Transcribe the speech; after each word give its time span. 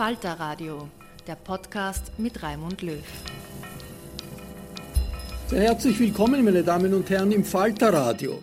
Falter 0.00 0.32
Radio, 0.40 0.88
der 1.26 1.34
Podcast 1.34 2.18
mit 2.18 2.42
Raimund 2.42 2.80
Löw. 2.80 3.04
Sehr 5.48 5.60
herzlich 5.60 6.00
willkommen, 6.00 6.42
meine 6.42 6.62
Damen 6.62 6.94
und 6.94 7.10
Herren, 7.10 7.32
im 7.32 7.44
Falter 7.44 7.92
Radio. 7.92 8.42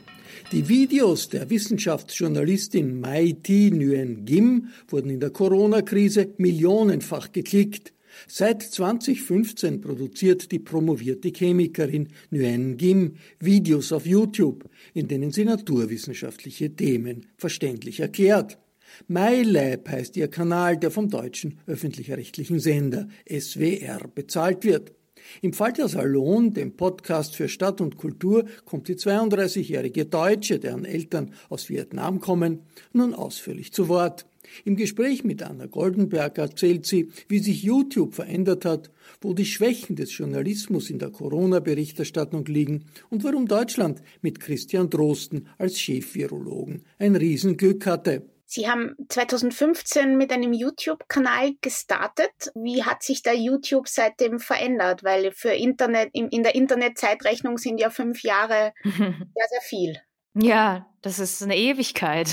Die 0.51 0.69
Videos 0.69 1.29
der 1.29 1.49
Wissenschaftsjournalistin 1.49 2.99
Mai 2.99 3.35
Thi 3.41 3.71
Nguyen 3.71 4.23
Kim 4.23 4.67
wurden 4.87 5.09
in 5.09 5.19
der 5.19 5.31
Corona-Krise 5.31 6.35
millionenfach 6.37 7.31
geklickt. 7.31 7.91
Seit 8.27 8.61
2015 8.61 9.81
produziert 9.81 10.51
die 10.51 10.59
promovierte 10.59 11.31
Chemikerin 11.31 12.09
Nguyen 12.29 12.77
Kim 12.77 13.15
Videos 13.39 13.91
auf 13.91 14.05
YouTube, 14.05 14.69
in 14.93 15.07
denen 15.07 15.31
sie 15.31 15.45
naturwissenschaftliche 15.45 16.75
Themen 16.75 17.25
verständlich 17.35 17.99
erklärt. 17.99 18.59
MyLab 19.07 19.89
heißt 19.89 20.17
ihr 20.17 20.27
Kanal, 20.27 20.77
der 20.77 20.91
vom 20.91 21.09
deutschen 21.09 21.59
öffentlich-rechtlichen 21.67 22.59
Sender 22.59 23.07
SWR 23.29 24.07
bezahlt 24.13 24.63
wird. 24.63 24.93
Im 25.41 25.53
Falter 25.53 25.89
Salon, 25.89 26.53
dem 26.53 26.75
Podcast 26.75 27.35
für 27.35 27.49
Stadt 27.49 27.81
und 27.81 27.97
Kultur, 27.97 28.45
kommt 28.65 28.87
die 28.87 28.95
32-jährige 28.95 30.05
Deutsche, 30.05 30.59
deren 30.59 30.85
Eltern 30.85 31.33
aus 31.49 31.69
Vietnam 31.69 32.19
kommen, 32.19 32.61
nun 32.93 33.13
ausführlich 33.13 33.73
zu 33.73 33.87
Wort. 33.89 34.25
Im 34.63 34.77
Gespräch 34.77 35.25
mit 35.25 35.43
Anna 35.43 35.65
Goldenberg 35.65 36.37
erzählt 36.37 36.85
sie, 36.85 37.09
wie 37.27 37.39
sich 37.39 37.63
YouTube 37.63 38.13
verändert 38.13 38.63
hat, 38.63 38.89
wo 39.19 39.33
die 39.33 39.45
Schwächen 39.45 39.97
des 39.97 40.17
Journalismus 40.17 40.89
in 40.89 40.99
der 40.99 41.09
Corona-Berichterstattung 41.09 42.45
liegen 42.45 42.85
und 43.09 43.25
warum 43.25 43.47
Deutschland 43.47 44.01
mit 44.21 44.39
Christian 44.39 44.89
Drosten 44.89 45.47
als 45.57 45.79
Chefvirologen 45.79 46.83
ein 46.97 47.15
Riesenglück 47.17 47.85
hatte. 47.85 48.23
Sie 48.49 48.69
haben 48.69 48.95
2015 49.09 50.15
mit 50.17 50.31
einem 50.31 50.53
YouTube-Kanal 50.53 51.55
gestartet. 51.59 52.31
Wie 52.55 52.85
hat 52.85 53.03
sich 53.03 53.21
da 53.21 53.33
YouTube 53.33 53.89
seitdem 53.89 54.39
verändert? 54.39 55.03
Weil 55.03 55.33
für 55.33 55.51
Internet, 55.51 56.11
in, 56.13 56.29
in 56.29 56.43
der 56.43 56.55
Internetzeitrechnung 56.55 57.57
sind 57.57 57.77
ja 57.77 57.89
fünf 57.89 58.23
Jahre 58.23 58.73
sehr, 58.83 59.47
sehr 59.49 59.61
viel. 59.61 60.01
Ja, 60.33 60.87
das 61.01 61.19
ist 61.19 61.43
eine 61.43 61.57
Ewigkeit. 61.57 62.29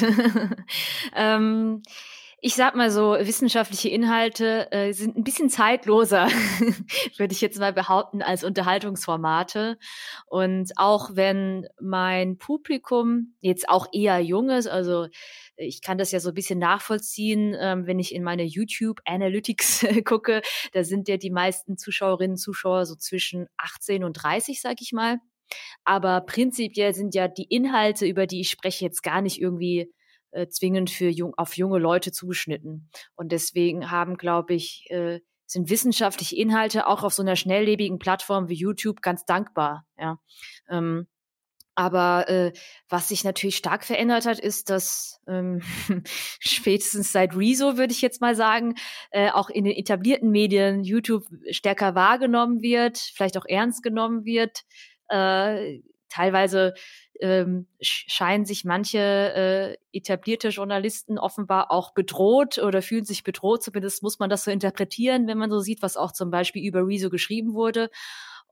ähm, 1.17 1.83
ich 2.47 2.57
sag 2.57 2.75
mal 2.75 2.91
so, 2.91 3.17
wissenschaftliche 3.19 3.89
Inhalte 3.89 4.71
äh, 4.71 4.93
sind 4.93 5.17
ein 5.17 5.25
bisschen 5.25 5.49
zeitloser, 5.49 6.29
würde 7.17 7.33
ich 7.33 7.41
jetzt 7.41 7.59
mal 7.59 7.73
behaupten, 7.73 8.21
als 8.21 8.45
Unterhaltungsformate. 8.45 9.79
Und 10.27 10.73
auch 10.77 11.13
wenn 11.15 11.67
mein 11.81 12.37
Publikum 12.37 13.35
jetzt 13.41 13.67
auch 13.71 13.87
eher 13.93 14.21
jung 14.21 14.51
ist, 14.51 14.67
also 14.67 15.07
ich 15.56 15.82
kann 15.82 15.98
das 15.98 16.12
ja 16.12 16.20
so 16.20 16.31
ein 16.31 16.34
bisschen 16.34 16.59
nachvollziehen, 16.59 17.56
ähm, 17.59 17.87
wenn 17.87 17.98
ich 17.98 18.15
in 18.15 18.22
meine 18.22 18.44
YouTube 18.44 19.00
Analytics 19.04 19.87
gucke, 20.04 20.42
da 20.72 20.84
sind 20.84 21.09
ja 21.09 21.16
die 21.16 21.31
meisten 21.31 21.76
Zuschauerinnen, 21.76 22.37
Zuschauer 22.37 22.87
so 22.87 22.97
zwischen 22.97 23.47
18 23.56 24.04
und 24.04 24.15
30, 24.15 24.60
sag 24.60 24.81
ich 24.81 24.92
mal. 24.92 25.19
Aber 25.84 26.22
prinzipiell 26.22 26.94
sind 26.94 27.15
ja 27.15 27.28
die 27.28 27.44
Inhalte, 27.44 28.06
über 28.06 28.26
die 28.26 28.41
ich 28.41 28.50
spreche, 28.50 28.84
jetzt 28.84 29.03
gar 29.03 29.20
nicht 29.20 29.41
irgendwie 29.41 29.92
äh, 30.32 30.48
zwingend 30.48 30.91
für 30.91 31.09
jung, 31.09 31.34
auf 31.37 31.56
junge 31.56 31.78
Leute 31.78 32.12
zugeschnitten. 32.12 32.91
Und 33.15 33.31
deswegen 33.32 33.91
haben, 33.91 34.16
glaube 34.16 34.54
ich, 34.54 34.86
äh, 34.91 35.21
sind 35.47 35.71
wissenschaftliche 35.71 36.36
Inhalte 36.36 36.86
auch 36.86 37.04
auf 37.04 37.12
so 37.12 37.22
einer 37.22 37.36
schnelllebigen 37.36 37.98
Plattform 37.98 38.48
wie 38.48 38.54
YouTube 38.54 39.03
ganz 39.03 39.25
dankbar. 39.25 39.86
Ja. 39.98 40.19
Ähm, 40.69 41.06
aber 41.75 42.29
äh, 42.29 42.53
was 42.89 43.09
sich 43.09 43.25
natürlich 43.25 43.57
stark 43.57 43.85
verändert 43.85 44.27
hat, 44.27 44.39
ist, 44.39 44.71
dass 44.71 45.21
ähm, 45.27 45.61
spätestens 46.39 47.12
seit 47.12 47.37
Rezo, 47.37 47.77
würde 47.77 47.93
ich 47.93 48.03
jetzt 48.03 48.21
mal 48.21 48.37
sagen, 48.37 48.75
äh, 49.11 49.31
auch 49.31 49.51
in 49.51 49.65
den 49.65 49.77
etablierten 49.77 50.31
Medien 50.31 50.84
YouTube 50.84 51.25
stärker 51.51 51.95
wahrgenommen 51.95 52.63
wird, 52.63 52.99
vielleicht 52.99 53.37
auch 53.37 53.47
ernst 53.47 53.83
genommen 53.83 54.25
wird. 54.25 54.65
Äh, 55.09 55.81
teilweise 56.09 56.75
ähm, 57.21 57.66
scheinen 57.81 58.45
sich 58.45 58.65
manche 58.65 58.98
äh, 58.98 59.77
etablierte 59.93 60.48
Journalisten 60.48 61.19
offenbar 61.19 61.71
auch 61.71 61.93
bedroht 61.93 62.59
oder 62.59 62.83
fühlen 62.83 63.04
sich 63.04 63.25
bedroht. 63.25 63.63
Zumindest 63.63 64.03
muss 64.03 64.19
man 64.19 64.31
das 64.31 64.45
so 64.45 64.51
interpretieren, 64.51 65.27
wenn 65.27 65.39
man 65.39 65.51
so 65.51 65.60
sieht, 65.60 65.83
was 65.83 65.97
auch 65.97 66.13
zum 66.13 66.31
Beispiel 66.31 66.65
über 66.66 66.87
Rezo 66.87 67.10
geschrieben 67.10 67.54
wurde. 67.54 67.91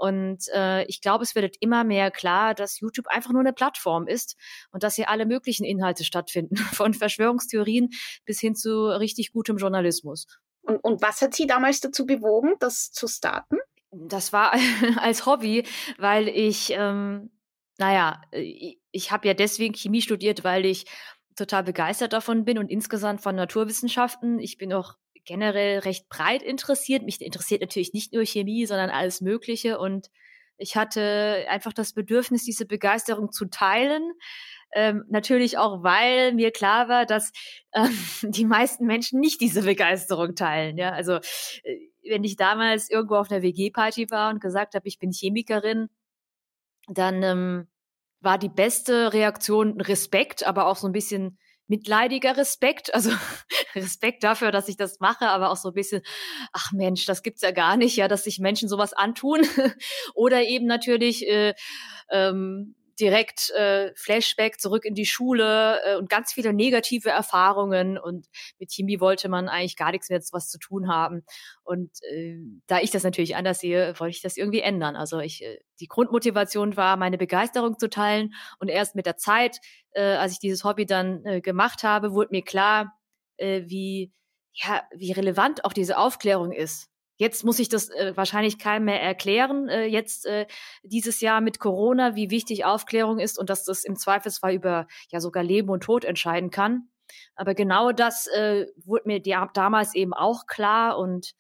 Und 0.03 0.49
äh, 0.53 0.83
ich 0.87 1.01
glaube, 1.01 1.23
es 1.23 1.37
wird 1.37 1.55
immer 1.61 1.85
mehr 1.85 2.11
klar, 2.11 2.55
dass 2.55 2.81
YouTube 2.81 3.07
einfach 3.07 3.31
nur 3.31 3.39
eine 3.39 3.53
Plattform 3.53 4.09
ist 4.09 4.37
und 4.73 4.83
dass 4.83 4.97
hier 4.97 5.09
alle 5.09 5.27
möglichen 5.27 5.63
Inhalte 5.63 6.03
stattfinden, 6.03 6.57
von 6.73 6.93
Verschwörungstheorien 6.93 7.91
bis 8.25 8.41
hin 8.41 8.57
zu 8.57 8.89
richtig 8.89 9.31
gutem 9.31 9.59
Journalismus. 9.59 10.27
Und, 10.63 10.79
und 10.83 11.03
was 11.03 11.23
hat 11.23 11.35
Sie 11.35 11.47
damals 11.47 11.79
dazu 11.79 12.05
bewogen, 12.05 12.55
das 12.59 12.91
zu 12.91 13.07
starten? 13.07 13.59
Das 13.93 14.33
war 14.33 14.55
als 14.97 15.25
Hobby, 15.25 15.69
weil 15.99 16.27
ich 16.27 16.73
ähm, 16.75 17.31
naja, 17.79 18.23
ich, 18.33 18.81
ich 18.91 19.13
habe 19.13 19.29
ja 19.29 19.35
deswegen 19.35 19.75
Chemie 19.75 20.03
studiert, 20.03 20.43
weil 20.43 20.67
ich 20.67 20.87
total 21.37 21.63
begeistert 21.63 22.13
davon 22.13 22.45
bin 22.45 22.59
und 22.59 22.73
insgesamt 22.73 23.21
von 23.21 23.37
Naturwissenschaften. 23.37 24.41
Ich 24.41 24.59
bin 24.59 24.73
auch 24.73 24.97
generell 25.25 25.81
recht 25.81 26.09
breit 26.09 26.43
interessiert. 26.43 27.03
Mich 27.03 27.21
interessiert 27.21 27.61
natürlich 27.61 27.93
nicht 27.93 28.13
nur 28.13 28.25
Chemie, 28.25 28.67
sondern 28.67 28.91
alles 28.91 29.21
Mögliche. 29.21 29.79
Und 29.79 30.11
Ich 30.59 30.77
hatte 30.77 31.47
einfach 31.49 31.73
das 31.73 31.93
Bedürfnis, 31.93 32.45
diese 32.45 32.67
Begeisterung 32.67 33.33
zu 33.33 33.47
teilen. 33.47 34.13
Ähm, 34.75 35.05
natürlich 35.09 35.59
auch, 35.59 35.83
weil 35.83 36.33
mir 36.35 36.51
klar 36.51 36.89
war, 36.89 37.05
dass 37.07 37.33
ähm, 37.75 37.91
die 38.23 38.45
meisten 38.45 38.87
Menschen 38.87 39.21
nicht 39.21 39.41
diese 39.41 39.63
Begeisterung 39.63 40.35
teilen. 40.35 40.79
Ja, 40.79 40.91
also 40.93 41.15
äh, 41.65 41.79
wenn 42.09 42.25
ich 42.25 42.37
damals 42.37 42.91
irgendwo 42.91 43.17
auf 43.17 43.31
einer 43.31 43.43
WG-Party 43.43 44.11
war 44.11 44.31
und 44.31 44.41
gesagt 44.41 44.75
habe, 44.75 44.89
ich 44.89 44.99
bin 44.99 45.13
Chemikerin, 45.13 45.89
dann 46.89 47.23
ähm, 47.23 47.69
war 48.21 48.39
die 48.39 48.49
beste 48.49 49.13
Reaktion 49.13 49.81
Respekt, 49.81 50.47
aber 50.47 50.67
auch 50.67 50.77
so 50.77 50.87
ein 50.87 50.93
bisschen 50.93 51.39
mitleidiger 51.69 52.37
Respekt, 52.37 52.95
also 52.95 53.11
Respekt 53.75 54.25
dafür, 54.25 54.51
dass 54.51 54.69
ich 54.69 54.77
das 54.77 55.01
mache, 55.01 55.29
aber 55.29 55.51
auch 55.51 55.57
so 55.57 55.69
ein 55.69 55.75
bisschen, 55.75 56.03
ach 56.53 56.73
Mensch, 56.73 57.07
das 57.07 57.23
gibt's 57.23 57.43
ja 57.43 57.51
gar 57.51 57.77
nicht, 57.77 57.97
ja, 57.97 58.09
dass 58.09 58.25
sich 58.25 58.39
Menschen 58.39 58.69
sowas 58.69 58.93
antun. 58.93 59.43
Oder 60.15 60.43
eben 60.43 60.67
natürlich 60.67 61.27
äh, 61.29 61.55
ähm, 62.11 62.75
direkt 63.01 63.51
äh, 63.51 63.93
Flashback 63.95 64.61
zurück 64.61 64.85
in 64.85 64.95
die 64.95 65.07
Schule 65.07 65.81
äh, 65.85 65.97
und 65.97 66.09
ganz 66.09 66.33
viele 66.33 66.53
negative 66.53 67.11
Erfahrungen. 67.11 67.99
Und 67.99 68.27
mit 68.59 68.73
Chemie 68.73 69.01
wollte 69.01 69.29
man 69.29 69.49
eigentlich 69.49 69.77
gar 69.77 69.91
nichts 69.93 70.09
mehr 70.11 70.21
was 70.33 70.49
zu 70.49 70.59
tun 70.59 70.89
haben. 70.89 71.25
Und 71.63 71.91
äh, 72.11 72.39
da 72.67 72.81
ich 72.81 72.91
das 72.91 73.05
natürlich 73.05 73.37
anders 73.37 73.61
sehe, 73.61 73.99
wollte 73.99 74.17
ich 74.17 74.23
das 74.23 74.37
irgendwie 74.37 74.61
ändern. 74.61 74.97
Also 74.97 75.21
ich, 75.21 75.43
äh, 75.43 75.59
die 75.81 75.89
Grundmotivation 75.89 76.77
war, 76.77 76.97
meine 76.97 77.19
Begeisterung 77.19 77.79
zu 77.79 77.89
teilen. 77.89 78.35
Und 78.59 78.69
erst 78.69 78.95
mit 78.95 79.07
der 79.07 79.17
Zeit, 79.17 79.59
äh, 79.93 80.03
als 80.03 80.33
ich 80.33 80.39
dieses 80.39 80.65
Hobby 80.65 80.87
dann 80.87 81.25
äh, 81.25 81.41
gemacht 81.41 81.83
habe, 81.83 82.13
wurde 82.13 82.31
mir 82.33 82.43
klar, 82.43 82.95
äh, 83.37 83.63
wie 83.67 84.13
ja, 84.55 84.83
wie 84.95 85.13
relevant 85.13 85.65
auch 85.65 85.73
diese 85.73 85.97
Aufklärung 85.97 86.53
ist. 86.53 86.92
Jetzt 87.23 87.45
muss 87.45 87.61
ich 87.61 87.69
das 87.69 87.89
äh, 87.91 88.17
wahrscheinlich 88.17 88.59
keinem 88.59 88.87
mehr 88.87 89.01
erklären, 89.01 89.69
äh, 89.69 89.85
jetzt 89.85 90.27
äh, 90.27 90.49
dieses 90.83 91.21
Jahr 91.21 91.41
mit 91.41 91.61
Corona, 91.61 92.17
wie 92.17 92.31
wichtig 92.31 92.65
Aufklärung 92.65 93.21
ist 93.21 93.39
und 93.39 93.49
dass 93.49 93.63
das 93.63 93.85
im 93.85 93.95
Zweifelsfall 93.95 94.55
über 94.55 94.89
ja 95.09 95.21
sogar 95.21 95.45
Leben 95.45 95.69
und 95.69 95.85
Tod 95.85 96.05
entscheiden 96.05 96.51
kann. 96.51 96.89
Aber 97.37 97.55
genau 97.55 97.93
das 97.93 98.27
äh, 98.27 98.67
wurde 98.85 99.05
mir 99.07 99.21
die, 99.21 99.37
damals 99.55 99.95
eben 99.95 100.13
auch 100.13 100.47
klar 100.49 100.99
und 100.99 101.35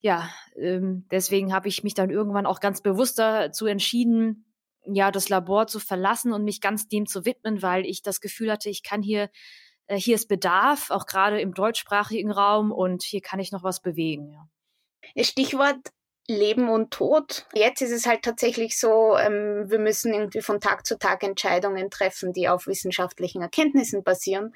ja, 0.00 0.28
ähm, 0.60 1.06
deswegen 1.10 1.54
habe 1.54 1.68
ich 1.68 1.82
mich 1.82 1.94
dann 1.94 2.10
irgendwann 2.10 2.44
auch 2.44 2.60
ganz 2.60 2.82
bewusst 2.82 3.18
dazu 3.18 3.64
entschieden, 3.64 4.44
ja, 4.84 5.10
das 5.10 5.30
Labor 5.30 5.68
zu 5.68 5.80
verlassen 5.80 6.34
und 6.34 6.44
mich 6.44 6.60
ganz 6.60 6.86
dem 6.86 7.06
zu 7.06 7.24
widmen, 7.24 7.62
weil 7.62 7.86
ich 7.86 8.02
das 8.02 8.20
Gefühl 8.20 8.52
hatte, 8.52 8.68
ich 8.68 8.82
kann 8.82 9.00
hier, 9.00 9.30
äh, 9.86 9.96
hier 9.96 10.16
ist 10.16 10.28
Bedarf, 10.28 10.90
auch 10.90 11.06
gerade 11.06 11.40
im 11.40 11.54
deutschsprachigen 11.54 12.30
Raum 12.30 12.72
und 12.72 13.02
hier 13.04 13.22
kann 13.22 13.40
ich 13.40 13.52
noch 13.52 13.62
was 13.62 13.80
bewegen. 13.80 14.32
Ja. 14.32 14.46
Stichwort 15.20 15.78
Leben 16.28 16.68
und 16.68 16.90
Tod. 16.90 17.46
Jetzt 17.54 17.80
ist 17.80 17.90
es 17.90 18.06
halt 18.06 18.22
tatsächlich 18.22 18.78
so, 18.78 19.16
ähm, 19.16 19.70
wir 19.70 19.78
müssen 19.78 20.12
irgendwie 20.12 20.42
von 20.42 20.60
Tag 20.60 20.86
zu 20.86 20.98
Tag 20.98 21.22
Entscheidungen 21.22 21.90
treffen, 21.90 22.34
die 22.34 22.48
auf 22.48 22.66
wissenschaftlichen 22.66 23.40
Erkenntnissen 23.40 24.04
basieren. 24.04 24.54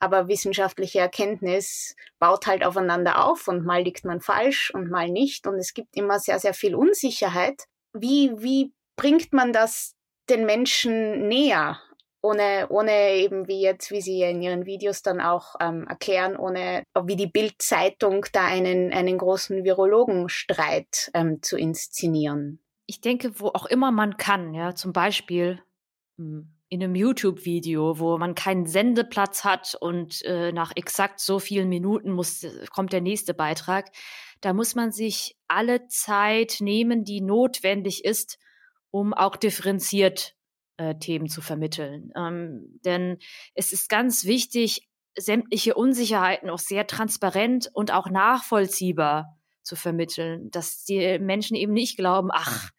Aber 0.00 0.26
wissenschaftliche 0.26 0.98
Erkenntnis 0.98 1.94
baut 2.18 2.46
halt 2.46 2.64
aufeinander 2.64 3.24
auf 3.24 3.46
und 3.46 3.64
mal 3.64 3.82
liegt 3.82 4.04
man 4.04 4.20
falsch 4.20 4.72
und 4.74 4.90
mal 4.90 5.08
nicht. 5.08 5.46
Und 5.46 5.54
es 5.54 5.72
gibt 5.72 5.96
immer 5.96 6.18
sehr, 6.18 6.40
sehr 6.40 6.52
viel 6.52 6.74
Unsicherheit. 6.74 7.62
Wie, 7.92 8.32
wie 8.36 8.72
bringt 8.96 9.32
man 9.32 9.52
das 9.52 9.94
den 10.28 10.44
Menschen 10.46 11.28
näher? 11.28 11.80
Ohne, 12.24 12.66
ohne 12.70 13.12
eben 13.16 13.46
wie 13.48 13.60
jetzt, 13.60 13.90
wie 13.90 14.00
Sie 14.00 14.22
in 14.22 14.40
Ihren 14.40 14.64
Videos 14.64 15.02
dann 15.02 15.20
auch 15.20 15.56
ähm, 15.60 15.86
erklären, 15.86 16.36
ohne 16.36 16.82
wie 17.04 17.16
die 17.16 17.26
Bild-Zeitung 17.26 18.24
da 18.32 18.46
einen, 18.46 18.92
einen 18.92 19.18
großen 19.18 19.62
Virologenstreit 19.62 21.10
ähm, 21.12 21.42
zu 21.42 21.58
inszenieren. 21.58 22.60
Ich 22.86 23.02
denke, 23.02 23.38
wo 23.40 23.48
auch 23.48 23.66
immer 23.66 23.92
man 23.92 24.16
kann, 24.16 24.54
ja, 24.54 24.74
zum 24.74 24.94
Beispiel 24.94 25.62
hm, 26.16 26.50
in 26.70 26.82
einem 26.82 26.94
YouTube-Video, 26.94 27.98
wo 27.98 28.16
man 28.16 28.34
keinen 28.34 28.66
Sendeplatz 28.66 29.44
hat 29.44 29.76
und 29.78 30.22
äh, 30.24 30.50
nach 30.50 30.72
exakt 30.76 31.20
so 31.20 31.38
vielen 31.38 31.68
Minuten 31.68 32.10
muss, 32.10 32.46
kommt 32.70 32.94
der 32.94 33.02
nächste 33.02 33.34
Beitrag, 33.34 33.90
da 34.40 34.54
muss 34.54 34.74
man 34.74 34.92
sich 34.92 35.36
alle 35.46 35.88
Zeit 35.88 36.56
nehmen, 36.60 37.04
die 37.04 37.20
notwendig 37.20 38.04
ist, 38.04 38.38
um 38.90 39.12
auch 39.12 39.36
differenziert 39.36 40.34
äh, 40.76 40.94
Themen 40.96 41.28
zu 41.28 41.40
vermitteln. 41.40 42.10
Ähm, 42.16 42.80
denn 42.84 43.18
es 43.54 43.72
ist 43.72 43.88
ganz 43.88 44.24
wichtig, 44.24 44.88
sämtliche 45.16 45.74
Unsicherheiten 45.74 46.50
auch 46.50 46.58
sehr 46.58 46.86
transparent 46.86 47.70
und 47.72 47.92
auch 47.92 48.10
nachvollziehbar 48.10 49.38
zu 49.62 49.76
vermitteln, 49.76 50.50
dass 50.50 50.84
die 50.84 51.18
Menschen 51.18 51.56
eben 51.56 51.72
nicht 51.72 51.96
glauben, 51.96 52.30
ach, 52.32 52.70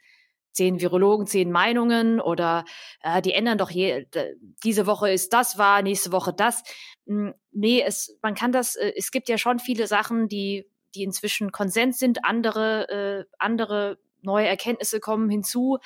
zehn 0.55 0.79
Virologen, 0.79 1.27
zehn 1.27 1.51
Meinungen 1.51 2.21
oder 2.21 2.63
äh, 3.01 3.21
die 3.21 3.33
ändern 3.33 3.57
doch 3.57 3.69
je, 3.69 4.05
diese 4.63 4.87
Woche 4.87 5.11
ist 5.11 5.33
das 5.33 5.57
wahr, 5.57 5.81
nächste 5.81 6.11
Woche 6.11 6.33
das. 6.33 6.63
Hm, 7.07 7.33
nee, 7.51 7.81
es, 7.81 8.17
man 8.21 8.35
kann 8.35 8.51
das, 8.51 8.75
äh, 8.75 8.93
es 8.95 9.11
gibt 9.11 9.27
ja 9.27 9.37
schon 9.37 9.59
viele 9.59 9.87
Sachen, 9.87 10.29
die, 10.29 10.65
die 10.95 11.03
inzwischen 11.03 11.51
Konsens 11.51 11.99
sind, 11.99 12.23
andere, 12.23 12.89
äh, 12.89 13.35
andere 13.37 13.99
neue 14.21 14.47
Erkenntnisse 14.47 14.99
kommen 14.99 15.29
hinzu. 15.29 15.77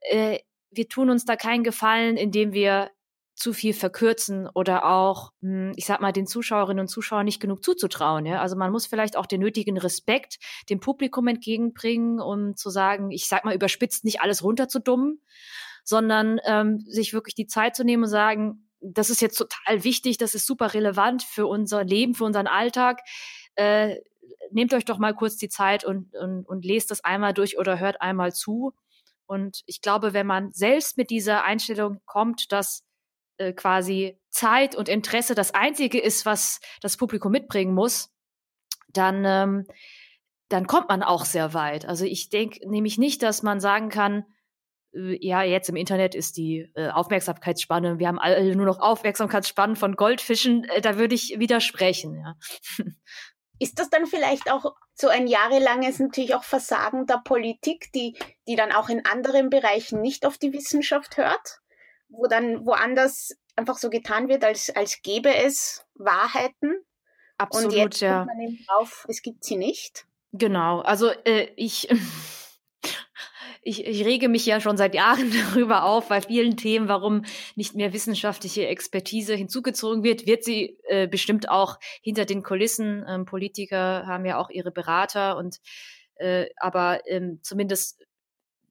Äh, 0.00 0.38
wir 0.70 0.88
tun 0.88 1.10
uns 1.10 1.24
da 1.24 1.36
keinen 1.36 1.64
Gefallen, 1.64 2.16
indem 2.16 2.52
wir 2.52 2.90
zu 3.36 3.52
viel 3.52 3.74
verkürzen 3.74 4.48
oder 4.48 4.86
auch, 4.86 5.32
hm, 5.42 5.72
ich 5.76 5.84
sag 5.84 6.00
mal, 6.00 6.12
den 6.12 6.26
Zuschauerinnen 6.26 6.80
und 6.80 6.88
Zuschauern 6.88 7.26
nicht 7.26 7.40
genug 7.40 7.62
zuzutrauen. 7.62 8.24
Ja? 8.24 8.40
Also 8.40 8.56
man 8.56 8.72
muss 8.72 8.86
vielleicht 8.86 9.16
auch 9.16 9.26
den 9.26 9.40
nötigen 9.40 9.76
Respekt 9.76 10.38
dem 10.70 10.80
Publikum 10.80 11.28
entgegenbringen, 11.28 12.18
um 12.18 12.56
zu 12.56 12.70
sagen, 12.70 13.10
ich 13.10 13.28
sag 13.28 13.44
mal, 13.44 13.54
überspitzt 13.54 14.04
nicht 14.04 14.22
alles 14.22 14.42
runterzudummen, 14.42 15.20
sondern 15.84 16.40
ähm, 16.46 16.80
sich 16.88 17.12
wirklich 17.12 17.34
die 17.34 17.46
Zeit 17.46 17.76
zu 17.76 17.84
nehmen 17.84 18.04
und 18.04 18.08
sagen, 18.08 18.66
das 18.80 19.10
ist 19.10 19.20
jetzt 19.20 19.36
total 19.36 19.84
wichtig, 19.84 20.16
das 20.16 20.34
ist 20.34 20.46
super 20.46 20.72
relevant 20.72 21.22
für 21.22 21.46
unser 21.46 21.84
Leben, 21.84 22.14
für 22.14 22.24
unseren 22.24 22.46
Alltag. 22.46 23.00
Äh, 23.54 23.96
nehmt 24.50 24.72
euch 24.72 24.84
doch 24.86 24.98
mal 24.98 25.14
kurz 25.14 25.36
die 25.36 25.48
Zeit 25.48 25.84
und, 25.84 26.14
und, 26.14 26.48
und 26.48 26.64
lest 26.64 26.90
das 26.90 27.04
einmal 27.04 27.34
durch 27.34 27.58
oder 27.58 27.78
hört 27.78 28.00
einmal 28.00 28.32
zu. 28.32 28.72
Und 29.26 29.62
ich 29.66 29.80
glaube, 29.80 30.12
wenn 30.12 30.26
man 30.26 30.52
selbst 30.52 30.96
mit 30.96 31.10
dieser 31.10 31.44
Einstellung 31.44 32.00
kommt, 32.06 32.52
dass 32.52 32.84
äh, 33.38 33.52
quasi 33.52 34.18
Zeit 34.30 34.74
und 34.74 34.88
Interesse 34.88 35.34
das 35.34 35.52
Einzige 35.54 36.00
ist, 36.00 36.24
was 36.26 36.60
das 36.80 36.96
Publikum 36.96 37.32
mitbringen 37.32 37.74
muss, 37.74 38.14
dann, 38.88 39.24
ähm, 39.24 39.66
dann 40.48 40.66
kommt 40.66 40.88
man 40.88 41.02
auch 41.02 41.24
sehr 41.24 41.52
weit. 41.54 41.86
Also 41.86 42.04
ich 42.04 42.30
denke 42.30 42.68
nämlich 42.68 42.98
nicht, 42.98 43.22
dass 43.22 43.42
man 43.42 43.60
sagen 43.60 43.88
kann, 43.88 44.24
äh, 44.94 45.18
ja, 45.20 45.42
jetzt 45.42 45.68
im 45.68 45.76
Internet 45.76 46.14
ist 46.14 46.36
die 46.36 46.70
äh, 46.74 46.88
Aufmerksamkeitsspanne, 46.88 47.98
wir 47.98 48.08
haben 48.08 48.18
alle 48.18 48.56
nur 48.56 48.66
noch 48.66 48.80
Aufmerksamkeitsspannen 48.80 49.76
von 49.76 49.96
Goldfischen, 49.96 50.64
äh, 50.64 50.80
da 50.80 50.96
würde 50.98 51.14
ich 51.14 51.38
widersprechen, 51.38 52.18
ja. 52.18 52.36
Ist 53.58 53.78
das 53.78 53.90
dann 53.90 54.06
vielleicht 54.06 54.50
auch 54.50 54.74
so 54.94 55.08
ein 55.08 55.26
jahrelanges 55.26 55.98
natürlich 55.98 56.34
auch 56.34 56.44
Versagen 56.44 57.06
der 57.06 57.20
Politik, 57.24 57.90
die, 57.94 58.16
die 58.46 58.56
dann 58.56 58.72
auch 58.72 58.88
in 58.88 59.04
anderen 59.04 59.50
Bereichen 59.50 60.00
nicht 60.00 60.26
auf 60.26 60.38
die 60.38 60.52
Wissenschaft 60.52 61.16
hört, 61.16 61.60
wo 62.08 62.26
dann 62.26 62.66
woanders 62.66 63.36
einfach 63.56 63.78
so 63.78 63.90
getan 63.90 64.28
wird, 64.28 64.44
als, 64.44 64.70
als 64.74 65.02
gäbe 65.02 65.34
es 65.34 65.84
Wahrheiten. 65.94 66.84
Absolut, 67.38 67.72
und 67.72 67.78
jetzt 67.78 68.00
ja. 68.00 68.24
man 68.24 68.40
eben 68.40 68.64
drauf, 68.66 69.06
es 69.08 69.22
gibt 69.22 69.44
sie 69.44 69.56
nicht. 69.56 70.06
Genau, 70.32 70.80
also 70.80 71.10
äh, 71.24 71.50
ich 71.56 71.88
ich, 73.66 73.84
ich 73.84 74.04
rege 74.04 74.28
mich 74.28 74.46
ja 74.46 74.60
schon 74.60 74.76
seit 74.76 74.94
Jahren 74.94 75.30
darüber 75.52 75.84
auf, 75.84 76.08
bei 76.08 76.20
vielen 76.20 76.56
Themen, 76.56 76.88
warum 76.88 77.24
nicht 77.56 77.74
mehr 77.74 77.92
wissenschaftliche 77.92 78.68
Expertise 78.68 79.34
hinzugezogen 79.34 80.04
wird, 80.04 80.26
wird 80.26 80.44
sie 80.44 80.78
äh, 80.84 81.08
bestimmt 81.08 81.48
auch 81.48 81.78
hinter 82.00 82.24
den 82.24 82.44
Kulissen. 82.44 83.04
Ähm, 83.08 83.24
Politiker 83.24 84.06
haben 84.06 84.24
ja 84.24 84.38
auch 84.38 84.50
ihre 84.50 84.70
Berater 84.70 85.36
und 85.36 85.58
äh, 86.14 86.46
aber 86.56 87.00
ähm, 87.08 87.40
zumindest 87.42 88.06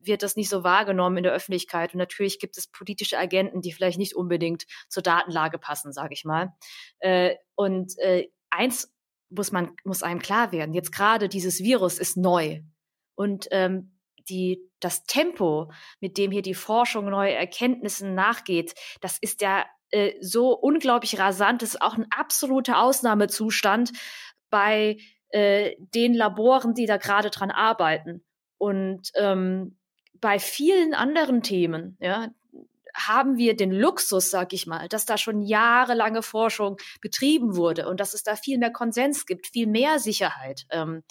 wird 0.02 0.24
das 0.24 0.38
nicht 0.38 0.50
so 0.50 0.64
wahrgenommen 0.64 1.18
in 1.18 1.24
der 1.24 1.34
Öffentlichkeit. 1.34 1.94
Und 1.94 1.98
natürlich 1.98 2.40
gibt 2.40 2.58
es 2.58 2.68
politische 2.68 3.18
Agenten, 3.18 3.62
die 3.62 3.74
vielleicht 3.74 3.98
nicht 3.98 4.16
unbedingt 4.16 4.66
zur 4.88 5.04
Datenlage 5.04 5.58
passen, 5.58 5.92
sage 5.92 6.14
ich 6.14 6.24
mal. 6.24 6.54
Äh, 7.00 7.36
und 7.56 7.98
äh, 8.00 8.30
eins 8.50 8.94
muss 9.30 9.52
man 9.52 9.76
muss 9.84 10.04
einem 10.04 10.22
klar 10.22 10.54
werden: 10.54 10.74
Jetzt 10.74 10.94
gerade 10.94 11.28
dieses 11.28 11.60
Virus 11.60 12.00
ist 12.00 12.16
neu 12.16 12.62
und 13.16 13.48
ähm, 13.52 13.95
die, 14.30 14.70
das 14.80 15.06
Tempo, 15.06 15.72
mit 16.00 16.18
dem 16.18 16.32
hier 16.32 16.42
die 16.42 16.54
Forschung 16.54 17.10
neue 17.10 17.34
Erkenntnissen 17.34 18.16
nachgeht, 18.16 18.74
das 19.02 19.18
ist 19.20 19.42
ja 19.42 19.66
äh, 19.92 20.14
so 20.22 20.54
unglaublich 20.54 21.20
rasant. 21.20 21.62
Das 21.62 21.70
ist 21.70 21.82
auch 21.82 21.98
ein 21.98 22.08
absoluter 22.16 22.82
Ausnahmezustand 22.82 23.92
bei 24.50 24.98
äh, 25.30 25.76
den 25.80 26.14
Laboren, 26.14 26.74
die 26.74 26.86
da 26.86 26.98
gerade 26.98 27.30
dran 27.30 27.52
arbeiten. 27.52 28.24
Und 28.58 29.12
ähm, 29.16 29.78
bei 30.22 30.40
vielen 30.40 30.94
anderen 30.94 31.44
Themen, 31.44 31.98
ja, 32.00 32.30
haben 32.96 33.38
wir 33.38 33.56
den 33.56 33.72
Luxus, 33.72 34.30
sag 34.30 34.54
ich 34.54 34.68
mal, 34.68 34.88
dass 34.88 35.06
da 35.06 35.18
schon 35.18 35.42
jahrelange 35.42 36.22
Forschung 36.22 36.78
betrieben 37.02 37.56
wurde 37.58 37.88
und 37.90 38.00
dass 38.00 38.14
es 38.14 38.24
da 38.24 38.36
viel 38.36 38.58
mehr 38.58 38.72
Konsens 38.72 39.26
gibt, 39.26 39.48
viel 39.48 39.68
mehr 39.68 40.00
Sicherheit. 40.00 40.66
Ähm, 40.70 41.04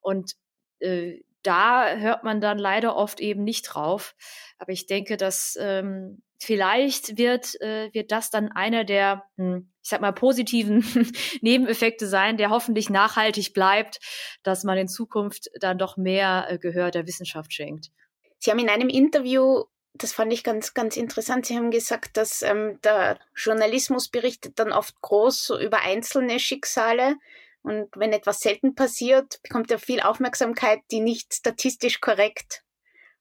und 0.00 0.32
äh, 0.80 1.20
da 1.42 1.96
hört 1.96 2.24
man 2.24 2.40
dann 2.40 2.58
leider 2.58 2.96
oft 2.96 3.20
eben 3.20 3.44
nicht 3.44 3.62
drauf. 3.62 4.14
Aber 4.58 4.72
ich 4.72 4.86
denke, 4.86 5.16
dass 5.16 5.58
ähm, 5.60 6.22
vielleicht 6.38 7.18
wird, 7.18 7.60
äh, 7.60 7.90
wird 7.92 8.12
das 8.12 8.30
dann 8.30 8.50
einer 8.50 8.84
der, 8.84 9.24
hm, 9.36 9.70
ich 9.82 9.88
sag 9.88 10.00
mal, 10.00 10.12
positiven 10.12 10.84
Nebeneffekte 11.40 12.06
sein, 12.06 12.36
der 12.36 12.50
hoffentlich 12.50 12.90
nachhaltig 12.90 13.52
bleibt, 13.54 14.00
dass 14.42 14.64
man 14.64 14.78
in 14.78 14.88
Zukunft 14.88 15.50
dann 15.60 15.78
doch 15.78 15.96
mehr 15.96 16.46
äh, 16.48 16.58
Gehör 16.58 16.90
der 16.90 17.06
Wissenschaft 17.06 17.52
schenkt. 17.52 17.90
Sie 18.38 18.50
haben 18.50 18.58
in 18.58 18.68
einem 18.68 18.88
Interview 18.88 19.64
das 19.94 20.12
fand 20.12 20.32
ich 20.32 20.42
ganz, 20.42 20.74
ganz 20.74 20.96
interessant. 20.96 21.46
Sie 21.46 21.56
haben 21.56 21.70
gesagt, 21.70 22.16
dass 22.16 22.42
ähm, 22.42 22.78
der 22.82 23.18
Journalismus 23.36 24.08
berichtet 24.08 24.58
dann 24.58 24.72
oft 24.72 25.00
groß 25.02 25.44
so 25.44 25.58
über 25.58 25.80
einzelne 25.80 26.38
Schicksale. 26.38 27.16
Und 27.62 27.88
wenn 27.94 28.12
etwas 28.12 28.40
selten 28.40 28.74
passiert, 28.74 29.40
bekommt 29.42 29.70
er 29.70 29.78
viel 29.78 30.00
Aufmerksamkeit, 30.00 30.80
die 30.90 31.00
nicht 31.00 31.32
statistisch 31.34 32.00
korrekt 32.00 32.64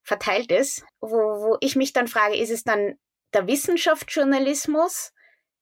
verteilt 0.04 0.52
ist. 0.52 0.84
Wo, 1.00 1.10
wo 1.10 1.58
ich 1.60 1.76
mich 1.76 1.94
dann 1.94 2.08
frage, 2.08 2.36
ist 2.36 2.50
es 2.50 2.64
dann 2.64 2.98
der 3.34 3.48
Wissenschaftsjournalismus, 3.48 5.14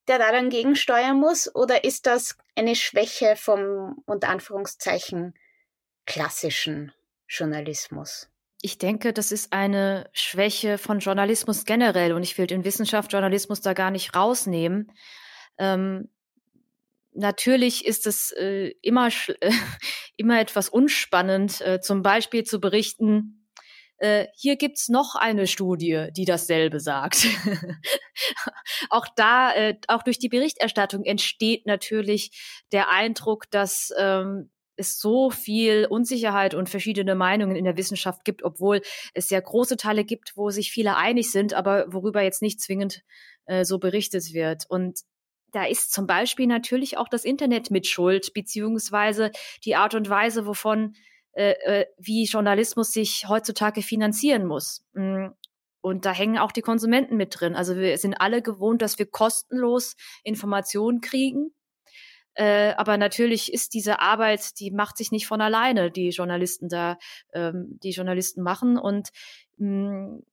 der 0.07 0.17
da 0.17 0.31
dann 0.31 0.49
gegensteuern 0.49 1.19
muss, 1.19 1.53
oder 1.53 1.83
ist 1.83 2.07
das 2.07 2.35
eine 2.55 2.75
Schwäche 2.75 3.35
vom, 3.35 4.01
unter 4.05 4.29
Anführungszeichen, 4.29 5.35
klassischen 6.05 6.91
Journalismus? 7.27 8.29
Ich 8.61 8.77
denke, 8.77 9.13
das 9.13 9.31
ist 9.31 9.53
eine 9.53 10.09
Schwäche 10.11 10.77
von 10.77 10.99
Journalismus 10.99 11.63
generell 11.63 12.13
und 12.13 12.23
ich 12.23 12.37
will 12.37 12.47
den 12.47 12.65
Wissenschaftsjournalismus 12.65 13.61
da 13.61 13.73
gar 13.73 13.91
nicht 13.91 14.15
rausnehmen. 14.15 14.91
Ähm, 15.57 16.09
natürlich 17.13 17.85
ist 17.85 18.07
es 18.07 18.31
äh, 18.31 18.73
immer, 18.81 19.07
äh, 19.41 19.51
immer 20.17 20.39
etwas 20.39 20.69
unspannend, 20.69 21.61
äh, 21.61 21.79
zum 21.79 22.01
Beispiel 22.01 22.43
zu 22.43 22.59
berichten, 22.59 23.39
äh, 23.99 24.27
hier 24.35 24.55
gibt's 24.55 24.87
noch 24.87 25.15
eine 25.15 25.45
Studie, 25.45 26.07
die 26.15 26.23
dasselbe 26.23 26.79
sagt. 26.79 27.27
auch 28.89 29.05
da, 29.15 29.53
äh, 29.53 29.75
auch 29.87 30.03
durch 30.03 30.19
die 30.19 30.29
Berichterstattung 30.29 31.03
entsteht 31.03 31.65
natürlich 31.65 32.31
der 32.71 32.89
Eindruck, 32.89 33.51
dass 33.51 33.91
ähm, 33.97 34.49
es 34.77 34.99
so 34.99 35.29
viel 35.29 35.85
Unsicherheit 35.89 36.53
und 36.53 36.69
verschiedene 36.69 37.13
Meinungen 37.13 37.57
in 37.57 37.65
der 37.65 37.75
Wissenschaft 37.75 38.23
gibt, 38.23 38.43
obwohl 38.43 38.81
es 39.13 39.29
ja 39.29 39.41
große 39.41 39.75
Teile 39.75 40.05
gibt, 40.05 40.31
wo 40.35 40.49
sich 40.49 40.71
viele 40.71 40.95
einig 40.95 41.29
sind, 41.29 41.53
aber 41.53 41.91
worüber 41.91 42.21
jetzt 42.21 42.41
nicht 42.41 42.61
zwingend 42.61 43.03
äh, 43.45 43.65
so 43.65 43.79
berichtet 43.79 44.33
wird. 44.33 44.63
Und 44.69 45.01
da 45.51 45.65
ist 45.65 45.91
zum 45.91 46.07
Beispiel 46.07 46.47
natürlich 46.47 46.97
auch 46.97 47.07
das 47.07 47.25
Internet 47.25 47.71
mit 47.71 47.87
Schuld, 47.87 48.33
beziehungsweise 48.33 49.31
die 49.65 49.75
Art 49.75 49.95
und 49.95 50.09
Weise, 50.09 50.45
wovon 50.45 50.95
äh, 51.33 51.51
äh, 51.63 51.85
wie 51.97 52.25
Journalismus 52.25 52.91
sich 52.91 53.27
heutzutage 53.29 53.81
finanzieren 53.81 54.45
muss. 54.45 54.85
Mm, 54.93 55.27
und 55.81 56.05
da 56.05 56.11
hängen 56.11 56.37
auch 56.37 56.51
die 56.51 56.61
Konsumenten 56.61 57.15
mit 57.15 57.39
drin. 57.39 57.55
Also 57.55 57.77
wir 57.77 57.97
sind 57.97 58.15
alle 58.15 58.41
gewohnt, 58.41 58.81
dass 58.81 58.99
wir 58.99 59.05
kostenlos 59.05 59.95
Informationen 60.23 61.01
kriegen. 61.01 61.53
Äh, 62.33 62.73
aber 62.73 62.97
natürlich 62.97 63.53
ist 63.53 63.73
diese 63.73 63.99
Arbeit, 63.99 64.59
die 64.59 64.71
macht 64.71 64.97
sich 64.97 65.11
nicht 65.11 65.27
von 65.27 65.39
alleine, 65.39 65.91
die 65.91 66.09
Journalisten 66.09 66.67
da, 66.67 66.97
ähm, 67.33 67.79
die 67.83 67.91
Journalisten 67.91 68.41
machen. 68.41 68.77
Und 68.77 69.09
mh, 69.57 69.67
mm, 69.67 70.23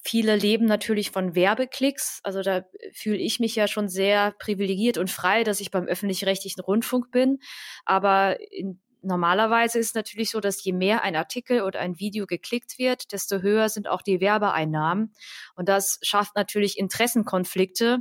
viele 0.00 0.36
leben 0.36 0.66
natürlich 0.66 1.10
von 1.10 1.34
Werbeklicks. 1.34 2.20
Also 2.22 2.42
da 2.42 2.64
fühle 2.92 3.18
ich 3.18 3.40
mich 3.40 3.54
ja 3.54 3.68
schon 3.68 3.88
sehr 3.88 4.32
privilegiert 4.38 4.98
und 4.98 5.10
frei, 5.10 5.44
dass 5.44 5.60
ich 5.60 5.70
beim 5.70 5.86
öffentlich-rechtlichen 5.86 6.60
Rundfunk 6.60 7.10
bin. 7.10 7.38
Aber 7.84 8.38
in 8.50 8.80
normalerweise 9.02 9.78
ist 9.78 9.88
es 9.88 9.94
natürlich 9.94 10.30
so, 10.30 10.40
dass 10.40 10.62
je 10.62 10.72
mehr 10.72 11.02
ein 11.02 11.16
Artikel 11.16 11.62
oder 11.62 11.80
ein 11.80 11.98
Video 11.98 12.26
geklickt 12.26 12.78
wird, 12.78 13.12
desto 13.12 13.40
höher 13.40 13.68
sind 13.68 13.88
auch 13.88 14.02
die 14.02 14.20
Werbeeinnahmen. 14.20 15.14
Und 15.54 15.68
das 15.68 15.98
schafft 16.02 16.36
natürlich 16.36 16.78
Interessenkonflikte, 16.78 17.98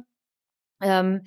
ähm, 0.81 1.23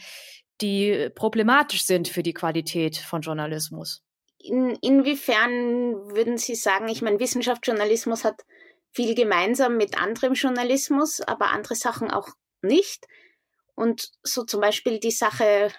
die 0.61 1.09
problematisch 1.15 1.85
sind 1.85 2.09
für 2.09 2.23
die 2.23 2.35
Qualität 2.35 2.97
von 2.97 3.23
Journalismus. 3.23 4.03
In, 4.39 4.77
inwiefern 4.81 5.95
würden 6.15 6.39
Sie 6.39 6.55
sagen, 6.55 6.89
ich 6.89 7.03
meine, 7.03 7.21
Wissenschaftsjournalismus 7.21 8.25
hat 8.25 8.43
viel 8.93 9.15
gemeinsam 9.15 9.77
mit 9.77 9.99
anderem 9.99 10.35
Journalismus, 10.35 11.21
aber 11.21 11.51
andere 11.51 11.75
Sachen 11.75 12.11
auch 12.11 12.29
nicht. 12.63 13.07
Und 13.75 14.11
so 14.23 14.45
zum 14.45 14.61
Beispiel 14.61 14.99
die 15.01 15.11
Sache 15.11 15.73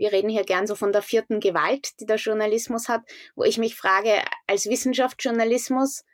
wir 0.00 0.12
reden 0.12 0.30
hier 0.30 0.44
gern 0.44 0.66
so 0.66 0.74
von 0.74 0.92
der 0.92 1.02
vierten 1.02 1.40
Gewalt, 1.40 2.00
die 2.00 2.06
der 2.06 2.16
Journalismus 2.16 2.88
hat, 2.88 3.02
wo 3.36 3.44
ich 3.44 3.58
mich 3.58 3.76
frage, 3.76 4.22
als 4.46 4.64
Wissenschaftsjournalismus, 4.64 6.04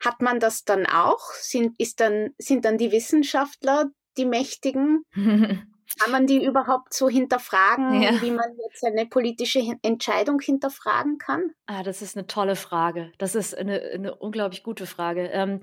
hat 0.00 0.20
man 0.20 0.40
das 0.40 0.64
dann 0.64 0.84
auch? 0.84 1.30
Sind, 1.34 1.78
ist 1.78 2.00
dann, 2.00 2.34
sind 2.38 2.64
dann 2.64 2.76
die 2.76 2.90
Wissenschaftler 2.90 3.90
die 4.16 4.26
Mächtigen? 4.26 5.04
Kann 5.98 6.10
man 6.10 6.26
die 6.26 6.44
überhaupt 6.44 6.92
so 6.92 7.08
hinterfragen, 7.08 8.02
ja. 8.02 8.20
wie 8.20 8.30
man 8.30 8.56
jetzt 8.68 8.84
eine 8.84 9.06
politische 9.06 9.60
Entscheidung 9.82 10.40
hinterfragen 10.40 11.18
kann? 11.18 11.50
Ah, 11.66 11.82
das 11.82 12.02
ist 12.02 12.16
eine 12.16 12.26
tolle 12.26 12.56
Frage. 12.56 13.12
Das 13.18 13.34
ist 13.34 13.56
eine, 13.56 13.80
eine 13.80 14.14
unglaublich 14.14 14.62
gute 14.62 14.86
Frage. 14.86 15.28
Ähm, 15.28 15.60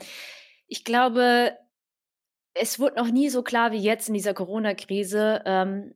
ich 0.68 0.84
glaube, 0.84 1.58
es 2.54 2.80
wurde 2.80 2.96
noch 2.96 3.12
nie 3.12 3.30
so 3.30 3.44
klar 3.44 3.72
wie 3.72 3.80
jetzt 3.80 4.08
in 4.08 4.14
dieser 4.14 4.34
Corona-Krise, 4.34 5.42
ähm, 5.46 5.96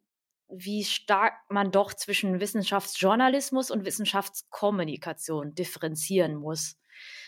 wie 0.50 0.84
stark 0.84 1.34
man 1.50 1.72
doch 1.72 1.94
zwischen 1.94 2.40
Wissenschaftsjournalismus 2.40 3.72
und 3.72 3.86
Wissenschaftskommunikation 3.86 5.56
differenzieren 5.56 6.36
muss. 6.36 6.78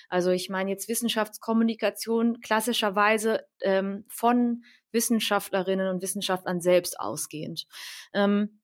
Also 0.10 0.32
ich 0.32 0.50
meine 0.50 0.70
jetzt 0.70 0.88
Wissenschaftskommunikation 0.88 2.40
klassischerweise 2.40 3.46
ähm, 3.62 4.06
von 4.08 4.64
Wissenschaftlerinnen 4.98 5.88
und 5.88 6.02
Wissenschaftlern 6.02 6.60
selbst 6.60 7.00
ausgehend. 7.00 7.68
Ähm, 8.14 8.60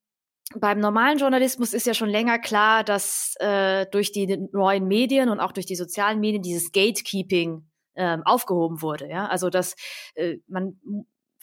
beim 0.56 0.80
normalen 0.80 1.18
Journalismus 1.18 1.72
ist 1.72 1.86
ja 1.86 1.94
schon 1.94 2.10
länger 2.10 2.38
klar, 2.38 2.84
dass 2.84 3.34
äh, 3.38 3.86
durch 3.90 4.12
die 4.12 4.48
neuen 4.52 4.86
Medien 4.86 5.30
und 5.30 5.40
auch 5.40 5.52
durch 5.52 5.66
die 5.66 5.76
sozialen 5.76 6.20
Medien 6.20 6.42
dieses 6.42 6.72
Gatekeeping 6.72 7.66
ähm, 7.94 8.22
aufgehoben 8.24 8.82
wurde. 8.82 9.08
Ja? 9.08 9.26
Also 9.28 9.48
dass 9.48 9.76
äh, 10.14 10.38
man 10.46 10.78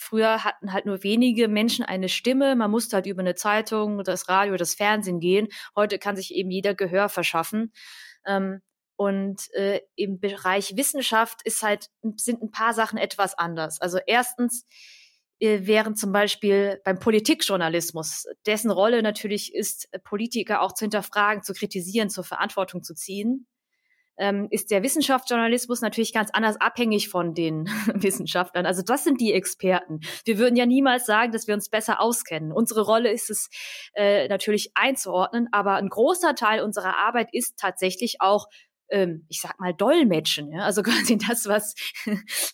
Früher 0.02 0.44
hatten 0.44 0.74
halt 0.74 0.88
nur 0.88 1.04
wenige 1.04 1.48
Menschen 1.48 1.86
eine 1.86 2.10
Stimme. 2.10 2.56
Man 2.56 2.72
musste 2.72 2.96
halt 2.96 3.06
über 3.06 3.20
eine 3.20 3.36
Zeitung, 3.36 4.04
das 4.04 4.28
Radio, 4.28 4.58
das 4.58 4.74
Fernsehen 4.74 5.20
gehen. 5.20 5.48
Heute 5.76 6.00
kann 6.00 6.16
sich 6.16 6.34
eben 6.34 6.50
jeder 6.50 6.74
Gehör 6.74 7.08
verschaffen. 7.08 7.72
Ähm, 8.26 8.62
und 9.02 9.52
äh, 9.56 9.82
im 9.96 10.20
Bereich 10.20 10.78
Wissenschaft 10.78 11.42
ist 11.44 11.64
halt, 11.64 11.88
sind 12.18 12.44
ein 12.44 12.52
paar 12.52 12.76
Sachen 12.76 13.00
etwas 13.00 13.36
anders. 13.36 13.82
Also 13.82 13.98
erstens 14.06 14.68
äh, 15.40 15.66
wären 15.66 15.96
zum 15.96 16.12
Beispiel 16.12 16.80
beim 16.86 17.00
Politikjournalismus, 17.00 18.28
dessen 18.46 18.70
Rolle 18.70 19.02
natürlich 19.02 19.56
ist, 19.56 19.90
Politiker 20.04 20.62
auch 20.62 20.74
zu 20.74 20.86
hinterfragen, 20.86 21.42
zu 21.42 21.54
kritisieren, 21.54 22.12
zur 22.12 22.24
Verantwortung 22.24 22.84
zu 22.84 22.94
ziehen 22.94 23.48
ähm, 24.22 24.48
ist 24.52 24.70
der 24.70 24.84
Wissenschaftsjournalismus 24.84 25.82
natürlich 25.82 26.14
ganz 26.14 26.30
anders 26.32 26.62
abhängig 26.62 27.10
von 27.10 27.34
den 27.34 27.66
Wissenschaftlern. 27.96 28.68
Also 28.68 28.84
das 28.84 29.04
sind 29.04 29.20
die 29.20 29.34
Experten. 29.34 30.02
Wir 30.26 30.38
würden 30.38 30.56
ja 30.56 30.68
niemals 30.68 31.08
sagen, 31.08 31.32
dass 31.32 31.48
wir 31.48 31.56
uns 31.56 31.70
besser 31.70 32.00
auskennen. 32.00 32.52
Unsere 32.52 32.82
Rolle 32.82 33.12
ist 33.12 33.32
es 33.32 33.50
äh, 33.94 34.28
natürlich 34.28 34.72
einzuordnen, 34.76 35.50
aber 35.52 35.76
ein 35.76 35.90
großer 35.90 36.36
Teil 36.36 36.62
unserer 36.62 36.98
Arbeit 36.98 37.30
ist 37.32 37.58
tatsächlich 37.58 38.22
auch 38.22 38.48
ähm, 38.92 39.26
ich 39.30 39.42
sag 39.42 39.60
mal, 39.60 39.74
Dolmetschen. 39.74 40.52
Ja? 40.52 40.64
Also 40.66 40.84
quasi 40.84 41.18
das, 41.18 41.48
was 41.48 41.76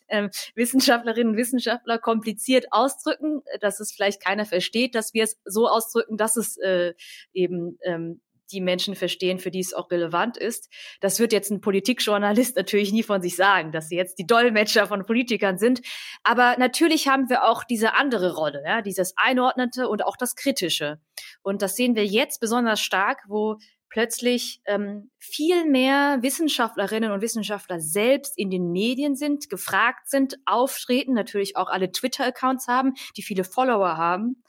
ähm, 0.07 0.29
Wissenschaftlerinnen 0.55 1.33
und 1.33 1.37
Wissenschaftler 1.37 1.97
kompliziert 1.97 2.67
ausdrücken, 2.71 3.41
dass 3.59 3.79
es 3.79 3.91
vielleicht 3.91 4.23
keiner 4.23 4.45
versteht, 4.45 4.95
dass 4.95 5.13
wir 5.13 5.23
es 5.23 5.37
so 5.45 5.67
ausdrücken, 5.67 6.17
dass 6.17 6.37
es 6.37 6.57
äh, 6.57 6.93
eben 7.33 7.77
ähm, 7.83 8.21
die 8.51 8.61
Menschen 8.61 8.95
verstehen, 8.95 9.39
für 9.39 9.51
die 9.51 9.59
es 9.59 9.73
auch 9.73 9.91
relevant 9.91 10.37
ist. 10.37 10.69
Das 11.01 11.19
wird 11.19 11.33
jetzt 11.33 11.51
ein 11.51 11.61
Politikjournalist 11.61 12.55
natürlich 12.55 12.91
nie 12.91 13.03
von 13.03 13.21
sich 13.21 13.35
sagen, 13.35 13.71
dass 13.71 13.89
sie 13.89 13.95
jetzt 13.95 14.19
die 14.19 14.27
Dolmetscher 14.27 14.87
von 14.87 15.05
Politikern 15.05 15.57
sind. 15.57 15.81
Aber 16.23 16.55
natürlich 16.57 17.07
haben 17.07 17.29
wir 17.29 17.43
auch 17.43 17.63
diese 17.63 17.93
andere 17.93 18.35
Rolle, 18.35 18.63
ja, 18.65 18.81
dieses 18.81 19.13
Einordnete 19.17 19.89
und 19.89 20.03
auch 20.05 20.17
das 20.17 20.35
Kritische. 20.35 20.99
Und 21.41 21.61
das 21.61 21.75
sehen 21.75 21.95
wir 21.95 22.05
jetzt 22.05 22.39
besonders 22.39 22.79
stark, 22.79 23.23
wo 23.27 23.57
plötzlich 23.89 24.61
ähm, 24.65 25.09
viel 25.17 25.65
mehr 25.65 26.19
Wissenschaftlerinnen 26.21 27.11
und 27.11 27.21
Wissenschaftler 27.21 27.79
selbst 27.79 28.37
in 28.37 28.49
den 28.49 28.71
Medien 28.71 29.15
sind, 29.15 29.49
gefragt 29.49 30.09
sind, 30.09 30.37
auftreten, 30.45 31.13
natürlich 31.13 31.55
auch 31.55 31.69
alle 31.69 31.91
Twitter-Accounts 31.91 32.67
haben, 32.67 32.93
die 33.15 33.21
viele 33.21 33.43
Follower 33.43 33.97
haben. 33.97 34.43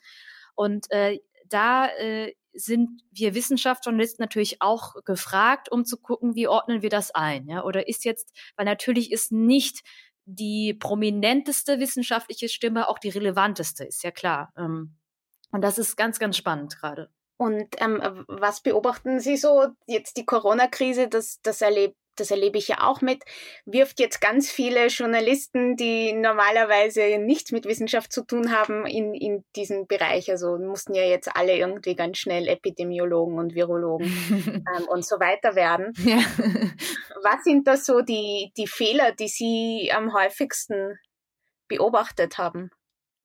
Und 0.54 0.90
äh, 0.90 1.20
da 1.48 1.86
äh, 1.86 2.34
sind 2.52 3.02
wir 3.12 3.34
Wissenschaftsjournalisten 3.34 4.22
natürlich 4.22 4.60
auch 4.60 4.94
gefragt, 5.04 5.70
um 5.70 5.84
zu 5.84 5.96
gucken, 5.98 6.34
wie 6.34 6.48
ordnen 6.48 6.82
wir 6.82 6.90
das 6.90 7.12
ein. 7.12 7.48
Ja? 7.48 7.64
Oder 7.64 7.88
ist 7.88 8.04
jetzt, 8.04 8.32
weil 8.56 8.66
natürlich 8.66 9.12
ist 9.12 9.32
nicht 9.32 9.82
die 10.24 10.74
prominenteste 10.74 11.80
wissenschaftliche 11.80 12.48
Stimme 12.48 12.88
auch 12.88 12.98
die 12.98 13.08
relevanteste, 13.08 13.84
ist 13.84 14.02
ja 14.02 14.10
klar. 14.10 14.52
Ähm, 14.56 14.96
und 15.50 15.62
das 15.62 15.78
ist 15.78 15.96
ganz, 15.96 16.18
ganz 16.18 16.36
spannend 16.36 16.76
gerade. 16.78 17.10
Und 17.38 17.68
ähm, 17.78 18.24
was 18.26 18.60
beobachten 18.60 19.20
Sie 19.20 19.36
so 19.36 19.68
jetzt 19.86 20.16
die 20.16 20.26
Corona-Krise? 20.26 21.08
Das, 21.08 21.38
das 21.42 21.62
erlebt 21.62 21.96
das 22.18 22.30
erlebe 22.30 22.58
ich 22.58 22.68
ja 22.68 22.82
auch 22.82 23.00
mit, 23.00 23.24
wirft 23.64 24.00
jetzt 24.00 24.20
ganz 24.20 24.50
viele 24.50 24.86
Journalisten, 24.88 25.76
die 25.76 26.12
normalerweise 26.12 27.18
nichts 27.18 27.52
mit 27.52 27.64
Wissenschaft 27.66 28.12
zu 28.12 28.24
tun 28.24 28.52
haben, 28.52 28.86
in, 28.86 29.14
in 29.14 29.44
diesen 29.56 29.86
Bereich. 29.86 30.30
Also 30.30 30.58
mussten 30.58 30.94
ja 30.94 31.04
jetzt 31.04 31.34
alle 31.34 31.56
irgendwie 31.56 31.94
ganz 31.94 32.18
schnell 32.18 32.48
Epidemiologen 32.48 33.38
und 33.38 33.54
Virologen 33.54 34.06
ähm, 34.76 34.88
und 34.88 35.04
so 35.04 35.20
weiter 35.20 35.54
werden. 35.54 35.92
Ja. 35.98 36.18
Was 37.22 37.44
sind 37.44 37.66
da 37.66 37.76
so 37.76 38.00
die, 38.00 38.52
die 38.56 38.66
Fehler, 38.66 39.12
die 39.12 39.28
Sie 39.28 39.90
am 39.92 40.12
häufigsten 40.12 40.98
beobachtet 41.68 42.38
haben? 42.38 42.70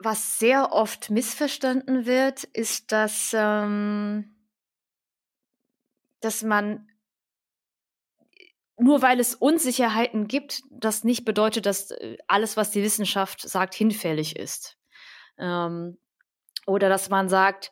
Was 0.04 0.38
sehr 0.38 0.74
oft 0.74 1.10
missverstanden 1.10 2.06
wird, 2.06 2.44
ist, 2.44 2.92
dass, 2.92 3.32
ähm, 3.34 4.36
dass 6.20 6.44
man 6.44 6.90
nur 8.78 9.02
weil 9.02 9.20
es 9.22 9.34
Unsicherheiten 9.34 10.28
gibt, 10.28 10.64
das 10.70 11.06
nicht 11.06 11.24
bedeutet, 11.24 11.66
dass 11.66 11.92
äh, 11.92 12.18
alles, 12.28 12.58
was 12.58 12.72
die 12.72 12.84
Wissenschaft 12.84 13.42
sagt, 13.42 13.76
hinfällig 13.76 14.36
ist. 14.36 14.78
Ähm, 15.38 15.98
oder 16.66 16.90
dass 16.90 17.10
man 17.10 17.30
sagt, 17.30 17.72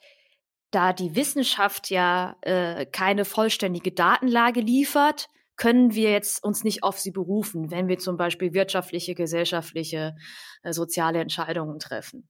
da 0.72 0.94
die 0.94 1.16
Wissenschaft 1.16 1.90
ja 1.90 2.38
äh, 2.42 2.86
keine 2.86 3.26
vollständige 3.26 3.92
Datenlage 3.92 4.62
liefert, 4.62 5.28
können 5.56 5.94
wir 5.94 6.12
jetzt 6.12 6.44
uns 6.44 6.64
nicht 6.64 6.84
auf 6.84 7.00
sie 7.00 7.12
berufen, 7.12 7.72
wenn 7.72 7.88
wir 7.88 8.00
zum 8.00 8.18
Beispiel 8.18 8.54
wirtschaftliche, 8.54 9.16
gesellschaftliche, 9.16 10.16
äh, 10.64 10.74
soziale 10.74 11.20
Entscheidungen 11.20 11.80
treffen. 11.80 12.30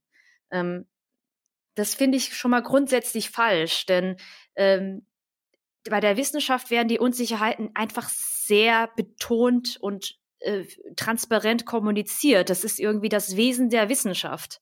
Ähm, 0.50 0.86
das 1.74 1.94
finde 1.94 2.18
ich 2.18 2.36
schon 2.36 2.50
mal 2.50 2.62
grundsätzlich 2.62 3.30
falsch, 3.30 3.86
denn 3.86 4.16
ähm, 4.56 5.06
bei 5.88 6.00
der 6.00 6.16
Wissenschaft 6.16 6.70
werden 6.70 6.88
die 6.88 6.98
Unsicherheiten 6.98 7.70
einfach 7.74 8.08
sehr 8.08 8.88
betont 8.94 9.78
und 9.80 10.18
äh, 10.40 10.64
transparent 10.96 11.66
kommuniziert. 11.66 12.50
Das 12.50 12.64
ist 12.64 12.78
irgendwie 12.78 13.08
das 13.08 13.36
Wesen 13.36 13.70
der 13.70 13.88
Wissenschaft. 13.88 14.60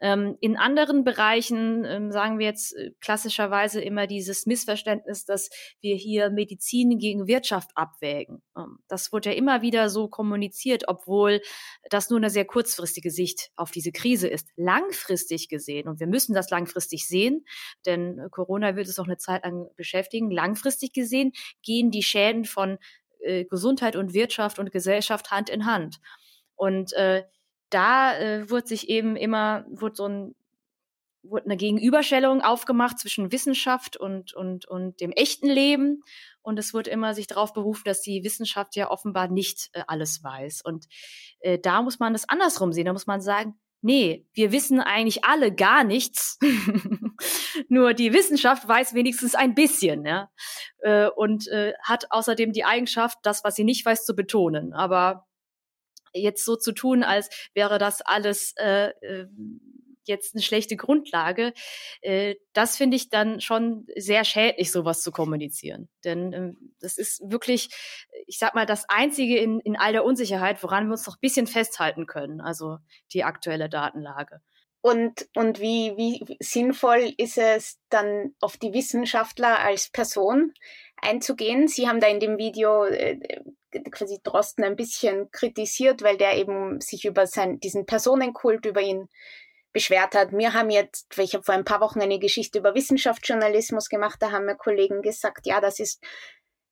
Ähm, 0.00 0.36
in 0.40 0.56
anderen 0.56 1.04
Bereichen 1.04 1.84
ähm, 1.84 2.12
sagen 2.12 2.38
wir 2.38 2.46
jetzt 2.46 2.74
äh, 2.76 2.90
klassischerweise 3.00 3.80
immer 3.80 4.06
dieses 4.06 4.46
Missverständnis, 4.46 5.24
dass 5.24 5.50
wir 5.80 5.96
hier 5.96 6.30
Medizin 6.30 6.98
gegen 6.98 7.26
Wirtschaft 7.26 7.70
abwägen. 7.74 8.42
Ähm, 8.56 8.78
das 8.88 9.12
wurde 9.12 9.30
ja 9.30 9.36
immer 9.36 9.62
wieder 9.62 9.88
so 9.88 10.08
kommuniziert, 10.08 10.84
obwohl 10.88 11.40
das 11.90 12.10
nur 12.10 12.18
eine 12.18 12.30
sehr 12.30 12.44
kurzfristige 12.44 13.10
Sicht 13.10 13.50
auf 13.56 13.70
diese 13.70 13.92
Krise 13.92 14.28
ist. 14.28 14.48
Langfristig 14.56 15.48
gesehen, 15.48 15.88
und 15.88 16.00
wir 16.00 16.06
müssen 16.06 16.34
das 16.34 16.50
langfristig 16.50 17.06
sehen, 17.06 17.44
denn 17.86 18.20
Corona 18.30 18.76
wird 18.76 18.88
es 18.88 18.98
auch 18.98 19.06
eine 19.06 19.18
Zeit 19.18 19.44
lang 19.44 19.68
beschäftigen, 19.76 20.30
langfristig 20.30 20.92
gesehen 20.92 21.32
gehen 21.62 21.90
die 21.90 22.02
Schäden 22.02 22.44
von 22.44 22.78
äh, 23.20 23.44
Gesundheit 23.44 23.96
und 23.96 24.14
Wirtschaft 24.14 24.58
und 24.58 24.70
Gesellschaft 24.70 25.30
Hand 25.30 25.50
in 25.50 25.66
Hand. 25.66 25.96
Und 26.56 26.92
äh, 26.92 27.24
da 27.70 28.16
äh, 28.18 28.50
wurde 28.50 28.66
sich 28.66 28.88
eben 28.88 29.16
immer, 29.16 29.64
wurde 29.68 29.96
so 29.96 30.06
ein, 30.06 30.34
wurde 31.22 31.46
eine 31.46 31.56
Gegenüberstellung 31.56 32.42
aufgemacht 32.42 32.98
zwischen 32.98 33.32
Wissenschaft 33.32 33.96
und, 33.96 34.34
und, 34.34 34.66
und 34.66 35.00
dem 35.00 35.12
echten 35.12 35.48
Leben. 35.48 36.02
Und 36.42 36.58
es 36.58 36.74
wurde 36.74 36.90
immer 36.90 37.14
sich 37.14 37.26
darauf 37.26 37.54
berufen, 37.54 37.84
dass 37.86 38.02
die 38.02 38.22
Wissenschaft 38.22 38.76
ja 38.76 38.90
offenbar 38.90 39.28
nicht 39.28 39.70
äh, 39.72 39.82
alles 39.86 40.22
weiß. 40.22 40.60
Und 40.62 40.86
äh, 41.40 41.58
da 41.58 41.82
muss 41.82 41.98
man 41.98 42.12
das 42.12 42.28
andersrum 42.28 42.72
sehen. 42.72 42.84
Da 42.84 42.92
muss 42.92 43.06
man 43.06 43.22
sagen, 43.22 43.58
nee, 43.84 44.26
wir 44.32 44.50
wissen 44.50 44.80
eigentlich 44.80 45.24
alle 45.24 45.54
gar 45.54 45.84
nichts. 45.84 46.38
Nur 47.68 47.94
die 47.94 48.12
Wissenschaft 48.12 48.66
weiß 48.66 48.94
wenigstens 48.94 49.34
ein 49.34 49.54
bisschen, 49.54 50.06
ja. 50.06 50.30
Äh, 50.78 51.08
und 51.08 51.48
äh, 51.48 51.74
hat 51.82 52.10
außerdem 52.10 52.52
die 52.52 52.64
Eigenschaft, 52.64 53.18
das, 53.22 53.44
was 53.44 53.54
sie 53.54 53.64
nicht 53.64 53.84
weiß, 53.84 54.04
zu 54.04 54.16
betonen. 54.16 54.72
Aber 54.72 55.26
jetzt 56.14 56.44
so 56.44 56.56
zu 56.56 56.72
tun, 56.72 57.02
als 57.02 57.28
wäre 57.54 57.78
das 57.78 58.00
alles 58.00 58.54
äh, 58.56 58.90
äh, 59.00 59.26
jetzt 60.06 60.34
eine 60.34 60.42
schlechte 60.42 60.76
Grundlage, 60.76 61.52
äh, 62.02 62.36
das 62.52 62.76
finde 62.76 62.96
ich 62.96 63.08
dann 63.08 63.40
schon 63.40 63.86
sehr 63.96 64.24
schädlich, 64.24 64.70
sowas 64.70 65.02
zu 65.02 65.12
kommunizieren. 65.12 65.88
Denn 66.04 66.32
ähm, 66.32 66.74
das 66.80 66.98
ist 66.98 67.22
wirklich, 67.30 67.70
ich 68.26 68.38
sag 68.38 68.54
mal, 68.54 68.66
das 68.66 68.88
Einzige 68.88 69.38
in, 69.38 69.60
in 69.60 69.76
all 69.76 69.92
der 69.92 70.04
Unsicherheit, 70.04 70.62
woran 70.62 70.86
wir 70.86 70.92
uns 70.92 71.06
noch 71.06 71.16
ein 71.16 71.20
bisschen 71.22 71.46
festhalten 71.46 72.06
können, 72.06 72.40
also 72.40 72.78
die 73.12 73.24
aktuelle 73.24 73.68
Datenlage. 73.68 74.40
Und, 74.80 75.28
und 75.34 75.60
wie, 75.60 75.96
wie 75.96 76.36
sinnvoll 76.40 77.14
ist 77.16 77.38
es 77.38 77.78
dann 77.88 78.34
auf 78.40 78.58
die 78.58 78.74
Wissenschaftler 78.74 79.60
als 79.60 79.88
Person 79.88 80.52
einzugehen? 81.00 81.68
Sie 81.68 81.88
haben 81.88 82.00
da 82.00 82.08
in 82.08 82.20
dem 82.20 82.36
Video 82.36 82.84
äh, 82.84 83.18
quasi 83.90 84.20
Drosten 84.22 84.64
ein 84.64 84.76
bisschen 84.76 85.30
kritisiert, 85.30 86.02
weil 86.02 86.16
der 86.16 86.36
eben 86.36 86.80
sich 86.80 87.04
über 87.04 87.26
sein, 87.26 87.60
diesen 87.60 87.86
Personenkult 87.86 88.66
über 88.66 88.80
ihn 88.80 89.08
beschwert 89.72 90.14
hat. 90.14 90.32
Wir 90.32 90.52
haben 90.52 90.70
jetzt, 90.70 91.18
ich 91.18 91.34
habe 91.34 91.44
vor 91.44 91.54
ein 91.54 91.64
paar 91.64 91.80
Wochen 91.80 92.00
eine 92.00 92.18
Geschichte 92.18 92.58
über 92.58 92.74
Wissenschaftsjournalismus 92.74 93.88
gemacht, 93.88 94.22
da 94.22 94.30
haben 94.30 94.46
mir 94.46 94.56
Kollegen 94.56 95.02
gesagt, 95.02 95.46
ja, 95.46 95.60
das 95.60 95.80
ist 95.80 96.02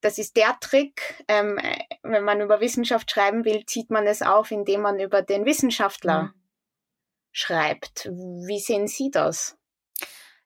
das 0.02 0.18
ist 0.18 0.36
der 0.36 0.58
Trick. 0.60 1.24
Ähm, 1.28 1.58
wenn 2.02 2.24
man 2.24 2.40
über 2.40 2.60
Wissenschaft 2.60 3.10
schreiben 3.10 3.44
will, 3.44 3.64
zieht 3.66 3.90
man 3.90 4.06
es 4.06 4.20
auf, 4.20 4.50
indem 4.50 4.82
man 4.82 5.00
über 5.00 5.22
den 5.22 5.46
Wissenschaftler 5.46 6.22
mhm. 6.24 6.32
schreibt. 7.30 8.06
Wie 8.06 8.58
sehen 8.58 8.88
Sie 8.88 9.10
das? 9.10 9.56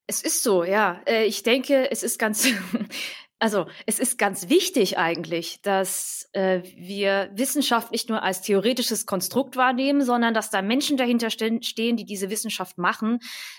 Es 0.06 0.22
ist 0.22 0.42
so, 0.42 0.62
ja. 0.62 1.00
Äh, 1.06 1.24
ich 1.24 1.42
denke, 1.42 1.90
es 1.90 2.02
ist 2.02 2.18
ganz, 2.18 2.46
Also 3.38 3.66
es 3.84 3.98
ist 3.98 4.16
ganz 4.16 4.48
wichtig 4.48 4.96
eigentlich, 4.96 5.60
dass 5.60 6.28
äh, 6.32 6.62
wir 6.76 7.30
Wissenschaft 7.34 7.92
nicht 7.92 8.08
nur 8.08 8.22
als 8.22 8.40
theoretisches 8.40 9.04
Konstrukt 9.04 9.56
wahrnehmen, 9.56 10.02
sondern 10.02 10.32
dass 10.32 10.48
da 10.48 10.62
Menschen 10.62 10.96
dahinter 10.96 11.28
stehen, 11.28 11.60
die 11.60 12.06
diese 12.06 12.30
Wissenschaft 12.30 12.78
machen 12.78 13.18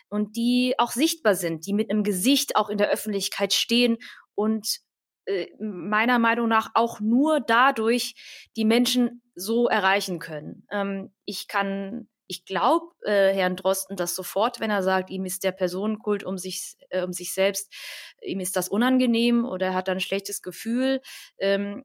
und 0.10 0.36
die 0.36 0.74
auch 0.80 0.92
sichtbar 0.92 1.36
sind, 1.36 1.68
die 1.68 1.74
mit 1.74 1.92
einem 1.92 2.04
Gesicht 2.04 2.56
auch 2.56 2.70
in 2.70 2.80
der 2.80 2.90
Öffentlichkeit 2.90 3.54
stehen 3.54 3.98
und 4.34 4.80
äh, 5.26 5.48
meiner 5.60 6.18
Meinung 6.18 6.48
nach 6.48 6.72
auch 6.74 7.00
nur 7.00 7.40
dadurch 7.40 8.16
die 8.56 8.66
Menschen 8.66 9.22
so 9.36 9.68
erreichen 9.68 10.18
können. 10.18 10.66
Ähm, 10.72 11.14
ich 11.26 11.48
kann 11.48 12.08
ich 12.28 12.46
glaube 12.46 12.88
äh, 13.04 13.34
Herrn 13.34 13.56
Drosten 13.56 13.96
das 13.96 14.16
sofort, 14.16 14.60
wenn 14.60 14.70
er 14.70 14.84
sagt, 14.84 15.10
ihm 15.10 15.26
ist 15.26 15.44
der 15.44 15.52
Personenkult 15.52 16.24
um 16.24 16.38
sich, 16.38 16.76
äh, 16.90 17.04
um 17.04 17.14
sich 17.14 17.34
selbst, 17.34 17.74
ihm 18.22 18.40
ist 18.40 18.56
das 18.56 18.70
unangenehm 18.70 19.46
oder 19.46 19.68
er 19.68 19.74
hat 19.74 19.90
ein 19.90 20.00
schlechtes 20.00 20.42
Gefühl. 20.42 21.02
Ähm, 21.40 21.84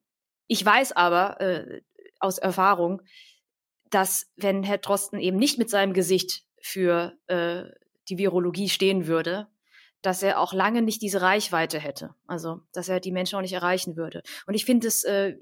ich 0.48 0.64
weiß 0.64 0.92
aber 0.92 1.40
äh, 1.40 1.80
aus 2.18 2.38
Erfahrung, 2.38 3.02
dass 3.90 4.26
wenn 4.36 4.62
Herr 4.62 4.78
Drosten 4.78 5.18
eben 5.20 5.36
nicht 5.36 5.58
mit 5.58 5.70
seinem 5.70 5.92
Gesicht 5.92 6.44
für 6.60 7.14
äh, 7.26 7.64
die 8.08 8.18
Virologie 8.18 8.68
stehen 8.68 9.06
würde, 9.06 9.48
dass 10.02 10.22
er 10.22 10.40
auch 10.40 10.52
lange 10.52 10.82
nicht 10.82 11.00
diese 11.00 11.22
Reichweite 11.22 11.78
hätte. 11.78 12.14
Also, 12.26 12.60
dass 12.72 12.88
er 12.88 13.00
die 13.00 13.12
Menschen 13.12 13.36
auch 13.36 13.42
nicht 13.42 13.52
erreichen 13.52 13.96
würde. 13.96 14.22
Und 14.46 14.54
ich 14.54 14.64
finde 14.64 14.88
es 14.88 15.04
äh, 15.04 15.36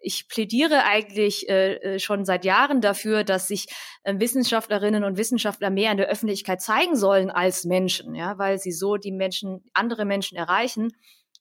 ich 0.00 0.28
plädiere 0.28 0.84
eigentlich 0.84 1.48
äh, 1.48 1.74
äh, 1.74 1.98
schon 1.98 2.24
seit 2.24 2.44
Jahren 2.44 2.80
dafür, 2.80 3.24
dass 3.24 3.48
sich 3.48 3.66
äh, 4.02 4.14
Wissenschaftlerinnen 4.18 5.04
und 5.04 5.16
Wissenschaftler 5.16 5.70
mehr 5.70 5.92
in 5.92 5.98
der 5.98 6.08
Öffentlichkeit 6.08 6.62
zeigen 6.62 6.96
sollen 6.96 7.30
als 7.30 7.64
Menschen, 7.64 8.14
ja, 8.14 8.38
weil 8.38 8.58
sie 8.58 8.72
so 8.72 8.96
die 8.96 9.12
Menschen, 9.12 9.64
andere 9.74 10.04
Menschen 10.04 10.36
erreichen. 10.36 10.92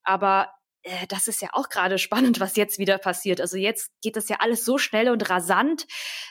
Aber 0.04 0.50
äh, 0.84 1.08
das 1.08 1.28
ist 1.28 1.42
ja 1.42 1.50
auch 1.54 1.70
gerade 1.70 1.98
spannend, 1.98 2.40
was 2.40 2.56
jetzt 2.56 2.80
wieder 2.80 2.98
passiert. 2.98 3.42
Also 3.42 3.58
jetzt 3.58 3.92
geht 4.02 4.16
das 4.16 4.30
ja 4.30 4.38
alles 4.40 4.66
so 4.66 4.78
schnell 4.78 5.10
und 5.10 5.30
rasant, 5.30 5.86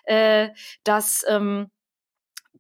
äh, 0.05 0.48
dass 0.85 1.24
ähm, 1.29 1.70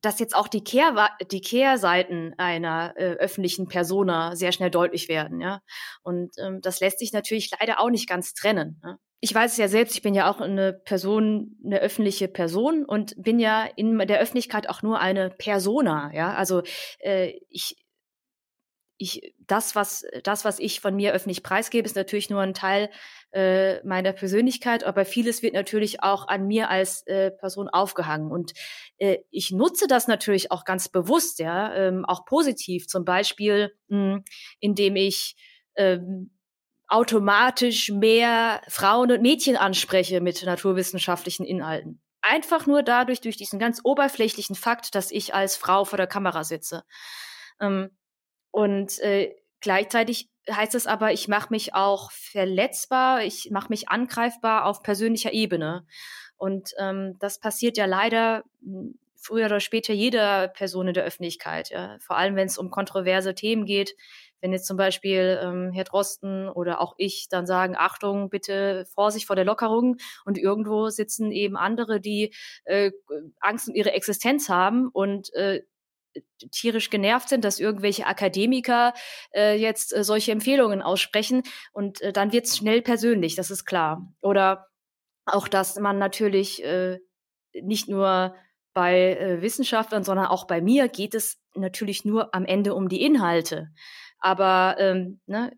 dass 0.02 0.18
jetzt 0.18 0.34
auch 0.34 0.48
die, 0.48 0.62
Kehr, 0.62 1.10
die 1.30 1.40
Kehrseiten 1.40 2.34
einer 2.38 2.94
äh, 2.96 3.14
öffentlichen 3.14 3.68
Persona 3.68 4.36
sehr 4.36 4.52
schnell 4.52 4.70
deutlich 4.70 5.08
werden. 5.08 5.40
Ja? 5.40 5.60
Und 6.02 6.34
ähm, 6.38 6.60
das 6.60 6.80
lässt 6.80 6.98
sich 6.98 7.12
natürlich 7.12 7.50
leider 7.58 7.80
auch 7.80 7.90
nicht 7.90 8.08
ganz 8.08 8.34
trennen. 8.34 8.80
Ne? 8.82 8.98
Ich 9.20 9.34
weiß 9.34 9.52
es 9.52 9.58
ja 9.58 9.68
selbst, 9.68 9.96
ich 9.96 10.02
bin 10.02 10.14
ja 10.14 10.30
auch 10.30 10.40
eine 10.40 10.72
Person, 10.72 11.56
eine 11.64 11.80
öffentliche 11.80 12.28
Person 12.28 12.84
und 12.84 13.14
bin 13.16 13.40
ja 13.40 13.64
in 13.76 13.98
der 13.98 14.20
Öffentlichkeit 14.20 14.68
auch 14.68 14.82
nur 14.82 15.00
eine 15.00 15.30
Persona. 15.30 16.12
Ja, 16.14 16.34
also 16.34 16.62
äh, 17.00 17.32
ich 17.48 17.76
ich, 18.98 19.34
das, 19.46 19.76
was, 19.76 20.04
das, 20.24 20.44
was 20.44 20.58
ich 20.58 20.80
von 20.80 20.94
mir 20.94 21.12
öffentlich 21.12 21.42
preisgebe, 21.42 21.86
ist 21.86 21.96
natürlich 21.96 22.30
nur 22.30 22.40
ein 22.40 22.52
Teil 22.52 22.90
äh, 23.30 23.80
meiner 23.86 24.12
Persönlichkeit, 24.12 24.82
aber 24.84 25.04
vieles 25.04 25.42
wird 25.42 25.54
natürlich 25.54 26.02
auch 26.02 26.26
an 26.26 26.46
mir 26.46 26.68
als 26.68 27.06
äh, 27.06 27.30
Person 27.30 27.68
aufgehangen. 27.68 28.30
Und 28.30 28.52
äh, 28.98 29.18
ich 29.30 29.50
nutze 29.50 29.86
das 29.86 30.08
natürlich 30.08 30.50
auch 30.50 30.64
ganz 30.64 30.88
bewusst, 30.88 31.38
ja, 31.38 31.74
ähm, 31.74 32.04
auch 32.04 32.24
positiv, 32.24 32.86
zum 32.88 33.04
Beispiel, 33.04 33.74
mh, 33.88 34.14
hm, 34.14 34.24
indem 34.60 34.96
ich 34.96 35.36
ähm, 35.76 36.30
automatisch 36.88 37.90
mehr 37.90 38.62
Frauen 38.68 39.12
und 39.12 39.22
Mädchen 39.22 39.56
anspreche 39.56 40.20
mit 40.20 40.42
naturwissenschaftlichen 40.44 41.44
Inhalten. 41.44 42.00
Einfach 42.22 42.66
nur 42.66 42.82
dadurch, 42.82 43.20
durch 43.20 43.36
diesen 43.36 43.58
ganz 43.58 43.80
oberflächlichen 43.84 44.56
Fakt, 44.56 44.94
dass 44.94 45.10
ich 45.10 45.34
als 45.34 45.56
Frau 45.56 45.84
vor 45.84 45.98
der 45.98 46.06
Kamera 46.06 46.44
sitze. 46.44 46.84
Ähm, 47.60 47.90
und 48.50 48.98
äh, 49.00 49.34
gleichzeitig 49.60 50.30
heißt 50.50 50.74
es 50.74 50.86
aber, 50.86 51.12
ich 51.12 51.28
mache 51.28 51.48
mich 51.50 51.74
auch 51.74 52.10
verletzbar, 52.10 53.22
ich 53.22 53.50
mache 53.50 53.68
mich 53.68 53.90
angreifbar 53.90 54.64
auf 54.64 54.82
persönlicher 54.82 55.32
Ebene. 55.32 55.86
Und 56.38 56.72
ähm, 56.78 57.16
das 57.18 57.38
passiert 57.38 57.76
ja 57.76 57.86
leider 57.86 58.44
hm, 58.62 58.98
früher 59.16 59.46
oder 59.46 59.60
später 59.60 59.92
jeder 59.92 60.48
Person 60.48 60.88
in 60.88 60.94
der 60.94 61.04
Öffentlichkeit. 61.04 61.70
Ja? 61.70 61.98
Vor 62.00 62.16
allem, 62.16 62.36
wenn 62.36 62.46
es 62.46 62.56
um 62.56 62.70
kontroverse 62.70 63.34
Themen 63.34 63.66
geht. 63.66 63.94
Wenn 64.40 64.52
jetzt 64.52 64.66
zum 64.66 64.76
Beispiel 64.76 65.40
ähm, 65.42 65.72
Herr 65.72 65.82
Drosten 65.82 66.48
oder 66.48 66.80
auch 66.80 66.94
ich 66.96 67.28
dann 67.28 67.44
sagen, 67.44 67.74
Achtung, 67.76 68.30
bitte 68.30 68.86
Vorsicht 68.94 69.26
vor 69.26 69.34
der 69.34 69.44
Lockerung 69.44 69.96
und 70.24 70.38
irgendwo 70.38 70.90
sitzen 70.90 71.32
eben 71.32 71.56
andere, 71.56 72.00
die 72.00 72.32
äh, 72.64 72.92
Angst 73.40 73.68
um 73.68 73.74
ihre 73.74 73.92
Existenz 73.92 74.48
haben 74.48 74.88
und 74.92 75.34
äh, 75.34 75.62
tierisch 76.52 76.90
genervt 76.90 77.28
sind, 77.28 77.44
dass 77.44 77.58
irgendwelche 77.58 78.06
Akademiker 78.06 78.94
äh, 79.34 79.56
jetzt 79.56 79.94
äh, 79.94 80.04
solche 80.04 80.32
Empfehlungen 80.32 80.82
aussprechen 80.82 81.42
und 81.72 82.00
äh, 82.00 82.12
dann 82.12 82.32
wird 82.32 82.46
es 82.46 82.56
schnell 82.56 82.82
persönlich, 82.82 83.34
das 83.34 83.50
ist 83.50 83.64
klar. 83.64 84.12
Oder 84.20 84.68
auch, 85.28 85.48
dass 85.48 85.78
man 85.78 85.98
natürlich 85.98 86.62
äh, 86.64 86.98
nicht 87.52 87.88
nur 87.88 88.34
bei 88.72 89.16
äh, 89.16 89.42
Wissenschaftlern, 89.42 90.04
sondern 90.04 90.26
auch 90.26 90.46
bei 90.46 90.60
mir 90.60 90.88
geht 90.88 91.14
es 91.14 91.40
natürlich 91.54 92.04
nur 92.04 92.34
am 92.34 92.44
Ende 92.44 92.74
um 92.74 92.88
die 92.88 93.02
Inhalte. 93.02 93.68
Aber 94.18 94.76
ähm, 94.78 95.20
ne, 95.26 95.52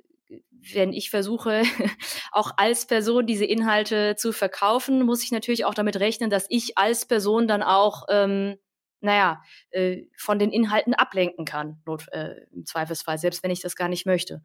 wenn 0.72 0.92
ich 0.92 1.11
versuche, 1.11 1.62
auch 2.33 2.52
als 2.56 2.87
Person 2.87 3.26
diese 3.26 3.44
Inhalte 3.44 4.16
zu 4.16 4.33
verkaufen, 4.33 5.02
muss 5.02 5.22
ich 5.22 5.33
natürlich 5.33 5.64
auch 5.64 5.74
damit 5.74 5.98
rechnen, 5.98 6.30
dass 6.30 6.46
ich 6.48 6.78
als 6.78 7.06
Person 7.06 7.48
dann 7.48 7.62
auch 7.62 8.04
ähm, 8.09 8.56
naja, 9.00 9.42
äh, 9.70 10.04
von 10.16 10.38
den 10.38 10.52
Inhalten 10.52 10.94
ablenken 10.94 11.44
kann, 11.44 11.80
not, 11.87 12.06
äh, 12.12 12.35
im 12.52 12.66
Zweifelsfall, 12.66 13.18
selbst 13.18 13.42
wenn 13.42 13.50
ich 13.50 13.61
das 13.61 13.74
gar 13.74 13.88
nicht 13.88 14.06
möchte. 14.06 14.42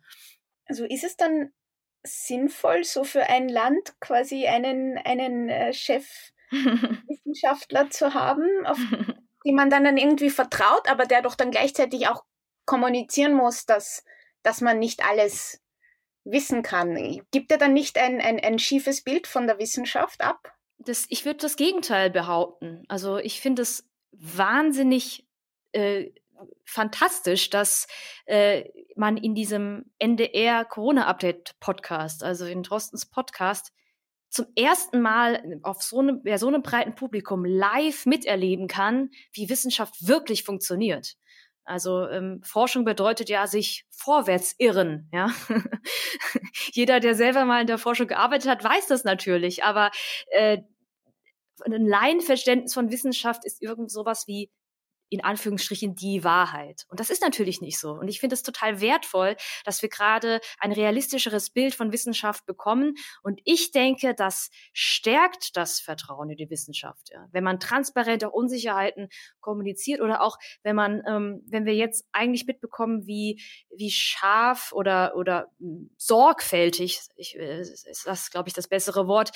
Also 0.66 0.86
ist 0.86 1.04
es 1.04 1.18
dann 1.18 1.52
sinnvoll, 2.06 2.84
so 2.84 3.04
für 3.04 3.24
ein 3.24 3.50
Land 3.50 4.00
quasi 4.00 4.48
einen, 4.48 4.98
einen 4.98 5.50
äh, 5.50 5.74
Chefwissenschaftler 5.74 7.90
zu 7.94 8.14
haben, 8.14 8.66
auf 8.66 8.80
den 9.46 9.56
man 9.56 9.70
dann, 9.70 9.84
dann 9.84 9.98
irgendwie 9.98 10.30
vertraut, 10.30 10.90
aber 10.90 11.06
der 11.06 11.22
doch 11.22 11.36
dann 11.36 11.52
gleichzeitig 11.52 12.08
auch 12.08 12.24
kommunizieren 12.66 13.34
muss, 13.34 13.66
dass, 13.66 14.04
dass 14.44 14.62
man 14.62 14.80
nicht 14.80 15.06
alles 15.06 15.62
wissen 16.24 16.64
kann. 16.64 16.96
Gibt 17.32 17.52
er 17.52 17.58
dann 17.58 17.74
nicht 17.74 17.98
ein, 17.98 18.20
ein, 18.20 18.40
ein 18.40 18.60
schiefes 18.60 19.04
Bild 19.04 19.28
von 19.28 19.48
der 19.48 19.60
Wissenschaft 19.60 20.22
ab? 20.22 20.54
Das, 20.78 21.06
ich 21.10 21.26
würde 21.26 21.38
das 21.38 21.56
Gegenteil 21.56 22.10
behaupten. 22.10 22.84
Also 22.88 23.18
ich 23.18 23.40
finde 23.40 23.62
es 23.62 23.88
wahnsinnig 24.12 25.28
äh, 25.72 26.12
fantastisch, 26.66 27.50
dass 27.50 27.88
äh, 28.26 28.66
man 28.96 29.18
in 29.18 29.36
diesem 29.36 29.86
NDR 30.00 30.66
Corona-Update-Podcast, 30.66 32.24
also 32.24 32.46
in 32.46 32.64
Drostens 32.64 33.06
Podcast, 33.06 33.72
zum 34.30 34.48
ersten 34.56 35.02
Mal 35.02 35.60
auf 35.64 35.82
so 35.82 36.00
einem, 36.00 36.22
ja, 36.26 36.38
so 36.38 36.48
einem 36.48 36.62
breiten 36.62 36.96
Publikum 36.96 37.46
live 37.46 38.06
miterleben 38.06 38.68
kann, 38.68 39.12
wie 39.32 39.50
Wissenschaft 39.50 40.08
wirklich 40.08 40.44
funktioniert. 40.44 41.16
Also 41.64 42.08
ähm, 42.10 42.42
Forschung 42.44 42.86
bedeutet 42.86 43.28
ja 43.30 43.48
sich 43.48 43.86
vorwärts 43.90 44.54
irren. 44.60 45.10
Ja? 45.12 45.32
Jeder, 46.74 47.00
der 47.00 47.16
selber 47.16 47.44
mal 47.46 47.62
in 47.62 47.68
der 47.68 47.80
Forschung 47.80 48.08
gearbeitet 48.08 48.50
hat, 48.50 48.64
weiß 48.64 48.88
das 48.88 49.04
natürlich. 49.04 49.64
Aber 49.64 49.90
äh, 50.32 50.60
ein 51.66 51.88
Laienverständnis 51.88 52.74
von 52.74 52.92
Wissenschaft 52.92 53.46
ist 53.46 53.62
irgend 53.64 53.90
sowas 53.90 54.28
wie 54.28 54.52
in 55.10 55.24
Anführungsstrichen 55.24 55.96
die 55.96 56.24
Wahrheit. 56.24 56.86
Und 56.90 57.00
das 57.00 57.10
ist 57.10 57.22
natürlich 57.22 57.62
nicht 57.62 57.80
so. 57.80 57.92
Und 57.92 58.08
ich 58.08 58.20
finde 58.20 58.34
es 58.34 58.44
total 58.44 58.82
wertvoll, 58.82 59.36
dass 59.64 59.82
wir 59.82 59.90
gerade 59.90 60.40
ein 60.60 60.72
realistischeres 60.72 61.50
Bild 61.50 61.76
von 61.76 61.92
Wissenschaft 61.92 62.46
bekommen. 62.46 62.96
Und 63.22 63.40
ich 63.44 63.72
denke, 63.72 64.16
das 64.16 64.50
stärkt 64.74 65.56
das 65.56 65.80
Vertrauen 65.80 66.30
in 66.30 66.38
die 66.38 66.50
Wissenschaft. 66.50 67.10
Ja. 67.12 67.28
Wenn 67.32 67.44
man 67.44 67.60
transparente 67.60 68.32
Unsicherheiten 68.32 69.10
kommuniziert 69.40 70.02
oder 70.02 70.22
auch 70.22 70.38
wenn 70.64 70.76
man, 70.76 71.04
ähm, 71.08 71.44
wenn 71.48 71.66
wir 71.66 71.76
jetzt 71.76 72.06
eigentlich 72.12 72.46
mitbekommen, 72.46 73.06
wie, 73.06 73.42
wie 73.76 73.92
scharf 73.92 74.72
oder, 74.74 75.16
oder 75.16 75.52
sorgfältig, 75.98 77.00
ich, 77.16 77.36
äh, 77.36 77.62
ist 77.62 78.04
das, 78.06 78.32
glaube 78.32 78.50
ich, 78.50 78.54
das 78.54 78.68
bessere 78.68 79.08
Wort, 79.08 79.32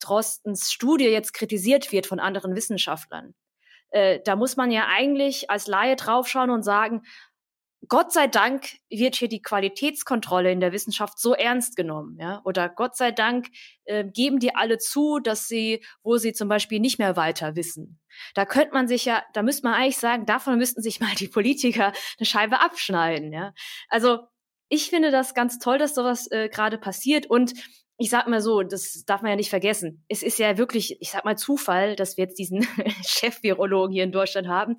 Drostens 0.00 0.72
Studie 0.72 1.04
jetzt 1.04 1.32
kritisiert 1.32 1.92
wird 1.92 2.06
von 2.06 2.18
anderen 2.18 2.56
Wissenschaftlern 2.56 3.34
äh, 3.92 4.20
da 4.24 4.36
muss 4.36 4.56
man 4.56 4.70
ja 4.70 4.86
eigentlich 4.88 5.50
als 5.50 5.66
Laie 5.66 5.96
draufschauen 5.96 6.50
und 6.50 6.62
sagen, 6.62 7.02
Gott 7.88 8.12
sei 8.12 8.28
Dank 8.28 8.68
wird 8.90 9.16
hier 9.16 9.28
die 9.28 9.42
Qualitätskontrolle 9.42 10.52
in 10.52 10.60
der 10.60 10.72
Wissenschaft 10.72 11.18
so 11.18 11.34
ernst 11.34 11.74
genommen, 11.74 12.16
ja. 12.20 12.40
Oder 12.44 12.68
Gott 12.68 12.96
sei 12.96 13.10
Dank 13.10 13.48
äh, 13.84 14.04
geben 14.04 14.38
die 14.38 14.54
alle 14.54 14.78
zu, 14.78 15.18
dass 15.18 15.48
sie, 15.48 15.84
wo 16.02 16.16
sie 16.16 16.32
zum 16.32 16.48
Beispiel 16.48 16.78
nicht 16.78 16.98
mehr 16.98 17.16
weiter 17.16 17.56
wissen. 17.56 17.98
Da 18.34 18.44
könnte 18.46 18.72
man 18.72 18.86
sich 18.86 19.04
ja, 19.04 19.24
da 19.32 19.42
müsste 19.42 19.66
man 19.66 19.74
eigentlich 19.74 19.98
sagen, 19.98 20.26
davon 20.26 20.58
müssten 20.58 20.80
sich 20.80 21.00
mal 21.00 21.14
die 21.18 21.28
Politiker 21.28 21.92
eine 22.18 22.26
Scheibe 22.26 22.60
abschneiden, 22.60 23.32
ja. 23.32 23.52
Also 23.88 24.20
ich 24.68 24.88
finde 24.88 25.10
das 25.10 25.34
ganz 25.34 25.58
toll, 25.58 25.78
dass 25.78 25.94
sowas 25.94 26.30
äh, 26.30 26.48
gerade 26.48 26.78
passiert 26.78 27.26
und 27.26 27.52
ich 27.98 28.10
sag 28.10 28.26
mal 28.26 28.40
so, 28.40 28.62
das 28.62 29.04
darf 29.06 29.22
man 29.22 29.30
ja 29.30 29.36
nicht 29.36 29.50
vergessen. 29.50 30.04
Es 30.08 30.22
ist 30.22 30.38
ja 30.38 30.58
wirklich, 30.58 31.00
ich 31.00 31.10
sag 31.10 31.24
mal 31.24 31.36
Zufall, 31.36 31.94
dass 31.94 32.16
wir 32.16 32.24
jetzt 32.24 32.38
diesen 32.38 32.62
Chef-Virologen 33.06 33.92
hier 33.92 34.04
in 34.04 34.12
Deutschland 34.12 34.48
haben. 34.48 34.76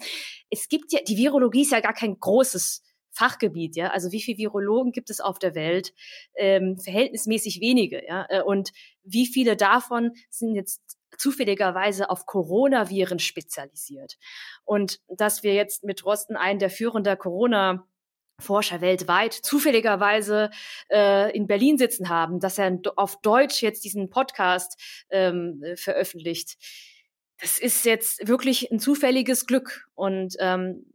Es 0.49 0.67
gibt 0.67 0.91
ja, 0.91 0.99
die 1.08 1.17
Virologie 1.17 1.62
ist 1.62 1.71
ja 1.71 1.80
gar 1.80 1.93
kein 1.93 2.19
großes 2.19 2.84
Fachgebiet, 3.12 3.76
ja. 3.76 3.91
Also 3.91 4.12
wie 4.12 4.21
viele 4.21 4.39
Virologen 4.39 4.91
gibt 4.91 5.10
es 5.10 5.21
auf 5.21 5.39
der 5.39 5.56
Welt? 5.56 5.93
Ähm, 6.36 6.78
verhältnismäßig 6.80 7.62
wenige, 7.62 8.06
ja. 8.06 8.26
Äh, 8.30 8.41
und 8.41 8.71
wie 9.04 9.28
viele 9.28 9.56
davon 9.56 10.12
sind 10.30 10.56
jetzt 10.56 10.82
zufälligerweise 11.17 12.10
auf 12.10 12.26
Coronaviren 12.26 13.19
spezialisiert? 13.19 14.17
Und 14.65 14.99
dass 15.08 15.43
wir 15.43 15.54
jetzt 15.54 15.84
mit 15.84 16.04
Rosten 16.06 16.36
einen 16.36 16.60
der 16.60 16.71
führender 16.71 17.15
Corona 17.15 17.88
Forscher 18.43 18.82
weltweit 18.82 19.34
zufälligerweise 19.34 20.51
äh, 20.91 21.36
in 21.36 21.47
Berlin 21.47 21.77
sitzen 21.77 22.10
haben, 22.10 22.39
dass 22.39 22.60
er 22.60 22.77
auf 22.95 23.21
Deutsch 23.21 23.62
jetzt 23.63 23.84
diesen 23.84 24.10
Podcast 24.10 24.79
ähm, 25.10 25.63
äh, 25.63 25.75
veröffentlicht. 25.75 26.58
Das 27.39 27.58
ist 27.58 27.86
jetzt 27.86 28.27
wirklich 28.27 28.71
ein 28.71 28.79
zufälliges 28.79 29.45
Glück 29.47 29.88
und 29.95 30.36
ähm, 30.39 30.86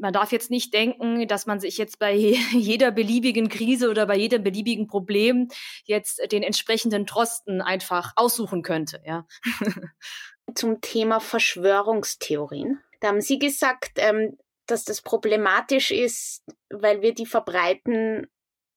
man 0.00 0.12
darf 0.12 0.32
jetzt 0.32 0.50
nicht 0.50 0.72
denken, 0.72 1.28
dass 1.28 1.46
man 1.46 1.60
sich 1.60 1.78
jetzt 1.78 1.98
bei 1.98 2.14
jeder 2.52 2.90
beliebigen 2.90 3.48
Krise 3.48 3.90
oder 3.90 4.06
bei 4.06 4.16
jedem 4.16 4.42
beliebigen 4.42 4.86
Problem 4.86 5.48
jetzt 5.84 6.20
den 6.32 6.42
entsprechenden 6.42 7.06
Trosten 7.06 7.60
einfach 7.60 8.12
aussuchen 8.16 8.62
könnte. 8.62 9.02
Ja. 9.04 9.26
Zum 10.54 10.80
Thema 10.80 11.20
Verschwörungstheorien. 11.20 12.80
Da 13.00 13.08
haben 13.08 13.20
Sie 13.20 13.38
gesagt, 13.38 13.92
ähm, 13.96 14.36
dass 14.70 14.84
das 14.84 15.02
problematisch 15.02 15.90
ist, 15.90 16.42
weil 16.70 17.02
wir 17.02 17.14
die 17.14 17.26
verbreiten, 17.26 18.26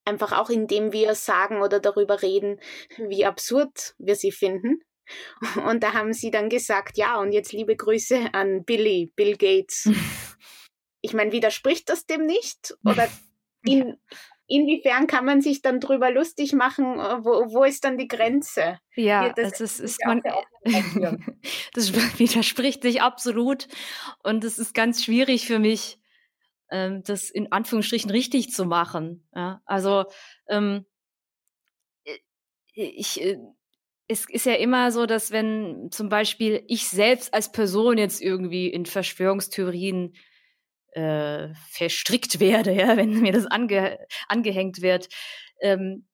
einfach 0.06 0.32
auch 0.34 0.50
indem 0.50 0.92
wir 0.92 1.16
sagen 1.16 1.62
oder 1.62 1.80
darüber 1.80 2.22
reden, 2.22 2.60
wie 2.98 3.26
absurd 3.26 3.96
wir 3.98 4.16
sie 4.16 4.32
finden. 4.32 4.82
Und 5.66 5.84
da 5.84 5.94
haben 5.94 6.14
sie 6.14 6.32
dann 6.32 6.50
gesagt, 6.50 6.98
ja, 6.98 7.20
und 7.20 7.34
jetzt 7.34 7.52
liebe 7.52 7.76
Grüße 7.76 8.34
an 8.34 8.64
Billy, 8.64 9.12
Bill 9.16 9.38
Gates. 9.38 9.90
Ich 11.06 11.14
meine, 11.14 11.34
widerspricht 11.34 11.90
das 11.90 12.06
dem 12.06 12.26
nicht? 12.26 12.78
Oder 12.86 13.10
in, 13.66 13.98
inwiefern 14.54 15.08
kann 15.08 15.26
man 15.26 15.42
sich 15.42 15.62
dann 15.62 15.80
drüber 15.80 16.12
lustig 16.12 16.54
machen? 16.54 16.98
Wo, 16.98 17.52
wo 17.54 17.64
ist 17.64 17.84
dann 17.84 17.98
die 17.98 18.08
Grenze? 18.08 18.80
Ja, 18.96 19.34
das, 19.34 19.60
ist, 19.60 19.80
ist 19.80 20.00
man, 20.06 20.22
das 21.74 21.94
widerspricht 22.20 22.84
sich 22.84 23.02
absolut. 23.02 23.68
Und 24.24 24.44
es 24.44 24.60
ist 24.60 24.74
ganz 24.74 25.04
schwierig 25.04 25.48
für 25.48 25.60
mich, 25.60 25.98
ähm, 26.70 27.02
das 27.04 27.30
in 27.30 27.52
Anführungsstrichen 27.52 28.12
richtig 28.12 28.52
zu 28.52 28.66
machen. 28.66 29.28
Ja? 29.34 29.62
Also 29.66 30.06
ähm, 30.48 30.86
ich, 32.76 33.22
äh, 33.22 33.38
es 34.08 34.30
ist 34.30 34.46
ja 34.46 34.54
immer 34.54 34.92
so, 34.92 35.08
dass 35.08 35.32
wenn 35.32 35.90
zum 35.92 36.10
Beispiel 36.10 36.64
ich 36.68 36.88
selbst 36.88 37.34
als 37.34 37.52
Person 37.52 37.98
jetzt 37.98 38.22
irgendwie 38.22 38.68
in 38.68 38.86
Verschwörungstheorien 38.86 40.14
äh, 40.96 41.54
verstrickt 41.70 42.40
werde, 42.40 42.74
ja, 42.74 42.98
wenn 42.98 43.22
mir 43.22 43.34
das 43.34 43.46
ange 43.46 44.00
angehängt 44.28 44.82
wird, 44.82 45.10
ähm, 45.62 46.06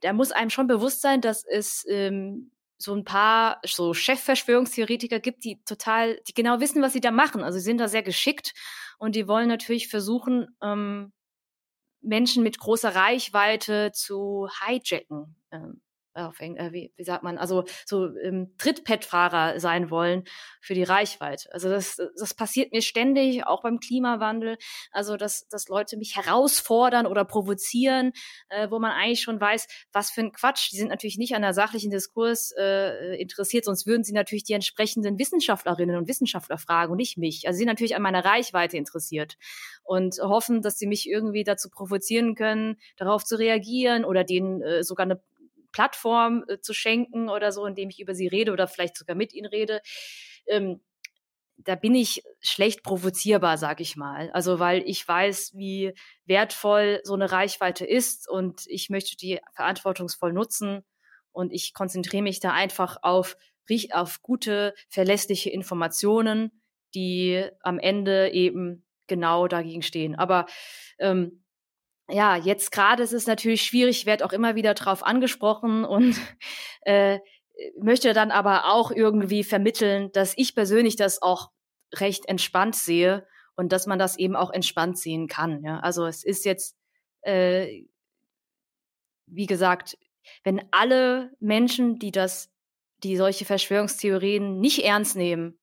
da 0.00 0.12
muss 0.12 0.32
einem 0.32 0.50
schon 0.50 0.66
bewusst 0.66 1.00
sein, 1.00 1.20
dass 1.20 1.44
es 1.44 1.84
ähm, 1.88 2.50
so 2.78 2.94
ein 2.94 3.04
paar 3.04 3.60
so 3.64 3.94
Chefverschwörungstheoretiker 3.94 5.20
gibt, 5.20 5.44
die 5.44 5.62
total, 5.64 6.20
die 6.28 6.34
genau 6.34 6.60
wissen, 6.60 6.82
was 6.82 6.92
sie 6.92 7.00
da 7.00 7.12
machen. 7.12 7.42
Also 7.42 7.58
sie 7.58 7.64
sind 7.64 7.78
da 7.78 7.88
sehr 7.88 8.02
geschickt 8.02 8.52
und 8.98 9.14
die 9.14 9.28
wollen 9.28 9.48
natürlich 9.48 9.88
versuchen, 9.88 10.48
ähm, 10.60 11.12
Menschen 12.00 12.42
mit 12.42 12.58
großer 12.58 12.94
Reichweite 12.94 13.92
zu 13.92 14.48
hijacken. 14.66 15.36
Ähm, 15.52 15.80
auf 16.14 16.40
äh, 16.40 16.72
wie, 16.72 16.92
wie 16.96 17.04
sagt 17.04 17.22
man, 17.22 17.38
also 17.38 17.64
so 17.86 18.14
ähm, 18.18 18.54
Trittpad-Fahrer 18.58 19.60
sein 19.60 19.90
wollen 19.90 20.24
für 20.60 20.74
die 20.74 20.82
Reichweite. 20.82 21.52
Also 21.52 21.68
das, 21.68 21.96
das 22.18 22.34
passiert 22.34 22.72
mir 22.72 22.82
ständig, 22.82 23.46
auch 23.46 23.62
beim 23.62 23.80
Klimawandel. 23.80 24.56
Also 24.90 25.16
dass, 25.16 25.48
dass 25.48 25.68
Leute 25.68 25.96
mich 25.96 26.16
herausfordern 26.16 27.06
oder 27.06 27.24
provozieren, 27.24 28.12
äh, 28.48 28.70
wo 28.70 28.78
man 28.78 28.92
eigentlich 28.92 29.22
schon 29.22 29.40
weiß, 29.40 29.66
was 29.92 30.10
für 30.10 30.20
ein 30.22 30.32
Quatsch. 30.32 30.70
Die 30.72 30.76
sind 30.76 30.88
natürlich 30.88 31.18
nicht 31.18 31.34
an 31.34 31.42
der 31.42 31.54
sachlichen 31.54 31.90
Diskurs 31.90 32.52
äh, 32.58 33.20
interessiert, 33.20 33.64
sonst 33.64 33.86
würden 33.86 34.04
sie 34.04 34.12
natürlich 34.12 34.44
die 34.44 34.52
entsprechenden 34.52 35.18
Wissenschaftlerinnen 35.18 35.96
und 35.96 36.08
Wissenschaftler 36.08 36.58
fragen 36.58 36.92
und 36.92 36.98
nicht 36.98 37.18
mich. 37.18 37.46
Also 37.46 37.56
sie 37.56 37.62
sind 37.62 37.68
natürlich 37.68 37.96
an 37.96 38.02
meiner 38.02 38.24
Reichweite 38.24 38.76
interessiert 38.76 39.36
und 39.84 40.18
hoffen, 40.20 40.62
dass 40.62 40.78
sie 40.78 40.86
mich 40.86 41.08
irgendwie 41.08 41.44
dazu 41.44 41.70
provozieren 41.70 42.34
können, 42.34 42.76
darauf 42.96 43.24
zu 43.24 43.38
reagieren 43.38 44.04
oder 44.04 44.24
denen 44.24 44.62
äh, 44.62 44.84
sogar 44.84 45.04
eine 45.04 45.20
Plattform 45.72 46.44
äh, 46.48 46.60
zu 46.60 46.72
schenken 46.74 47.28
oder 47.28 47.52
so, 47.52 47.66
indem 47.66 47.90
ich 47.90 48.00
über 48.00 48.14
sie 48.14 48.28
rede 48.28 48.52
oder 48.52 48.68
vielleicht 48.68 48.96
sogar 48.96 49.16
mit 49.16 49.32
ihnen 49.32 49.46
rede. 49.46 49.80
Ähm, 50.46 50.80
da 51.64 51.74
bin 51.74 51.94
ich 51.94 52.22
schlecht 52.40 52.82
provozierbar, 52.82 53.56
sag 53.58 53.80
ich 53.80 53.96
mal. 53.96 54.30
Also 54.32 54.58
weil 54.58 54.82
ich 54.86 55.06
weiß, 55.06 55.52
wie 55.54 55.94
wertvoll 56.24 57.00
so 57.04 57.14
eine 57.14 57.30
Reichweite 57.30 57.86
ist 57.86 58.28
und 58.28 58.62
ich 58.66 58.90
möchte 58.90 59.16
die 59.16 59.40
verantwortungsvoll 59.54 60.32
nutzen 60.32 60.82
und 61.30 61.52
ich 61.52 61.72
konzentriere 61.72 62.22
mich 62.22 62.40
da 62.40 62.52
einfach 62.52 62.98
auf, 63.02 63.36
auf 63.92 64.22
gute, 64.22 64.74
verlässliche 64.88 65.50
Informationen, 65.50 66.62
die 66.94 67.44
am 67.60 67.78
Ende 67.78 68.30
eben 68.32 68.84
genau 69.06 69.48
dagegen 69.48 69.82
stehen. 69.82 70.14
Aber 70.14 70.46
ähm, 70.98 71.44
ja, 72.12 72.36
jetzt 72.36 72.72
gerade 72.72 73.02
ist 73.02 73.12
es 73.12 73.26
natürlich 73.26 73.62
schwierig, 73.62 74.00
ich 74.00 74.06
werde 74.06 74.24
auch 74.24 74.32
immer 74.32 74.54
wieder 74.54 74.74
drauf 74.74 75.04
angesprochen 75.04 75.84
und 75.84 76.16
äh, 76.82 77.18
möchte 77.78 78.12
dann 78.12 78.30
aber 78.30 78.72
auch 78.72 78.90
irgendwie 78.90 79.44
vermitteln, 79.44 80.10
dass 80.12 80.34
ich 80.36 80.54
persönlich 80.54 80.96
das 80.96 81.22
auch 81.22 81.50
recht 81.94 82.26
entspannt 82.28 82.74
sehe 82.74 83.26
und 83.56 83.72
dass 83.72 83.86
man 83.86 83.98
das 83.98 84.18
eben 84.18 84.36
auch 84.36 84.50
entspannt 84.50 84.98
sehen 84.98 85.28
kann. 85.28 85.62
Ja? 85.62 85.80
Also 85.80 86.06
es 86.06 86.24
ist 86.24 86.44
jetzt, 86.44 86.76
äh, 87.22 87.84
wie 89.26 89.46
gesagt, 89.46 89.98
wenn 90.44 90.62
alle 90.70 91.32
Menschen, 91.40 91.98
die 91.98 92.12
das, 92.12 92.50
die 93.02 93.16
solche 93.16 93.44
Verschwörungstheorien 93.44 94.58
nicht 94.60 94.84
ernst 94.84 95.16
nehmen, 95.16 95.58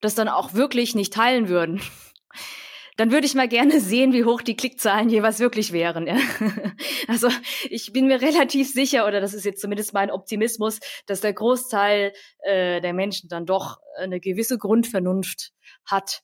das 0.00 0.14
dann 0.14 0.28
auch 0.28 0.54
wirklich 0.54 0.94
nicht 0.94 1.12
teilen 1.12 1.48
würden, 1.48 1.80
dann 2.96 3.10
würde 3.10 3.26
ich 3.26 3.34
mal 3.34 3.48
gerne 3.48 3.80
sehen, 3.80 4.12
wie 4.12 4.24
hoch 4.24 4.40
die 4.40 4.56
Klickzahlen 4.56 5.08
jeweils 5.08 5.40
wirklich 5.40 5.72
wären. 5.72 6.06
Ja. 6.06 6.16
Also 7.06 7.28
ich 7.68 7.92
bin 7.92 8.06
mir 8.06 8.22
relativ 8.22 8.72
sicher, 8.72 9.06
oder 9.06 9.20
das 9.20 9.34
ist 9.34 9.44
jetzt 9.44 9.60
zumindest 9.60 9.92
mein 9.92 10.10
Optimismus, 10.10 10.80
dass 11.06 11.20
der 11.20 11.34
Großteil 11.34 12.12
äh, 12.38 12.80
der 12.80 12.94
Menschen 12.94 13.28
dann 13.28 13.44
doch 13.44 13.78
eine 13.98 14.20
gewisse 14.20 14.56
Grundvernunft 14.56 15.52
hat, 15.84 16.22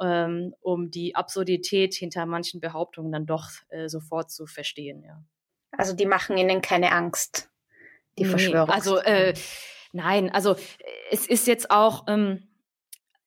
ähm, 0.00 0.54
um 0.60 0.90
die 0.90 1.14
Absurdität 1.14 1.94
hinter 1.94 2.26
manchen 2.26 2.60
Behauptungen 2.60 3.10
dann 3.10 3.24
doch 3.24 3.48
äh, 3.68 3.88
sofort 3.88 4.30
zu 4.30 4.46
verstehen. 4.46 5.02
Ja. 5.02 5.22
Also 5.72 5.94
die 5.94 6.06
machen 6.06 6.36
ihnen 6.36 6.60
keine 6.60 6.92
Angst, 6.92 7.50
die 8.18 8.24
nee, 8.24 8.28
Verschwörung. 8.28 8.70
Also 8.70 8.98
äh, 8.98 9.34
nein, 9.92 10.30
also 10.30 10.56
es 11.10 11.26
ist 11.26 11.46
jetzt 11.46 11.70
auch 11.70 12.04
ähm, 12.08 12.47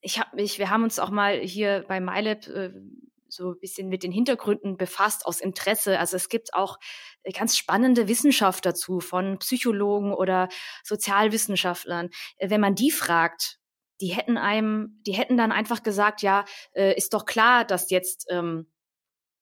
ich 0.02 0.20
habe 0.20 0.36
mich, 0.36 0.60
wir 0.60 0.70
haben 0.70 0.84
uns 0.84 1.00
auch 1.00 1.12
mal 1.12 1.40
hier 1.40 1.86
bei 1.88 2.00
MyLab 2.00 2.48
äh, 2.48 2.72
so 3.28 3.52
ein 3.52 3.60
bisschen 3.60 3.88
mit 3.88 4.04
den 4.04 4.12
Hintergründen 4.12 4.78
befasst 4.78 5.26
aus 5.26 5.40
Interesse. 5.40 6.00
Also 6.00 6.18
es 6.18 6.28
gibt 6.28 6.54
auch 6.54 6.78
äh, 7.24 7.32
ganz 7.32 7.58
spannende 7.58 8.08
Wissenschaft 8.08 8.66
dazu 8.66 9.00
von 9.00 9.40
Psychologen 9.40 10.14
oder 10.14 10.50
Sozialwissenschaftlern. 10.84 12.10
Äh, 12.38 12.50
wenn 12.50 12.62
man 12.62 12.76
die 12.76 12.92
fragt, 12.92 13.60
die 14.02 14.08
hätten 14.08 14.38
einem, 14.38 15.00
die 15.06 15.14
hätten 15.14 15.38
dann 15.38 15.52
einfach 15.52 15.84
gesagt, 15.84 16.22
ja, 16.22 16.46
äh, 16.74 16.96
ist 16.98 17.14
doch 17.14 17.26
klar, 17.26 17.64
dass 17.64 17.92
jetzt 17.92 18.26
ähm, 18.30 18.72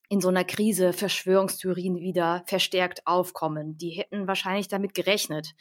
in 0.09 0.21
so 0.21 0.27
einer 0.27 0.43
Krise 0.43 0.91
Verschwörungstheorien 0.91 1.99
wieder 1.99 2.43
verstärkt 2.47 3.07
aufkommen. 3.07 3.77
Die 3.77 3.91
hätten 3.91 4.27
wahrscheinlich 4.27 4.67
damit 4.67 4.93
gerechnet. 4.93 5.53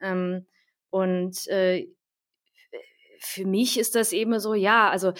Ähm, 0.00 0.46
und 0.90 1.46
äh, 1.46 1.88
für 3.22 3.46
mich 3.46 3.78
ist 3.78 3.94
das 3.94 4.12
eben 4.12 4.38
so, 4.40 4.54
ja, 4.54 4.90
also 4.90 5.12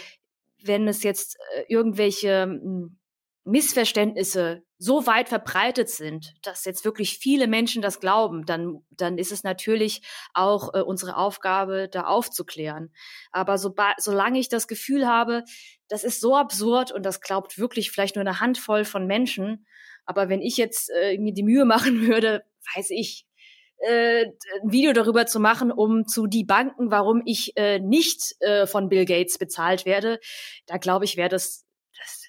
wenn 0.63 0.87
es 0.89 1.03
jetzt 1.03 1.37
äh, 1.55 1.65
irgendwelche 1.69 2.43
hm, 2.43 2.99
Missverständnisse 3.45 4.63
so 4.79 5.07
weit 5.07 5.29
verbreitet 5.29 5.89
sind, 5.89 6.35
dass 6.43 6.65
jetzt 6.65 6.85
wirklich 6.85 7.19
viele 7.19 7.49
Menschen 7.49 7.83
das 7.83 8.01
glauben, 8.01 8.47
dann, 8.47 8.85
dann 8.91 9.19
ist 9.19 9.33
es 9.33 9.43
natürlich 9.43 10.03
auch 10.35 10.75
äh, 10.75 10.81
unsere 10.81 11.17
Aufgabe, 11.17 11.89
da 11.91 12.05
aufzuklären. 12.05 12.93
Aber 13.33 13.59
so, 13.59 13.75
solange 13.99 14.39
ich 14.39 14.49
das 14.49 14.69
Gefühl 14.69 15.07
habe, 15.07 15.45
das 15.89 16.05
ist 16.05 16.21
so 16.21 16.37
absurd 16.37 16.93
und 16.93 17.05
das 17.05 17.21
glaubt 17.21 17.59
wirklich 17.59 17.91
vielleicht 17.91 18.17
nur 18.17 18.25
eine 18.25 18.41
Handvoll 18.41 18.85
von 18.85 19.07
Menschen, 19.07 19.67
aber 20.05 20.29
wenn 20.29 20.41
ich 20.41 20.57
jetzt 20.57 20.91
äh, 20.91 21.19
mir 21.19 21.33
die 21.33 21.43
Mühe 21.45 21.65
machen 21.65 22.07
würde, 22.07 22.45
weiß 22.75 22.91
ich, 22.91 23.27
äh, 23.87 24.27
ein 24.63 24.73
Video 24.73 24.93
darüber 24.93 25.27
zu 25.27 25.41
machen, 25.41 25.73
um 25.73 26.07
zu 26.07 26.27
debunken, 26.27 26.91
warum 26.91 27.23
ich 27.25 27.57
äh, 27.57 27.79
nicht 27.79 28.35
äh, 28.41 28.67
von 28.67 28.89
Bill 28.89 29.05
Gates 29.05 29.39
bezahlt 29.39 29.87
werde, 29.87 30.19
da 30.67 30.77
glaube 30.77 31.05
ich, 31.05 31.17
wäre 31.17 31.29
das, 31.29 31.65
das 31.99 32.27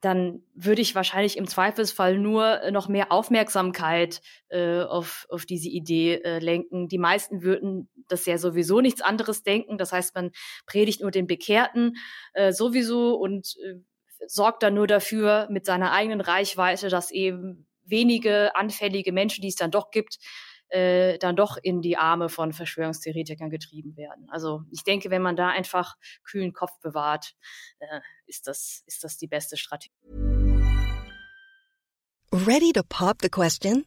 dann 0.00 0.42
würde 0.54 0.80
ich 0.80 0.94
wahrscheinlich 0.94 1.36
im 1.36 1.48
Zweifelsfall 1.48 2.18
nur 2.18 2.70
noch 2.70 2.88
mehr 2.88 3.10
Aufmerksamkeit 3.10 4.20
äh, 4.48 4.82
auf, 4.82 5.26
auf 5.28 5.44
diese 5.44 5.68
Idee 5.68 6.14
äh, 6.22 6.38
lenken. 6.38 6.88
Die 6.88 6.98
meisten 6.98 7.42
würden 7.42 7.88
das 8.08 8.24
ja 8.26 8.38
sowieso 8.38 8.80
nichts 8.80 9.00
anderes 9.00 9.42
denken. 9.42 9.76
Das 9.76 9.92
heißt, 9.92 10.14
man 10.14 10.30
predigt 10.66 11.00
nur 11.00 11.10
den 11.10 11.26
Bekehrten 11.26 11.96
äh, 12.34 12.52
sowieso 12.52 13.14
und 13.14 13.56
äh, 13.64 13.74
sorgt 14.26 14.62
dann 14.62 14.74
nur 14.74 14.86
dafür 14.86 15.48
mit 15.50 15.66
seiner 15.66 15.92
eigenen 15.92 16.20
Reichweite, 16.20 16.88
dass 16.88 17.10
eben 17.10 17.67
wenige 17.88 18.54
anfällige 18.54 19.12
Menschen, 19.12 19.42
die 19.42 19.48
es 19.48 19.56
dann 19.56 19.70
doch 19.70 19.90
gibt, 19.90 20.18
äh, 20.68 21.18
dann 21.18 21.36
doch 21.36 21.56
in 21.62 21.80
die 21.80 21.96
Arme 21.96 22.28
von 22.28 22.52
Verschwörungstheoretikern 22.52 23.50
getrieben 23.50 23.96
werden. 23.96 24.28
Also 24.30 24.62
ich 24.70 24.84
denke, 24.84 25.10
wenn 25.10 25.22
man 25.22 25.36
da 25.36 25.48
einfach 25.48 25.96
kühlen 26.24 26.52
Kopf 26.52 26.78
bewahrt, 26.80 27.34
äh, 27.78 28.00
ist, 28.26 28.46
das, 28.46 28.82
ist 28.86 29.04
das 29.04 29.16
die 29.16 29.28
beste 29.28 29.56
Strategie. 29.56 29.94
Ready 32.32 32.72
to 32.72 32.82
pop 32.86 33.22
the 33.22 33.30
question? 33.30 33.86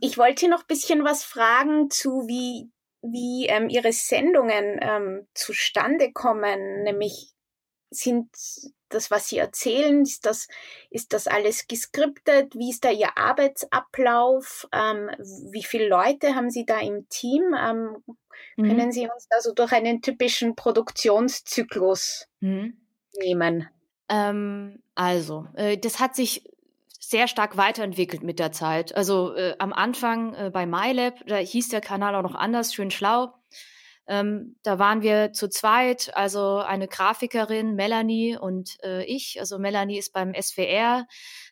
Ich 0.00 0.16
wollte 0.18 0.48
noch 0.48 0.60
ein 0.60 0.66
bisschen 0.68 1.04
was 1.04 1.24
fragen 1.24 1.90
zu, 1.90 2.26
wie 2.26 2.70
wie 3.02 3.46
ähm, 3.46 3.68
Ihre 3.68 3.92
Sendungen 3.92 4.78
ähm, 4.82 5.26
zustande 5.34 6.12
kommen, 6.12 6.82
nämlich 6.82 7.32
sind 7.90 8.28
das, 8.88 9.10
was 9.10 9.28
Sie 9.28 9.38
erzählen, 9.38 10.02
ist 10.02 10.26
das, 10.26 10.48
ist 10.90 11.12
das 11.12 11.26
alles 11.26 11.66
geskriptet? 11.66 12.54
Wie 12.54 12.70
ist 12.70 12.84
da 12.84 12.90
Ihr 12.90 13.16
Arbeitsablauf? 13.16 14.68
Ähm, 14.72 15.10
wie 15.50 15.62
viele 15.62 15.88
Leute 15.88 16.34
haben 16.34 16.50
Sie 16.50 16.64
da 16.64 16.80
im 16.80 17.08
Team? 17.08 17.54
Ähm, 17.58 17.96
mhm. 18.56 18.68
Können 18.68 18.92
Sie 18.92 19.08
uns 19.08 19.26
da 19.28 19.40
so 19.40 19.52
durch 19.52 19.72
einen 19.72 20.02
typischen 20.02 20.54
Produktionszyklus 20.54 22.28
mhm. 22.40 22.76
nehmen? 23.16 23.68
Ähm, 24.08 24.82
also, 24.94 25.46
äh, 25.54 25.78
das 25.78 25.98
hat 25.98 26.14
sich 26.14 26.44
sehr 27.10 27.26
stark 27.26 27.56
weiterentwickelt 27.56 28.22
mit 28.22 28.38
der 28.38 28.52
Zeit. 28.52 28.94
Also 28.94 29.34
äh, 29.34 29.56
am 29.58 29.72
Anfang 29.72 30.32
äh, 30.34 30.50
bei 30.52 30.64
MyLab, 30.64 31.26
da 31.26 31.36
hieß 31.38 31.68
der 31.68 31.80
Kanal 31.80 32.14
auch 32.14 32.22
noch 32.22 32.36
anders, 32.36 32.72
schön 32.72 32.92
schlau. 32.92 33.34
Ähm, 34.06 34.56
da 34.62 34.78
waren 34.78 35.02
wir 35.02 35.32
zu 35.32 35.48
zweit, 35.48 36.12
also 36.14 36.58
eine 36.58 36.86
Grafikerin, 36.86 37.74
Melanie 37.74 38.36
und 38.36 38.76
äh, 38.84 39.04
ich. 39.04 39.40
Also 39.40 39.58
Melanie 39.58 39.98
ist 39.98 40.12
beim 40.12 40.34
SWR 40.40 41.06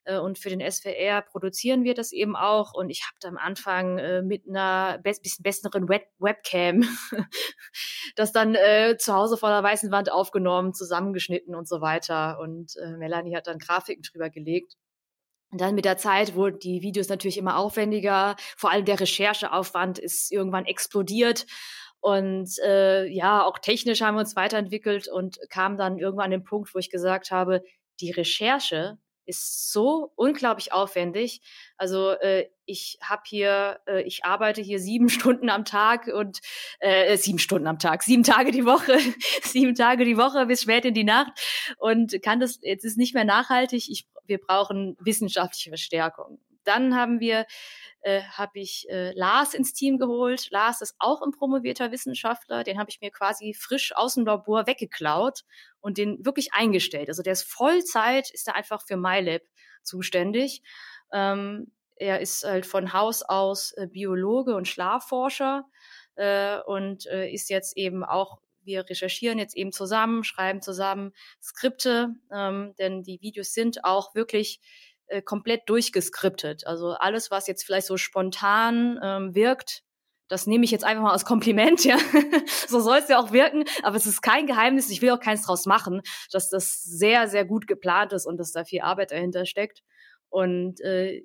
äh, 0.05 0.19
und 0.19 0.39
für 0.39 0.49
den 0.49 0.61
SWR 0.61 1.23
produzieren 1.23 1.83
wir 1.83 1.95
das 1.95 2.13
eben 2.13 2.37
auch. 2.37 2.73
Und 2.73 2.91
ich 2.91 3.05
habe 3.05 3.29
am 3.29 3.37
Anfang 3.37 3.99
äh, 3.99 4.23
mit 4.23 4.49
einer 4.49 4.99
be 4.99 5.13
bisschen 5.21 5.43
besseren 5.43 5.89
Web 5.89 6.07
Webcam 6.21 6.85
das 8.17 8.31
dann 8.31 8.55
äh, 8.55 8.97
zu 8.97 9.13
Hause 9.13 9.37
vor 9.37 9.51
der 9.51 9.65
weißen 9.65 9.91
Wand 9.91 10.13
aufgenommen, 10.13 10.73
zusammengeschnitten 10.73 11.57
und 11.57 11.67
so 11.67 11.81
weiter. 11.81 12.39
Und 12.39 12.77
äh, 12.77 12.97
Melanie 12.97 13.35
hat 13.35 13.49
dann 13.49 13.59
Grafiken 13.59 14.03
drüber 14.03 14.31
gelegt. 14.31 14.77
Und 15.51 15.61
dann 15.61 15.75
mit 15.75 15.85
der 15.85 15.97
Zeit 15.97 16.35
wurden 16.35 16.59
die 16.59 16.83
Videos 16.83 17.09
natürlich 17.09 17.39
immer 17.39 17.57
aufwendiger. 17.57 18.37
Vor 18.57 18.71
allem 18.71 18.85
der 18.85 19.01
Rechercheaufwand 19.01 19.99
ist 19.99 20.31
irgendwann 20.31 20.67
explodiert. 20.67 21.47
Und 22.01 22.51
äh, 22.65 23.07
ja, 23.07 23.45
auch 23.45 23.59
technisch 23.59 24.03
haben 24.03 24.15
wir 24.15 24.21
uns 24.21 24.37
weiterentwickelt 24.37 25.09
und 25.09 25.39
kamen 25.51 25.79
dann 25.79 25.99
irgendwann 25.99 26.27
an 26.27 26.31
den 26.33 26.45
Punkt, 26.45 26.75
wo 26.75 26.79
ich 26.79 26.91
gesagt 26.91 27.31
habe, 27.31 27.63
die 28.01 28.13
Recherche 28.13 28.99
ist 29.29 29.71
so 29.73 30.13
unglaublich 30.17 30.73
aufwendig. 30.73 31.43
Also 31.77 32.13
äh, 32.13 32.47
ich 32.65 32.99
habe 33.03 33.23
hier, 33.27 33.79
äh, 33.87 34.03
ich 34.03 34.25
arbeite 34.25 34.63
hier 34.63 34.81
sieben 34.81 35.09
Stunden 35.11 35.51
am 35.51 35.65
Tag 35.65 36.07
und 36.07 36.41
äh, 36.81 37.17
sieben 37.19 37.39
Stunden 37.39 37.67
am 37.67 37.79
Tag, 37.79 38.03
sieben 38.03 38.23
Tage 38.23 38.51
die 38.53 38.65
Woche, 38.65 38.99
sieben 39.43 39.75
Tage 39.75 40.05
die 40.05 40.17
Woche 40.17 40.47
bis 40.47 40.63
spät 40.63 40.87
in 40.87 40.95
die 40.95 41.05
Nacht 41.05 41.33
und 41.79 42.23
kann 42.23 42.41
das, 42.41 42.59
jetzt 42.63 42.85
ist 42.85 42.97
nicht 42.97 43.15
mehr 43.15 43.25
nachhaltig. 43.25 43.89
Ich, 43.91 44.07
wir 44.29 44.39
brauchen 44.39 44.97
wissenschaftliche 45.01 45.71
Verstärkung. 45.71 46.41
Dann 46.65 46.95
haben 46.95 47.19
wir 47.21 47.47
äh, 48.03 48.23
habe 48.23 48.61
ich 48.61 48.87
äh, 48.91 49.13
Lars 49.15 49.55
ins 49.55 49.73
Team 49.73 49.99
geholt. 49.99 50.51
Lars 50.51 50.81
ist 50.81 50.95
auch 50.99 51.23
ein 51.23 51.33
promovierter 51.33 51.91
Wissenschaftler. 51.91 52.63
Den 52.63 52.79
habe 52.79 52.91
ich 52.91 53.01
mir 53.01 53.11
quasi 53.11 53.55
frisch 53.55 53.95
aus 53.95 54.15
dem 54.15 54.27
Labor 54.27 54.67
weggeklaut 54.67 55.45
und 55.81 55.99
den 55.99 56.25
wirklich 56.25 56.53
eingestellt. 56.53 57.09
Also 57.09 57.23
der 57.23 57.33
ist 57.33 57.51
Vollzeit, 57.51 58.31
ist 58.31 58.47
da 58.47 58.53
einfach 58.53 58.83
für 58.87 58.97
MyLab 58.97 59.43
zuständig. 59.83 60.63
Ähm, 61.13 61.73
er 61.97 62.21
ist 62.21 62.45
halt 62.45 62.67
von 62.67 62.93
Haus 62.93 63.23
aus 63.23 63.73
äh, 63.73 63.89
Biologe 63.89 64.55
und 64.55 64.69
Schlafforscher 64.69 65.65
äh, 66.15 66.59
und 66.61 67.07
äh, 67.07 67.31
ist 67.31 67.51
jetzt 67.51 67.77
eben 67.77 68.05
auch 68.05 68.39
wir 68.69 68.89
recherchieren 68.89 69.41
jetzt 69.41 69.57
eben 69.57 69.73
zusammen, 69.73 70.23
schreiben 70.23 70.63
zusammen 70.63 71.13
Skripte, 71.43 72.15
ähm, 72.33 72.75
denn 72.79 73.03
die 73.03 73.21
Videos 73.21 73.53
sind 73.53 73.85
auch 73.85 74.15
wirklich 74.15 74.61
äh, 75.09 75.23
komplett 75.23 75.69
durchgeskriptet. 75.69 76.67
Also 76.67 76.93
alles, 76.93 77.33
was 77.33 77.49
jetzt 77.49 77.65
vielleicht 77.65 77.89
so 77.89 77.97
spontan 77.97 79.01
ähm, 79.03 79.35
wirkt, 79.35 79.83
das 80.29 80.47
nehme 80.47 80.65
ich 80.65 80.71
jetzt 80.71 80.85
einfach 80.85 81.03
mal 81.03 81.13
als 81.13 81.25
Kompliment, 81.25 81.85
ja. 81.87 81.97
so 82.69 82.81
soll 82.81 82.99
es 82.99 83.09
ja 83.09 83.19
auch 83.19 83.33
wirken, 83.33 83.65
aber 83.83 83.97
es 83.97 84.07
ist 84.07 84.23
kein 84.23 84.47
Geheimnis, 84.47 84.91
ich 84.91 85.03
will 85.03 85.11
auch 85.11 85.21
keins 85.21 85.43
draus 85.43 85.67
machen, 85.67 86.03
dass 86.31 86.51
das 86.51 86.83
sehr, 86.83 87.29
sehr 87.29 87.45
gut 87.45 87.67
geplant 87.67 88.13
ist 88.13 88.27
und 88.27 88.37
dass 88.37 88.53
da 88.53 88.65
viel 88.65 88.83
Arbeit 88.83 89.11
dahinter 89.11 89.47
steckt. 89.47 89.83
Und 90.29 90.81
äh, 90.83 91.25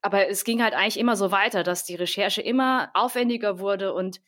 aber 0.00 0.28
es 0.28 0.44
ging 0.44 0.62
halt 0.62 0.74
eigentlich 0.74 0.98
immer 0.98 1.16
so 1.16 1.30
weiter, 1.30 1.62
dass 1.62 1.84
die 1.84 1.94
Recherche 1.94 2.42
immer 2.42 2.90
aufwendiger 2.94 3.58
wurde 3.58 3.94
und 3.94 4.20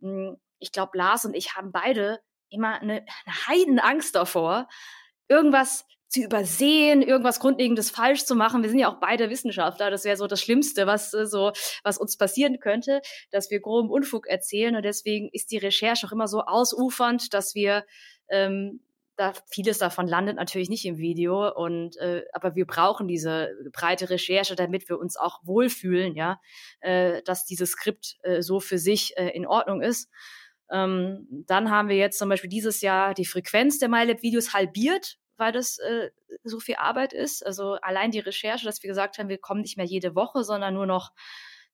hm, 0.00 0.36
ich 0.64 0.72
glaube, 0.72 0.96
Lars 0.96 1.26
und 1.26 1.34
ich 1.34 1.54
haben 1.54 1.72
beide 1.72 2.20
immer 2.48 2.80
eine, 2.80 3.04
eine 3.24 3.46
Heidenangst 3.46 4.14
davor, 4.14 4.66
irgendwas 5.28 5.84
zu 6.08 6.22
übersehen, 6.22 7.02
irgendwas 7.02 7.40
Grundlegendes 7.40 7.90
falsch 7.90 8.24
zu 8.24 8.34
machen. 8.34 8.62
Wir 8.62 8.70
sind 8.70 8.78
ja 8.78 8.90
auch 8.90 9.00
beide 9.00 9.28
Wissenschaftler. 9.28 9.90
Das 9.90 10.04
wäre 10.04 10.16
so 10.16 10.26
das 10.26 10.40
Schlimmste, 10.40 10.86
was 10.86 11.12
äh, 11.12 11.26
so, 11.26 11.52
was 11.82 11.98
uns 11.98 12.16
passieren 12.16 12.60
könnte, 12.60 13.02
dass 13.30 13.50
wir 13.50 13.60
groben 13.60 13.90
Unfug 13.90 14.26
erzählen. 14.26 14.74
Und 14.76 14.84
deswegen 14.84 15.28
ist 15.32 15.50
die 15.50 15.58
Recherche 15.58 16.06
auch 16.06 16.12
immer 16.12 16.28
so 16.28 16.42
ausufernd, 16.42 17.34
dass 17.34 17.54
wir 17.54 17.84
ähm, 18.30 18.80
da 19.16 19.32
vieles 19.48 19.78
davon 19.78 20.06
landet 20.06 20.36
natürlich 20.36 20.68
nicht 20.68 20.84
im 20.84 20.98
Video 20.98 21.52
und 21.52 21.96
äh, 21.98 22.24
aber 22.32 22.56
wir 22.56 22.66
brauchen 22.66 23.06
diese 23.06 23.50
breite 23.72 24.10
Recherche, 24.10 24.56
damit 24.56 24.88
wir 24.88 24.98
uns 24.98 25.16
auch 25.16 25.40
wohlfühlen, 25.44 26.16
ja, 26.16 26.40
äh, 26.80 27.22
dass 27.22 27.44
dieses 27.44 27.72
Skript 27.72 28.16
äh, 28.22 28.42
so 28.42 28.60
für 28.60 28.78
sich 28.78 29.16
äh, 29.16 29.28
in 29.28 29.46
Ordnung 29.46 29.82
ist. 29.82 30.10
Ähm, 30.70 31.26
dann 31.46 31.70
haben 31.70 31.88
wir 31.88 31.96
jetzt 31.96 32.18
zum 32.18 32.28
Beispiel 32.28 32.50
dieses 32.50 32.80
Jahr 32.80 33.14
die 33.14 33.26
Frequenz 33.26 33.78
der 33.78 33.88
MyLab-Videos 33.88 34.52
halbiert, 34.52 35.18
weil 35.36 35.52
das 35.52 35.78
äh, 35.78 36.10
so 36.42 36.60
viel 36.60 36.76
Arbeit 36.76 37.12
ist. 37.12 37.44
Also 37.44 37.74
allein 37.82 38.10
die 38.10 38.20
Recherche, 38.20 38.64
dass 38.64 38.82
wir 38.82 38.88
gesagt 38.88 39.18
haben, 39.18 39.28
wir 39.28 39.38
kommen 39.38 39.60
nicht 39.60 39.76
mehr 39.76 39.86
jede 39.86 40.14
Woche, 40.14 40.44
sondern 40.44 40.74
nur 40.74 40.86
noch 40.86 41.12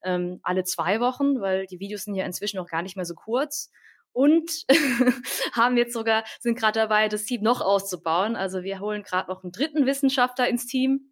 ähm, 0.02 0.40
alle 0.42 0.64
zwei 0.64 1.00
Wochen, 1.00 1.40
weil 1.40 1.66
die 1.66 1.80
Videos 1.80 2.04
sind 2.04 2.14
ja 2.14 2.24
inzwischen 2.24 2.58
auch 2.58 2.68
gar 2.68 2.82
nicht 2.82 2.96
mehr 2.96 3.04
so 3.04 3.14
kurz. 3.14 3.70
Und 4.12 4.64
haben 5.52 5.76
jetzt 5.76 5.92
sogar, 5.92 6.24
sind 6.40 6.58
gerade 6.58 6.80
dabei, 6.80 7.08
das 7.08 7.24
Team 7.24 7.42
noch 7.42 7.60
auszubauen. 7.60 8.34
Also 8.34 8.62
wir 8.62 8.80
holen 8.80 9.02
gerade 9.02 9.30
noch 9.30 9.44
einen 9.44 9.52
dritten 9.52 9.86
Wissenschaftler 9.86 10.48
ins 10.48 10.66
Team. 10.66 11.09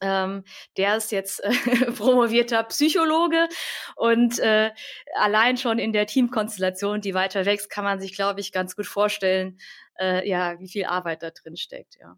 Ähm, 0.00 0.44
der 0.76 0.96
ist 0.96 1.12
jetzt 1.12 1.42
äh, 1.44 1.50
promovierter 1.92 2.62
Psychologe 2.64 3.48
und 3.96 4.38
äh, 4.38 4.70
allein 5.16 5.56
schon 5.56 5.78
in 5.78 5.92
der 5.92 6.06
Teamkonstellation, 6.06 7.00
die 7.00 7.14
weiter 7.14 7.46
wächst, 7.46 7.70
kann 7.70 7.84
man 7.84 8.00
sich, 8.00 8.14
glaube 8.14 8.40
ich, 8.40 8.52
ganz 8.52 8.76
gut 8.76 8.86
vorstellen, 8.86 9.58
äh, 9.98 10.28
ja, 10.28 10.58
wie 10.58 10.68
viel 10.68 10.84
Arbeit 10.84 11.22
da 11.22 11.30
drin 11.30 11.56
steckt, 11.56 11.96
ja. 12.00 12.16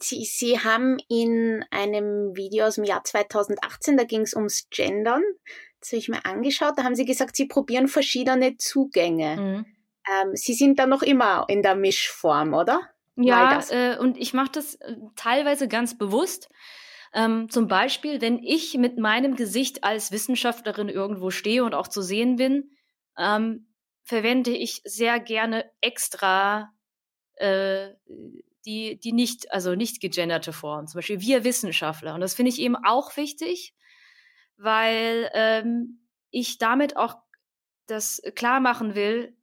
Sie, 0.00 0.24
Sie 0.24 0.58
haben 0.58 0.98
in 1.08 1.64
einem 1.70 2.36
Video 2.36 2.66
aus 2.66 2.74
dem 2.74 2.84
Jahr 2.84 3.04
2018, 3.04 3.96
da 3.96 4.04
ging 4.04 4.20
es 4.20 4.34
ums 4.34 4.68
Gendern, 4.68 5.22
das 5.80 5.90
habe 5.90 5.98
ich 5.98 6.08
mir 6.08 6.24
angeschaut, 6.26 6.74
da 6.76 6.84
haben 6.84 6.94
Sie 6.94 7.06
gesagt, 7.06 7.36
Sie 7.36 7.46
probieren 7.46 7.88
verschiedene 7.88 8.56
Zugänge. 8.56 9.36
Mhm. 9.36 9.66
Ähm, 10.06 10.30
Sie 10.34 10.54
sind 10.54 10.78
da 10.78 10.86
noch 10.86 11.02
immer 11.02 11.46
in 11.48 11.62
der 11.62 11.74
Mischform, 11.74 12.52
oder? 12.52 12.80
Ja, 13.16 13.60
äh, 13.70 13.98
und 13.98 14.16
ich 14.16 14.32
mache 14.32 14.52
das 14.52 14.76
äh, 14.76 14.94
teilweise 15.16 15.68
ganz 15.68 15.96
bewusst. 15.98 16.48
Ähm, 17.14 17.48
zum 17.48 17.68
Beispiel, 17.68 18.20
wenn 18.20 18.42
ich 18.42 18.76
mit 18.76 18.98
meinem 18.98 19.34
Gesicht 19.36 19.84
als 19.84 20.12
Wissenschaftlerin 20.12 20.88
irgendwo 20.88 21.30
stehe 21.30 21.64
und 21.64 21.74
auch 21.74 21.88
zu 21.88 22.02
sehen 22.02 22.36
bin, 22.36 22.70
ähm, 23.16 23.68
verwende 24.02 24.50
ich 24.50 24.80
sehr 24.84 25.20
gerne 25.20 25.70
extra 25.80 26.72
äh, 27.36 27.90
die, 28.66 28.98
die 29.00 29.12
nicht, 29.12 29.52
also 29.52 29.74
nicht 29.74 30.00
gegenderte 30.00 30.52
Form, 30.52 30.86
zum 30.86 30.98
Beispiel 30.98 31.20
wir 31.20 31.44
Wissenschaftler. 31.44 32.14
Und 32.14 32.20
das 32.20 32.34
finde 32.34 32.50
ich 32.50 32.60
eben 32.60 32.76
auch 32.76 33.16
wichtig, 33.16 33.74
weil 34.56 35.30
ähm, 35.32 36.06
ich 36.30 36.58
damit 36.58 36.96
auch 36.96 37.16
das 37.86 38.20
klar 38.34 38.60
machen 38.60 38.94
will, 38.94 39.36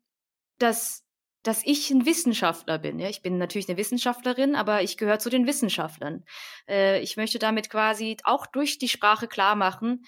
dass 0.59 1.04
dass 1.45 1.61
ich 1.63 1.91
ein 1.91 2.07
Wissenschaftler 2.07 2.79
bin. 2.79 2.97
Ja? 2.99 3.07
Ich 3.07 3.21
bin 3.21 3.37
natürlich 3.37 3.69
eine 3.69 3.77
Wissenschaftlerin, 3.77 4.55
aber 4.55 4.81
ich 4.81 4.97
gehöre 4.97 5.19
zu 5.19 5.29
den 5.29 5.45
Wissenschaftlern. 5.45 6.25
Äh, 6.67 7.01
ich 7.01 7.17
möchte 7.17 7.37
damit 7.37 7.69
quasi 7.69 8.17
auch 8.23 8.47
durch 8.47 8.79
die 8.79 8.89
Sprache 8.89 9.27
klar 9.27 9.55
machen, 9.55 10.05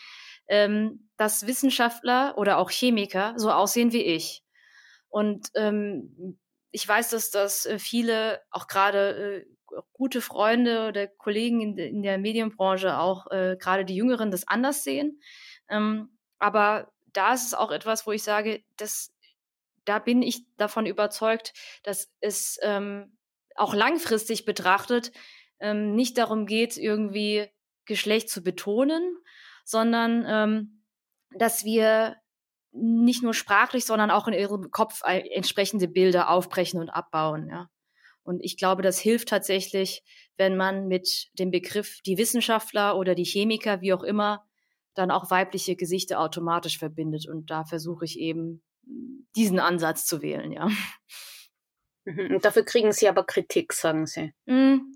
ähm, 0.48 1.10
dass 1.16 1.46
Wissenschaftler 1.46 2.34
oder 2.38 2.58
auch 2.58 2.72
Chemiker 2.72 3.36
so 3.38 3.52
aussehen 3.52 3.92
wie 3.94 4.04
ich. 4.04 4.44
Und 5.10 5.50
ähm, 5.56 6.40
ich 6.72 6.88
weiß, 6.88 7.10
dass 7.12 7.30
das 7.30 7.68
äh, 7.68 7.78
viele, 7.78 8.42
auch 8.50 8.68
gerade 8.68 9.46
äh, 9.46 9.82
gute 9.94 10.22
Freunde 10.22 10.88
oder 10.88 11.06
Kollegen 11.06 11.62
in, 11.62 11.78
in 11.78 12.02
der 12.02 12.18
Medienbranche, 12.18 12.98
auch 12.98 13.30
äh, 13.30 13.58
gerade 13.60 13.86
die 13.86 13.96
Jüngeren, 13.96 14.32
das 14.32 14.48
anders 14.48 14.84
sehen. 14.84 15.22
Ähm, 15.70 16.18
aber 16.40 16.92
da 17.14 17.34
ist 17.34 17.46
es 17.46 17.54
auch 17.54 17.72
etwas, 17.72 18.08
wo 18.08 18.12
ich 18.12 18.24
sage, 18.24 18.64
das, 18.78 19.14
da 19.88 20.00
bin 20.00 20.22
ich 20.22 20.46
davon 20.58 20.86
überzeugt, 20.86 21.54
dass 21.84 22.12
es 22.20 22.60
ähm, 22.62 23.18
auch 23.56 23.74
langfristig 23.74 24.46
betrachtet 24.46 25.12
ähm, 25.60 25.96
nicht 25.96 26.18
darum 26.18 26.46
geht, 26.46 26.78
irgendwie 26.78 27.48
Geschlecht 27.86 28.30
zu 28.30 28.44
betonen, 28.44 29.18
sondern 29.64 30.26
ähm, 30.28 30.84
dass 31.32 31.64
wir 31.64 32.18
nicht 32.72 33.24
nur 33.24 33.34
sprachlich, 33.34 33.86
sondern 33.86 34.12
auch 34.12 34.28
in 34.28 34.34
ihrem 34.34 34.70
Kopf 34.72 35.02
entsprechende 35.04 35.88
Bilder 35.88 36.30
aufbrechen 36.30 36.80
und 36.80 36.90
abbauen. 36.90 37.50
Ja. 37.50 37.70
Und 38.24 38.44
ich 38.44 38.58
glaube, 38.58 38.82
das 38.82 39.00
hilft 39.00 39.30
tatsächlich, 39.30 40.04
wenn 40.36 40.58
man 40.58 40.88
mit 40.88 41.30
dem 41.40 41.50
Begriff 41.50 42.02
die 42.06 42.18
Wissenschaftler 42.18 42.98
oder 42.98 43.16
die 43.16 43.24
Chemiker, 43.24 43.82
wie 43.82 43.94
auch 43.94 44.04
immer, 44.04 44.46
dann 44.94 45.12
auch 45.12 45.32
weibliche 45.32 45.76
Gesichter 45.76 46.20
automatisch 46.20 46.78
verbindet. 46.78 47.28
Und 47.28 47.50
da 47.50 47.64
versuche 47.64 48.06
ich 48.06 48.20
eben 48.20 48.62
diesen 49.36 49.60
Ansatz 49.60 50.06
zu 50.06 50.22
wählen, 50.22 50.52
ja. 50.52 50.70
Mhm. 52.06 52.36
Und 52.36 52.46
dafür 52.46 52.64
kriegen 52.64 52.92
Sie 52.92 53.08
aber 53.08 53.26
Kritik, 53.26 53.74
sagen 53.74 54.06
Sie. 54.06 54.34
Mm, 54.46 54.94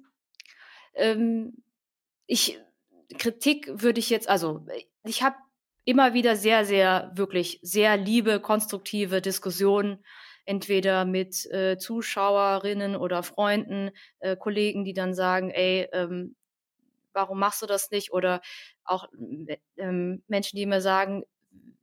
ähm, 0.96 1.64
ich 2.26 2.60
Kritik 3.18 3.70
würde 3.70 4.00
ich 4.00 4.10
jetzt, 4.10 4.30
also 4.30 4.66
ich 5.04 5.22
habe 5.24 5.36
immer 5.84 6.14
wieder 6.14 6.36
sehr, 6.36 6.66
sehr, 6.66 7.12
wirklich 7.16 7.60
sehr 7.62 7.98
liebe, 7.98 8.40
konstruktive 8.40 9.22
Diskussionen, 9.22 10.04
entweder 10.46 11.06
mit 11.06 11.46
äh, 11.52 11.78
Zuschauerinnen 11.78 12.96
oder 12.96 13.24
Freunden, 13.24 13.92
äh, 14.20 14.36
Kollegen, 14.36 14.86
die 14.86 14.94
dann 14.94 15.14
sagen, 15.14 15.50
ey, 15.52 15.88
ähm, 15.92 16.36
warum 17.14 17.40
machst 17.40 17.62
du 17.62 17.66
das 17.66 17.92
nicht? 17.92 18.12
Oder 18.12 18.42
auch 18.84 19.08
äh, 19.48 19.58
ähm, 19.78 20.24
Menschen, 20.28 20.58
die 20.58 20.66
mir 20.66 20.82
sagen, 20.82 21.24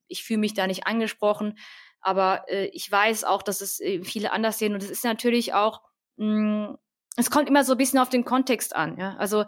ich 0.08 0.24
fühle 0.24 0.40
mich 0.40 0.54
da 0.54 0.66
nicht 0.66 0.86
angesprochen. 0.86 1.58
Aber 2.00 2.44
äh, 2.48 2.66
ich 2.66 2.90
weiß 2.90 3.24
auch, 3.24 3.42
dass 3.42 3.60
es 3.60 3.80
äh, 3.80 4.02
viele 4.02 4.32
anders 4.32 4.58
sehen. 4.58 4.74
Und 4.74 4.82
es 4.82 4.90
ist 4.90 5.04
natürlich 5.04 5.54
auch, 5.54 5.82
mh, 6.16 6.26
mm, 6.26 6.78
es 7.16 7.30
kommt 7.30 7.48
immer 7.48 7.64
so 7.64 7.72
ein 7.72 7.78
bisschen 7.78 7.98
auf 7.98 8.08
den 8.08 8.24
Kontext 8.24 8.76
an. 8.76 8.96
Ja? 8.96 9.16
Also 9.16 9.44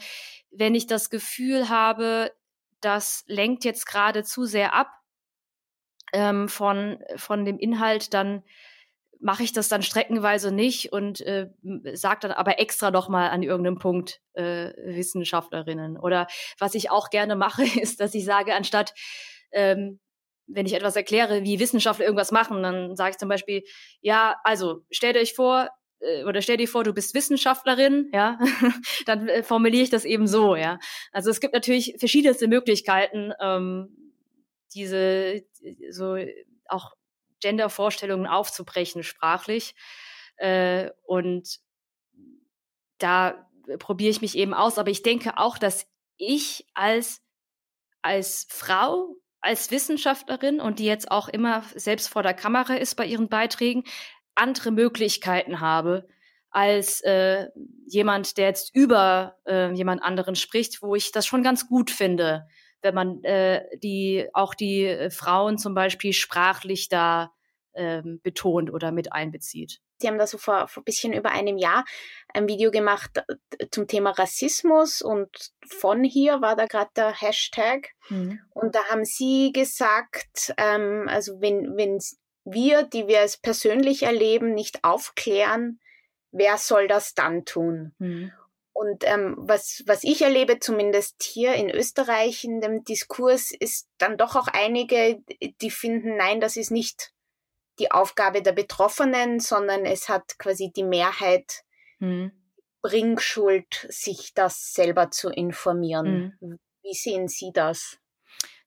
wenn 0.50 0.74
ich 0.74 0.86
das 0.86 1.08
Gefühl 1.08 1.68
habe, 1.68 2.32
das 2.80 3.24
lenkt 3.26 3.64
jetzt 3.64 3.86
gerade 3.86 4.24
zu 4.24 4.44
sehr 4.44 4.74
ab 4.74 4.90
ähm, 6.12 6.48
von, 6.48 6.98
von 7.16 7.44
dem 7.44 7.58
Inhalt, 7.58 8.12
dann 8.12 8.42
mache 9.20 9.42
ich 9.42 9.52
das 9.52 9.68
dann 9.68 9.82
streckenweise 9.82 10.50
nicht 10.50 10.92
und 10.92 11.20
äh, 11.20 11.50
sage 11.92 12.20
dann 12.22 12.32
aber 12.32 12.58
extra 12.58 12.90
noch 12.90 13.08
mal 13.08 13.28
an 13.28 13.42
irgendeinem 13.42 13.78
Punkt 13.78 14.20
äh, 14.32 14.72
Wissenschaftlerinnen. 14.82 15.98
Oder 15.98 16.26
was 16.58 16.74
ich 16.74 16.90
auch 16.90 17.10
gerne 17.10 17.36
mache, 17.36 17.62
ist, 17.80 18.00
dass 18.00 18.14
ich 18.14 18.24
sage, 18.24 18.54
anstatt 18.54 18.94
ähm, 19.52 20.00
wenn 20.52 20.66
ich 20.66 20.74
etwas 20.74 20.96
erkläre, 20.96 21.42
wie 21.42 21.60
Wissenschaftler 21.60 22.04
irgendwas 22.04 22.32
machen, 22.32 22.62
dann 22.62 22.96
sage 22.96 23.12
ich 23.12 23.18
zum 23.18 23.28
Beispiel, 23.28 23.62
ja, 24.00 24.36
also 24.44 24.84
stellt 24.90 25.16
euch 25.16 25.34
vor, 25.34 25.68
äh, 26.00 26.24
oder 26.24 26.42
stell 26.42 26.56
dir 26.56 26.68
vor, 26.68 26.84
du 26.84 26.92
bist 26.92 27.14
Wissenschaftlerin, 27.14 28.10
ja, 28.12 28.38
dann 29.06 29.28
äh, 29.28 29.42
formuliere 29.42 29.84
ich 29.84 29.90
das 29.90 30.04
eben 30.04 30.26
so, 30.26 30.56
ja. 30.56 30.78
Also 31.12 31.30
es 31.30 31.40
gibt 31.40 31.54
natürlich 31.54 31.94
verschiedenste 31.98 32.48
Möglichkeiten, 32.48 33.32
ähm, 33.40 33.96
diese 34.74 35.42
so 35.90 36.16
auch 36.66 36.92
Gendervorstellungen 37.40 38.26
aufzubrechen 38.26 39.02
sprachlich. 39.02 39.74
Äh, 40.36 40.90
und 41.02 41.58
da 42.98 43.48
probiere 43.78 44.10
ich 44.10 44.20
mich 44.20 44.36
eben 44.36 44.54
aus. 44.54 44.78
Aber 44.78 44.90
ich 44.90 45.02
denke 45.02 45.38
auch, 45.38 45.58
dass 45.58 45.86
ich 46.16 46.66
als, 46.74 47.22
als 48.02 48.46
Frau, 48.50 49.16
als 49.40 49.70
Wissenschaftlerin 49.70 50.60
und 50.60 50.78
die 50.78 50.84
jetzt 50.84 51.10
auch 51.10 51.28
immer 51.28 51.62
selbst 51.74 52.08
vor 52.08 52.22
der 52.22 52.34
Kamera 52.34 52.74
ist 52.74 52.94
bei 52.96 53.06
ihren 53.06 53.28
Beiträgen, 53.28 53.84
andere 54.34 54.70
Möglichkeiten 54.70 55.60
habe 55.60 56.06
als 56.50 57.00
äh, 57.02 57.48
jemand, 57.86 58.36
der 58.36 58.46
jetzt 58.46 58.74
über 58.74 59.36
äh, 59.46 59.72
jemand 59.72 60.02
anderen 60.02 60.34
spricht, 60.34 60.82
wo 60.82 60.94
ich 60.94 61.12
das 61.12 61.26
schon 61.26 61.42
ganz 61.42 61.68
gut 61.68 61.90
finde, 61.90 62.48
wenn 62.82 62.94
man 62.94 63.22
äh, 63.22 63.64
die 63.78 64.28
auch 64.32 64.54
die 64.54 64.84
äh, 64.84 65.10
Frauen 65.10 65.58
zum 65.58 65.74
Beispiel 65.74 66.12
sprachlich 66.12 66.88
da 66.88 67.32
ähm, 67.74 68.20
betont 68.22 68.72
oder 68.72 68.90
mit 68.90 69.12
einbezieht. 69.12 69.80
Sie 70.00 70.08
haben 70.08 70.18
da 70.18 70.26
so 70.26 70.38
vor, 70.38 70.66
vor 70.68 70.82
ein 70.82 70.84
bisschen 70.84 71.12
über 71.12 71.30
einem 71.30 71.58
Jahr 71.58 71.84
ein 72.32 72.48
Video 72.48 72.70
gemacht 72.70 73.22
äh, 73.58 73.66
zum 73.70 73.86
Thema 73.86 74.10
Rassismus 74.10 75.02
und 75.02 75.52
von 75.66 76.04
hier 76.04 76.40
war 76.40 76.56
da 76.56 76.66
gerade 76.66 76.90
der 76.96 77.12
Hashtag. 77.12 77.90
Mhm. 78.08 78.40
Und 78.50 78.74
da 78.74 78.84
haben 78.86 79.04
Sie 79.04 79.52
gesagt, 79.52 80.54
ähm, 80.56 81.06
also 81.08 81.40
wenn, 81.40 81.76
wenn 81.76 81.98
wir, 82.44 82.84
die 82.84 83.06
wir 83.06 83.20
es 83.20 83.36
persönlich 83.36 84.04
erleben, 84.04 84.54
nicht 84.54 84.84
aufklären, 84.84 85.80
wer 86.32 86.56
soll 86.56 86.88
das 86.88 87.14
dann 87.14 87.44
tun? 87.44 87.94
Mhm. 87.98 88.32
Und 88.72 89.04
ähm, 89.06 89.34
was, 89.36 89.82
was 89.86 90.04
ich 90.04 90.22
erlebe, 90.22 90.58
zumindest 90.58 91.22
hier 91.22 91.54
in 91.54 91.68
Österreich 91.68 92.44
in 92.44 92.62
dem 92.62 92.82
Diskurs, 92.84 93.50
ist 93.50 93.88
dann 93.98 94.16
doch 94.16 94.36
auch 94.36 94.48
einige, 94.48 95.20
die 95.60 95.70
finden, 95.70 96.16
nein, 96.16 96.40
das 96.40 96.56
ist 96.56 96.70
nicht 96.70 97.12
die 97.80 97.90
Aufgabe 97.90 98.42
der 98.42 98.52
Betroffenen, 98.52 99.40
sondern 99.40 99.84
es 99.84 100.08
hat 100.08 100.38
quasi 100.38 100.70
die 100.70 100.84
Mehrheit 100.84 101.64
mhm. 101.98 102.32
Bringschuld, 102.82 103.86
sich 103.88 104.32
das 104.34 104.72
selber 104.72 105.10
zu 105.10 105.30
informieren. 105.30 106.36
Mhm. 106.40 106.58
Wie 106.82 106.94
sehen 106.94 107.28
Sie 107.28 107.50
das? 107.52 107.98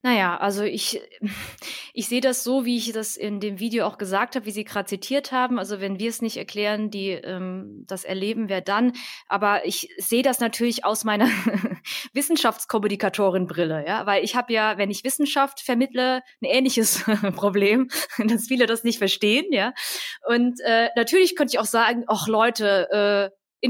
Naja, 0.06 0.36
also 0.36 0.64
ich, 0.64 1.02
ich 1.94 2.08
sehe 2.08 2.20
das 2.20 2.44
so, 2.44 2.66
wie 2.66 2.78
ich 2.78 2.92
das 2.92 3.16
in 3.16 3.40
dem 3.40 3.60
Video 3.60 3.86
auch 3.86 3.98
gesagt 3.98 4.36
habe, 4.36 4.46
wie 4.46 4.52
Sie 4.52 4.66
gerade 4.66 4.88
zitiert 4.88 5.32
haben. 5.32 5.58
Also 5.58 5.80
wenn 5.80 5.98
wir 5.98 6.10
es 6.10 6.22
nicht 6.22 6.36
erklären, 6.36 6.92
die 6.92 7.12
ähm, 7.12 7.86
das 7.88 8.04
erleben, 8.04 8.50
wer 8.50 8.60
dann? 8.60 8.92
Aber 9.30 9.66
ich 9.66 9.90
sehe 9.98 10.22
das 10.22 10.42
natürlich 10.42 10.84
aus 10.84 11.06
meiner 11.06 11.30
Wissenschaftskommunikatorin-Brille, 12.14 13.86
ja, 13.88 14.06
weil 14.06 14.26
ich 14.26 14.36
habe 14.36 14.52
ja, 14.52 14.78
wenn 14.78 14.92
ich 14.92 15.06
Wissenschaft 15.06 15.62
vermittle, 15.62 16.22
ein 16.42 16.46
ähnliches 16.46 17.04
Problem, 17.36 17.88
dass 18.18 18.48
viele 18.48 18.66
das 18.66 18.84
nicht 18.84 18.98
verstehen, 18.98 19.46
ja. 19.52 19.74
Und 20.28 20.60
äh, 20.66 20.90
natürlich 20.98 21.38
könnte 21.38 21.54
ich 21.54 21.60
auch 21.60 21.66
sagen, 21.66 22.04
ach 22.08 22.28
Leute, 22.28 23.32
äh, 23.62 23.70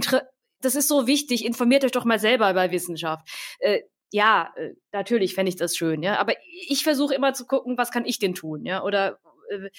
das 0.61 0.75
ist 0.75 0.87
so 0.87 1.05
wichtig, 1.05 1.45
informiert 1.45 1.85
euch 1.85 1.91
doch 1.91 2.05
mal 2.05 2.19
selber 2.19 2.49
über 2.49 2.71
Wissenschaft. 2.71 3.27
Äh, 3.59 3.81
ja, 4.13 4.53
äh, 4.55 4.75
natürlich 4.91 5.33
fände 5.33 5.49
ich 5.49 5.55
das 5.55 5.75
schön, 5.75 6.03
ja. 6.03 6.19
Aber 6.19 6.35
ich 6.67 6.83
versuche 6.83 7.15
immer 7.15 7.33
zu 7.33 7.47
gucken, 7.47 7.79
was 7.79 7.91
kann 7.91 8.05
ich 8.05 8.19
denn 8.19 8.35
tun, 8.35 8.63
ja? 8.63 8.83
Oder 8.83 9.19
äh, 9.49 9.69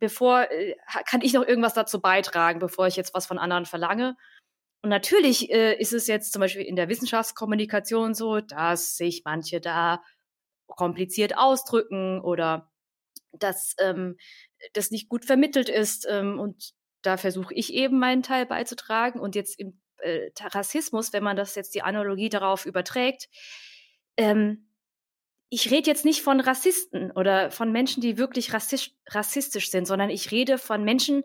bevor 0.00 0.50
äh, 0.50 0.74
kann 1.06 1.20
ich 1.22 1.34
noch 1.34 1.46
irgendwas 1.46 1.72
dazu 1.72 2.00
beitragen, 2.00 2.58
bevor 2.58 2.88
ich 2.88 2.96
jetzt 2.96 3.14
was 3.14 3.26
von 3.26 3.38
anderen 3.38 3.64
verlange. 3.64 4.16
Und 4.82 4.90
natürlich 4.90 5.50
äh, 5.52 5.78
ist 5.78 5.92
es 5.92 6.08
jetzt 6.08 6.32
zum 6.32 6.40
Beispiel 6.40 6.62
in 6.62 6.74
der 6.74 6.88
Wissenschaftskommunikation 6.88 8.14
so, 8.14 8.40
dass 8.40 8.96
sich 8.96 9.22
manche 9.24 9.60
da 9.60 10.02
kompliziert 10.66 11.38
ausdrücken 11.38 12.20
oder 12.20 12.72
dass 13.32 13.76
ähm, 13.78 14.16
das 14.72 14.90
nicht 14.90 15.08
gut 15.08 15.24
vermittelt 15.24 15.68
ist. 15.68 16.08
Ähm, 16.10 16.40
und 16.40 16.72
da 17.02 17.16
versuche 17.16 17.54
ich 17.54 17.72
eben 17.72 18.00
meinen 18.00 18.24
Teil 18.24 18.46
beizutragen. 18.46 19.20
Und 19.20 19.36
jetzt 19.36 19.60
im 19.60 19.80
äh, 19.98 20.30
Rassismus, 20.40 21.12
wenn 21.12 21.22
man 21.22 21.36
das 21.36 21.54
jetzt 21.54 21.74
die 21.74 21.82
Analogie 21.82 22.28
darauf 22.28 22.66
überträgt, 22.66 23.28
ähm, 24.16 24.68
ich 25.50 25.70
rede 25.70 25.88
jetzt 25.88 26.04
nicht 26.04 26.22
von 26.22 26.40
Rassisten 26.40 27.10
oder 27.12 27.50
von 27.50 27.72
Menschen, 27.72 28.02
die 28.02 28.18
wirklich 28.18 28.52
rassistisch, 28.52 28.94
rassistisch 29.08 29.70
sind, 29.70 29.86
sondern 29.86 30.10
ich 30.10 30.30
rede 30.30 30.58
von 30.58 30.84
Menschen, 30.84 31.22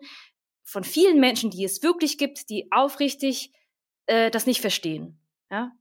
von 0.62 0.82
vielen 0.82 1.20
Menschen, 1.20 1.50
die 1.50 1.64
es 1.64 1.82
wirklich 1.82 2.16
gibt, 2.16 2.48
die 2.48 2.72
aufrichtig 2.72 3.52
äh, 4.06 4.30
das 4.30 4.46
nicht 4.46 4.60
verstehen. 4.60 5.20
Ja? 5.50 5.72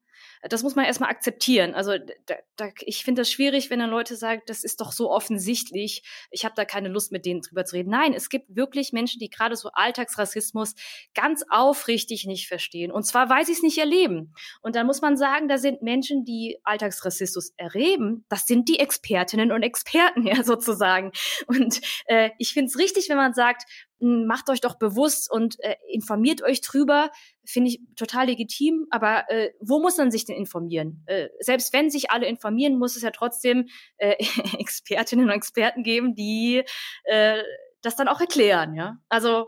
Das 0.49 0.63
muss 0.63 0.75
man 0.75 0.85
erstmal 0.85 1.09
akzeptieren. 1.09 1.73
Also 1.73 1.93
da, 2.25 2.35
da, 2.57 2.69
ich 2.81 3.03
finde 3.03 3.21
das 3.21 3.31
schwierig, 3.31 3.69
wenn 3.69 3.79
dann 3.79 3.89
Leute 3.89 4.15
sagen, 4.15 4.41
das 4.45 4.63
ist 4.63 4.81
doch 4.81 4.91
so 4.91 5.09
offensichtlich, 5.09 6.03
ich 6.31 6.43
habe 6.43 6.55
da 6.55 6.65
keine 6.65 6.89
Lust 6.89 7.11
mit 7.11 7.25
denen 7.25 7.41
drüber 7.41 7.65
zu 7.65 7.75
reden. 7.75 7.89
Nein, 7.89 8.13
es 8.13 8.29
gibt 8.29 8.55
wirklich 8.55 8.91
Menschen, 8.91 9.19
die 9.19 9.29
gerade 9.29 9.55
so 9.55 9.69
Alltagsrassismus 9.73 10.75
ganz 11.13 11.43
aufrichtig 11.49 12.25
nicht 12.25 12.47
verstehen. 12.47 12.91
Und 12.91 13.03
zwar, 13.03 13.29
weil 13.29 13.45
sie 13.45 13.53
es 13.53 13.63
nicht 13.63 13.77
erleben. 13.77 14.33
Und 14.61 14.75
dann 14.75 14.85
muss 14.85 15.01
man 15.01 15.15
sagen, 15.15 15.47
da 15.47 15.57
sind 15.57 15.81
Menschen, 15.81 16.25
die 16.25 16.59
Alltagsrassismus 16.63 17.53
erleben, 17.57 18.25
das 18.29 18.45
sind 18.45 18.67
die 18.67 18.79
Expertinnen 18.79 19.51
und 19.51 19.63
Experten, 19.63 20.27
ja, 20.27 20.43
sozusagen. 20.43 21.11
Und 21.47 21.79
äh, 22.05 22.31
ich 22.37 22.53
finde 22.53 22.67
es 22.67 22.77
richtig, 22.77 23.07
wenn 23.09 23.17
man 23.17 23.33
sagt, 23.33 23.63
macht 24.03 24.49
euch 24.49 24.61
doch 24.61 24.75
bewusst 24.75 25.31
und 25.31 25.57
äh, 25.63 25.75
informiert 25.89 26.43
euch 26.43 26.61
drüber, 26.61 27.11
finde 27.45 27.69
ich 27.69 27.81
total 27.95 28.27
legitim. 28.27 28.85
Aber 28.91 29.29
äh, 29.29 29.51
wo 29.59 29.79
muss 29.79 29.97
man 29.97 30.11
sich 30.11 30.25
denn 30.25 30.35
informieren? 30.35 31.03
Äh, 31.07 31.29
selbst 31.39 31.73
wenn 31.73 31.89
sich 31.89 32.11
alle 32.11 32.27
informieren, 32.27 32.77
muss 32.77 32.95
es 32.95 33.01
ja 33.01 33.11
trotzdem 33.11 33.67
äh, 33.97 34.15
Expertinnen 34.59 35.25
und 35.25 35.35
Experten 35.35 35.83
geben, 35.83 36.15
die 36.15 36.63
äh, 37.05 37.41
das 37.81 37.95
dann 37.95 38.07
auch 38.07 38.21
erklären. 38.21 38.75
Ja, 38.75 38.97
also 39.09 39.47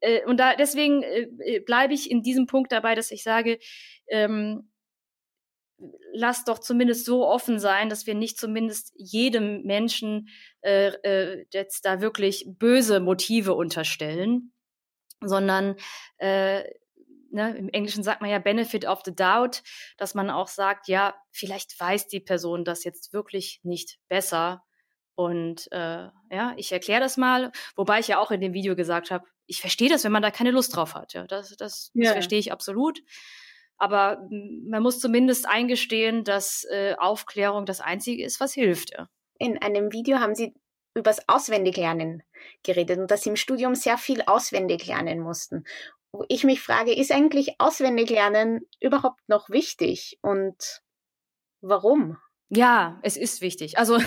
äh, 0.00 0.24
und 0.24 0.38
da 0.38 0.56
deswegen 0.56 1.02
äh, 1.02 1.28
äh 1.44 1.60
bleibe 1.60 1.94
ich 1.94 2.10
in 2.10 2.22
diesem 2.22 2.46
Punkt 2.46 2.72
dabei, 2.72 2.94
dass 2.94 3.10
ich 3.10 3.22
sage, 3.22 3.58
ähm, 4.08 4.69
lass 6.12 6.44
doch 6.44 6.58
zumindest 6.58 7.04
so 7.04 7.26
offen 7.26 7.58
sein, 7.58 7.88
dass 7.88 8.06
wir 8.06 8.14
nicht 8.14 8.38
zumindest 8.38 8.92
jedem 8.96 9.62
Menschen 9.62 10.28
äh, 10.62 10.88
äh, 11.02 11.46
jetzt 11.52 11.84
da 11.84 12.00
wirklich 12.00 12.46
böse 12.46 13.00
Motive 13.00 13.54
unterstellen, 13.54 14.52
sondern 15.22 15.76
äh, 16.18 16.64
ne, 17.30 17.56
im 17.56 17.68
Englischen 17.70 18.02
sagt 18.02 18.20
man 18.20 18.30
ja 18.30 18.38
Benefit 18.38 18.86
of 18.86 19.02
the 19.04 19.14
Doubt, 19.14 19.62
dass 19.96 20.14
man 20.14 20.30
auch 20.30 20.48
sagt, 20.48 20.88
ja, 20.88 21.14
vielleicht 21.30 21.78
weiß 21.78 22.08
die 22.08 22.20
Person 22.20 22.64
das 22.64 22.84
jetzt 22.84 23.12
wirklich 23.12 23.60
nicht 23.62 23.98
besser. 24.08 24.62
Und 25.14 25.70
äh, 25.72 26.08
ja, 26.30 26.54
ich 26.56 26.72
erkläre 26.72 27.00
das 27.00 27.16
mal, 27.16 27.52
wobei 27.76 28.00
ich 28.00 28.08
ja 28.08 28.18
auch 28.18 28.30
in 28.30 28.40
dem 28.40 28.54
Video 28.54 28.74
gesagt 28.74 29.10
habe, 29.10 29.26
ich 29.46 29.60
verstehe 29.60 29.88
das, 29.88 30.04
wenn 30.04 30.12
man 30.12 30.22
da 30.22 30.30
keine 30.30 30.50
Lust 30.50 30.74
drauf 30.74 30.94
hat. 30.94 31.12
Ja, 31.12 31.26
das, 31.26 31.56
das, 31.56 31.90
ja. 31.94 32.04
das 32.04 32.12
verstehe 32.12 32.38
ich 32.38 32.52
absolut. 32.52 33.00
Aber 33.80 34.28
man 34.30 34.82
muss 34.82 35.00
zumindest 35.00 35.48
eingestehen, 35.48 36.22
dass 36.22 36.64
äh, 36.70 36.94
Aufklärung 36.98 37.64
das 37.64 37.80
Einzige 37.80 38.22
ist, 38.22 38.38
was 38.38 38.52
hilft. 38.52 38.92
In 39.38 39.60
einem 39.62 39.90
Video 39.90 40.18
haben 40.18 40.34
Sie 40.34 40.54
übers 40.94 41.26
Auswendiglernen 41.28 42.22
geredet 42.62 42.98
und 42.98 43.10
dass 43.10 43.22
Sie 43.22 43.30
im 43.30 43.36
Studium 43.36 43.74
sehr 43.74 43.96
viel 43.96 44.20
auswendig 44.26 44.86
lernen 44.86 45.20
mussten. 45.20 45.64
Wo 46.12 46.26
ich 46.28 46.44
mich 46.44 46.60
frage, 46.60 46.94
ist 46.94 47.10
eigentlich 47.10 47.54
Auswendiglernen 47.58 48.66
überhaupt 48.80 49.26
noch 49.28 49.48
wichtig 49.48 50.18
und 50.20 50.82
warum? 51.62 52.18
Ja, 52.50 53.00
es 53.02 53.16
ist 53.16 53.40
wichtig. 53.40 53.78
Also 53.78 53.98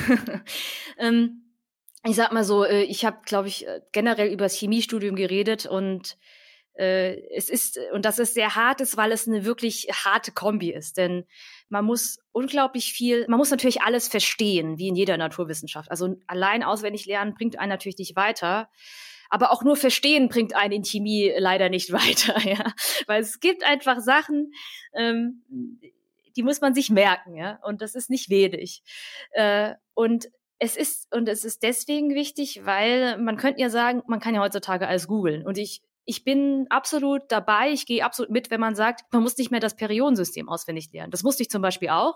ähm, 1.00 1.58
ich 2.06 2.16
sag 2.16 2.32
mal 2.32 2.44
so, 2.44 2.64
äh, 2.64 2.84
ich 2.84 3.06
habe, 3.06 3.22
glaube 3.26 3.48
ich, 3.48 3.66
äh, 3.66 3.82
generell 3.92 4.32
über 4.32 4.46
das 4.46 4.56
Chemiestudium 4.56 5.16
geredet 5.16 5.66
und 5.66 6.20
es 6.76 7.50
ist, 7.50 7.80
und 7.94 8.06
das 8.06 8.20
ist 8.20 8.34
sehr 8.34 8.56
hart 8.56 8.82
ist, 8.82 8.98
weil 8.98 9.12
es 9.12 9.28
eine 9.28 9.46
wirklich 9.46 9.88
harte 9.92 10.32
Kombi 10.32 10.72
ist. 10.72 10.98
Denn 10.98 11.26
man 11.70 11.86
muss 11.86 12.20
unglaublich 12.32 12.94
viel, 12.94 13.26
man 13.28 13.38
muss 13.38 13.52
natürlich 13.52 13.82
alles 13.82 14.08
verstehen, 14.08 14.78
wie 14.78 14.88
in 14.88 14.96
jeder 14.96 15.18
Naturwissenschaft. 15.18 15.92
Also 15.92 16.16
allein 16.28 16.64
auswendig 16.64 17.06
lernen 17.06 17.34
bringt 17.36 17.60
einen 17.60 17.70
natürlich 17.70 17.98
nicht 17.98 18.16
weiter. 18.16 18.70
Aber 19.30 19.52
auch 19.52 19.64
nur 19.64 19.76
verstehen 19.76 20.30
bringt 20.30 20.56
einen 20.56 20.74
in 20.74 20.84
Chemie 20.84 21.34
leider 21.38 21.70
nicht 21.70 21.92
weiter, 21.92 22.40
ja. 22.48 22.74
Weil 23.08 23.22
es 23.22 23.40
gibt 23.40 23.64
einfach 23.64 24.00
Sachen, 24.00 24.52
ähm, 24.94 25.44
die 26.36 26.44
muss 26.44 26.62
man 26.62 26.74
sich 26.74 26.90
merken, 26.90 27.36
ja. 27.36 27.60
Und 27.64 27.82
das 27.82 27.96
ist 27.96 28.10
nicht 28.10 28.30
wenig. 28.30 28.84
Äh, 29.32 29.74
und 29.94 30.30
es 30.60 30.78
ist, 30.78 31.14
und 31.14 31.28
es 31.28 31.44
ist 31.46 31.64
deswegen 31.64 32.14
wichtig, 32.16 32.62
weil 32.64 33.18
man 33.18 33.38
könnte 33.38 33.60
ja 33.60 33.70
sagen, 33.70 34.02
man 34.08 34.20
kann 34.20 34.36
ja 34.36 34.42
heutzutage 34.42 34.88
alles 34.88 35.08
googeln. 35.08 35.46
Und 35.46 35.58
ich, 35.58 35.82
ich 36.06 36.24
bin 36.24 36.68
absolut 36.70 37.24
dabei, 37.30 37.72
ich 37.72 37.86
gehe 37.86 38.04
absolut 38.04 38.32
mit, 38.32 38.52
wenn 38.52 38.60
man 38.60 38.76
sagt, 38.76 39.12
man 39.12 39.24
muss 39.24 39.38
nicht 39.38 39.52
mehr 39.52 39.60
das 39.60 39.76
Periodensystem 39.76 40.50
auswendig 40.50 40.92
lernen. 40.92 41.12
Das 41.12 41.24
musste 41.24 41.44
ich 41.44 41.50
zum 41.50 41.62
Beispiel 41.62 41.90
auch. 41.90 42.16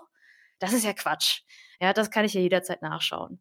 Das 0.58 0.72
ist 0.72 0.84
ja 0.84 0.92
Quatsch. 0.92 1.42
Ja, 1.80 1.92
das 1.92 2.10
kann 2.10 2.24
ich 2.24 2.34
ja 2.34 2.40
jederzeit 2.40 2.82
nachschauen. 2.82 3.40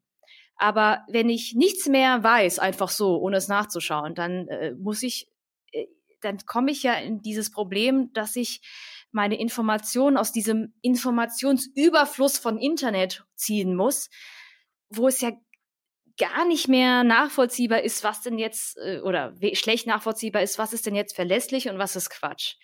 Aber 0.56 1.04
wenn 1.08 1.30
ich 1.30 1.54
nichts 1.56 1.88
mehr 1.88 2.24
weiß, 2.24 2.60
einfach 2.60 2.90
so, 2.90 3.18
ohne 3.18 3.38
es 3.38 3.48
nachzuschauen, 3.48 4.16
dann 4.16 4.48
äh, 4.48 4.72
muss 4.74 5.04
ich, 5.04 5.30
äh, 5.72 5.86
dann 6.22 6.38
komme 6.46 6.72
ich 6.72 6.84
ja 6.84 6.94
in 6.96 7.22
dieses 7.22 7.52
Problem, 7.52 8.12
dass 8.14 8.36
ich 8.36 8.62
meine 9.12 9.40
Informationen 9.40 10.18
aus 10.18 10.32
diesem 10.32 10.74
Informationsüberfluss 10.82 12.38
von 12.38 12.58
Internet 12.58 13.26
ziehen 13.36 13.76
muss, 13.76 14.10
wo 14.90 15.08
es 15.08 15.22
ja 15.22 15.32
gar 16.18 16.46
nicht 16.46 16.68
mehr 16.68 17.04
nachvollziehbar 17.04 17.82
ist, 17.84 18.04
was 18.04 18.22
denn 18.22 18.38
jetzt 18.38 18.78
äh, 18.78 19.00
oder 19.02 19.34
schlecht 19.54 19.88
nachvollziehbar 19.88 20.42
ist, 20.42 20.58
was 20.58 20.74
ist 20.74 20.86
denn 20.86 20.96
jetzt 20.96 21.16
verlässlich 21.16 21.70
und 21.70 21.78
was 21.78 21.96
ist 21.96 22.10
Quatsch. 22.10 22.56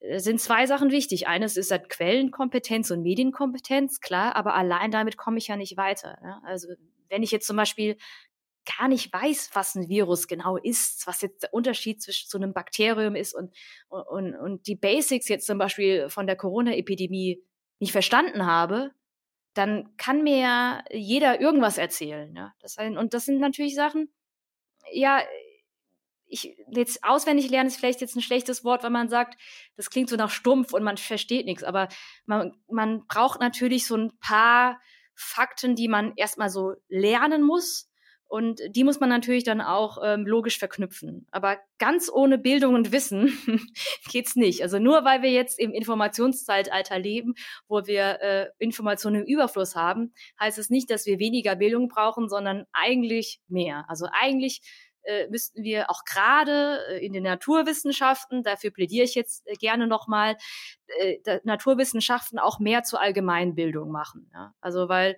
Äh, 0.00 0.18
sind 0.18 0.40
zwei 0.40 0.66
Sachen 0.66 0.90
wichtig. 0.90 1.26
Eines 1.26 1.56
ist 1.56 1.70
halt 1.70 1.88
Quellenkompetenz 1.88 2.90
und 2.90 3.02
Medienkompetenz, 3.02 4.00
klar, 4.00 4.36
aber 4.36 4.54
allein 4.54 4.90
damit 4.90 5.16
komme 5.16 5.38
ich 5.38 5.48
ja 5.48 5.56
nicht 5.56 5.76
weiter. 5.76 6.18
Ja? 6.22 6.40
Also 6.44 6.68
wenn 7.08 7.22
ich 7.22 7.30
jetzt 7.30 7.46
zum 7.46 7.56
Beispiel 7.56 7.96
gar 8.78 8.88
nicht 8.88 9.12
weiß, 9.12 9.50
was 9.54 9.74
ein 9.74 9.88
Virus 9.88 10.28
genau 10.28 10.56
ist, 10.56 11.06
was 11.06 11.20
jetzt 11.20 11.42
der 11.42 11.54
Unterschied 11.54 12.00
zwischen 12.00 12.28
so 12.28 12.38
einem 12.38 12.52
Bakterium 12.52 13.16
ist 13.16 13.34
und, 13.34 13.52
und, 13.88 14.36
und 14.36 14.66
die 14.66 14.76
Basics 14.76 15.28
jetzt 15.28 15.46
zum 15.46 15.58
Beispiel 15.58 16.08
von 16.08 16.26
der 16.26 16.36
Corona-Epidemie 16.36 17.42
nicht 17.80 17.92
verstanden 17.92 18.46
habe, 18.46 18.92
dann 19.54 19.96
kann 19.96 20.22
mir 20.22 20.38
ja 20.38 20.84
jeder 20.90 21.40
irgendwas 21.40 21.78
erzählen. 21.78 22.34
Ja? 22.34 22.54
Das, 22.60 22.76
und 22.78 23.14
das 23.14 23.24
sind 23.24 23.38
natürlich 23.38 23.74
Sachen, 23.74 24.12
ja, 24.92 25.22
ich 26.32 26.56
jetzt 26.70 27.04
auswendig 27.04 27.50
lernen 27.50 27.68
ist 27.68 27.76
vielleicht 27.76 28.00
jetzt 28.00 28.16
ein 28.16 28.22
schlechtes 28.22 28.64
Wort, 28.64 28.82
weil 28.82 28.90
man 28.90 29.10
sagt, 29.10 29.38
das 29.76 29.90
klingt 29.90 30.08
so 30.08 30.16
nach 30.16 30.30
stumpf 30.30 30.72
und 30.72 30.82
man 30.82 30.96
versteht 30.96 31.44
nichts, 31.44 31.62
aber 31.62 31.88
man, 32.24 32.56
man 32.68 33.06
braucht 33.06 33.40
natürlich 33.40 33.86
so 33.86 33.96
ein 33.96 34.18
paar 34.18 34.80
Fakten, 35.14 35.76
die 35.76 35.88
man 35.88 36.14
erstmal 36.16 36.48
so 36.48 36.72
lernen 36.88 37.42
muss. 37.42 37.90
Und 38.32 38.62
die 38.70 38.82
muss 38.82 38.98
man 38.98 39.10
natürlich 39.10 39.44
dann 39.44 39.60
auch 39.60 39.98
ähm, 40.02 40.26
logisch 40.26 40.58
verknüpfen. 40.58 41.26
Aber 41.32 41.58
ganz 41.76 42.10
ohne 42.10 42.38
Bildung 42.38 42.74
und 42.74 42.90
Wissen 42.90 43.30
geht's 44.10 44.36
nicht. 44.36 44.62
Also 44.62 44.78
nur 44.78 45.04
weil 45.04 45.20
wir 45.20 45.30
jetzt 45.30 45.58
im 45.58 45.74
Informationszeitalter 45.74 46.98
leben, 46.98 47.34
wo 47.68 47.86
wir 47.86 48.22
äh, 48.22 48.46
Informationen 48.58 49.16
im 49.16 49.26
Überfluss 49.26 49.76
haben, 49.76 50.14
heißt 50.40 50.56
es 50.56 50.70
nicht, 50.70 50.90
dass 50.90 51.04
wir 51.04 51.18
weniger 51.18 51.56
Bildung 51.56 51.88
brauchen, 51.88 52.30
sondern 52.30 52.64
eigentlich 52.72 53.42
mehr. 53.48 53.84
Also 53.88 54.06
eigentlich 54.10 54.62
äh, 55.02 55.28
müssten 55.28 55.62
wir 55.62 55.90
auch 55.90 56.04
gerade 56.06 56.78
äh, 56.88 57.04
in 57.04 57.12
den 57.12 57.24
Naturwissenschaften, 57.24 58.42
dafür 58.44 58.70
plädiere 58.70 59.04
ich 59.04 59.14
jetzt 59.14 59.46
äh, 59.46 59.56
gerne 59.56 59.86
nochmal, 59.86 60.38
Naturwissenschaften 61.44 62.38
auch 62.38 62.58
mehr 62.58 62.82
zur 62.82 63.00
Allgemeinbildung 63.00 63.90
machen. 63.90 64.30
Ja? 64.34 64.54
Also 64.60 64.90
weil 64.90 65.16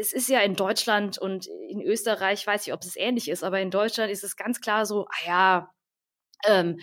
es 0.00 0.12
ist 0.12 0.28
ja 0.28 0.40
in 0.40 0.56
Deutschland 0.56 1.18
und 1.18 1.46
in 1.46 1.82
Österreich, 1.82 2.46
weiß 2.46 2.66
ich, 2.66 2.72
ob 2.72 2.82
es 2.82 2.96
ähnlich 2.96 3.28
ist, 3.28 3.44
aber 3.44 3.60
in 3.60 3.70
Deutschland 3.70 4.10
ist 4.10 4.24
es 4.24 4.36
ganz 4.36 4.60
klar 4.60 4.86
so, 4.86 5.06
ah 5.06 5.26
ja, 5.26 5.70
ähm, 6.46 6.80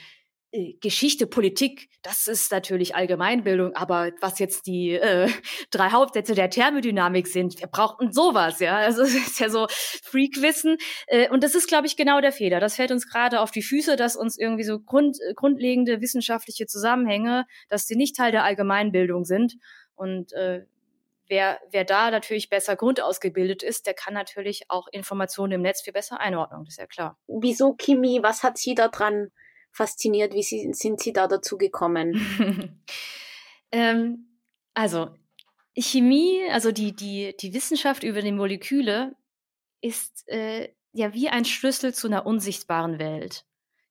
äh, 0.51 0.73
Geschichte, 0.81 1.27
Politik, 1.27 1.89
das 2.03 2.27
ist 2.27 2.51
natürlich 2.51 2.95
Allgemeinbildung, 2.95 3.75
aber 3.75 4.11
was 4.21 4.39
jetzt 4.39 4.67
die 4.67 4.91
äh, 4.91 5.29
drei 5.71 5.89
Hauptsätze 5.89 6.35
der 6.35 6.49
Thermodynamik 6.49 7.27
sind, 7.27 7.59
wir 7.59 7.67
brauchen 7.67 8.13
sowas, 8.13 8.59
ja. 8.59 8.77
Also 8.77 9.01
es 9.03 9.15
ist 9.15 9.39
ja 9.39 9.49
so 9.49 9.67
Freakwissen. 9.69 10.77
Äh, 11.07 11.29
und 11.29 11.43
das 11.43 11.55
ist, 11.55 11.67
glaube 11.67 11.87
ich, 11.87 11.97
genau 11.97 12.21
der 12.21 12.31
Fehler. 12.31 12.59
Das 12.59 12.75
fällt 12.75 12.91
uns 12.91 13.09
gerade 13.09 13.41
auf 13.41 13.51
die 13.51 13.63
Füße, 13.63 13.95
dass 13.97 14.15
uns 14.15 14.37
irgendwie 14.37 14.63
so 14.63 14.79
grund, 14.79 15.17
äh, 15.27 15.33
grundlegende 15.33 16.01
wissenschaftliche 16.01 16.65
Zusammenhänge, 16.67 17.45
dass 17.67 17.87
sie 17.87 17.95
nicht 17.95 18.15
Teil 18.15 18.31
der 18.31 18.43
Allgemeinbildung 18.43 19.25
sind. 19.25 19.55
Und 19.95 20.31
äh, 20.33 20.65
wer, 21.27 21.59
wer 21.71 21.85
da 21.85 22.11
natürlich 22.11 22.49
besser 22.49 22.75
grundausgebildet 22.75 23.63
ist, 23.63 23.85
der 23.85 23.93
kann 23.93 24.13
natürlich 24.13 24.63
auch 24.69 24.87
Informationen 24.91 25.53
im 25.53 25.61
Netz 25.61 25.81
viel 25.81 25.93
besser 25.93 26.19
einordnen, 26.19 26.65
das 26.65 26.73
ist 26.73 26.79
ja 26.79 26.87
klar. 26.87 27.17
Wieso 27.27 27.73
Chemie? 27.73 28.21
Was 28.23 28.43
hat 28.43 28.57
Sie 28.57 28.75
da 28.75 28.87
dran 28.87 29.31
fasziniert. 29.77 30.33
Wie 30.33 30.43
Sie, 30.43 30.73
sind 30.73 30.99
Sie 30.99 31.13
da 31.13 31.27
dazu 31.27 31.57
gekommen? 31.57 32.81
ähm, 33.71 34.39
also 34.73 35.09
Chemie, 35.77 36.41
also 36.51 36.71
die, 36.71 36.93
die, 36.93 37.35
die 37.39 37.53
Wissenschaft 37.53 38.03
über 38.03 38.21
die 38.21 38.31
Moleküle 38.31 39.15
ist 39.81 40.27
äh, 40.27 40.69
ja 40.91 41.13
wie 41.13 41.29
ein 41.29 41.45
Schlüssel 41.45 41.93
zu 41.93 42.07
einer 42.07 42.25
unsichtbaren 42.25 42.99
Welt. 42.99 43.45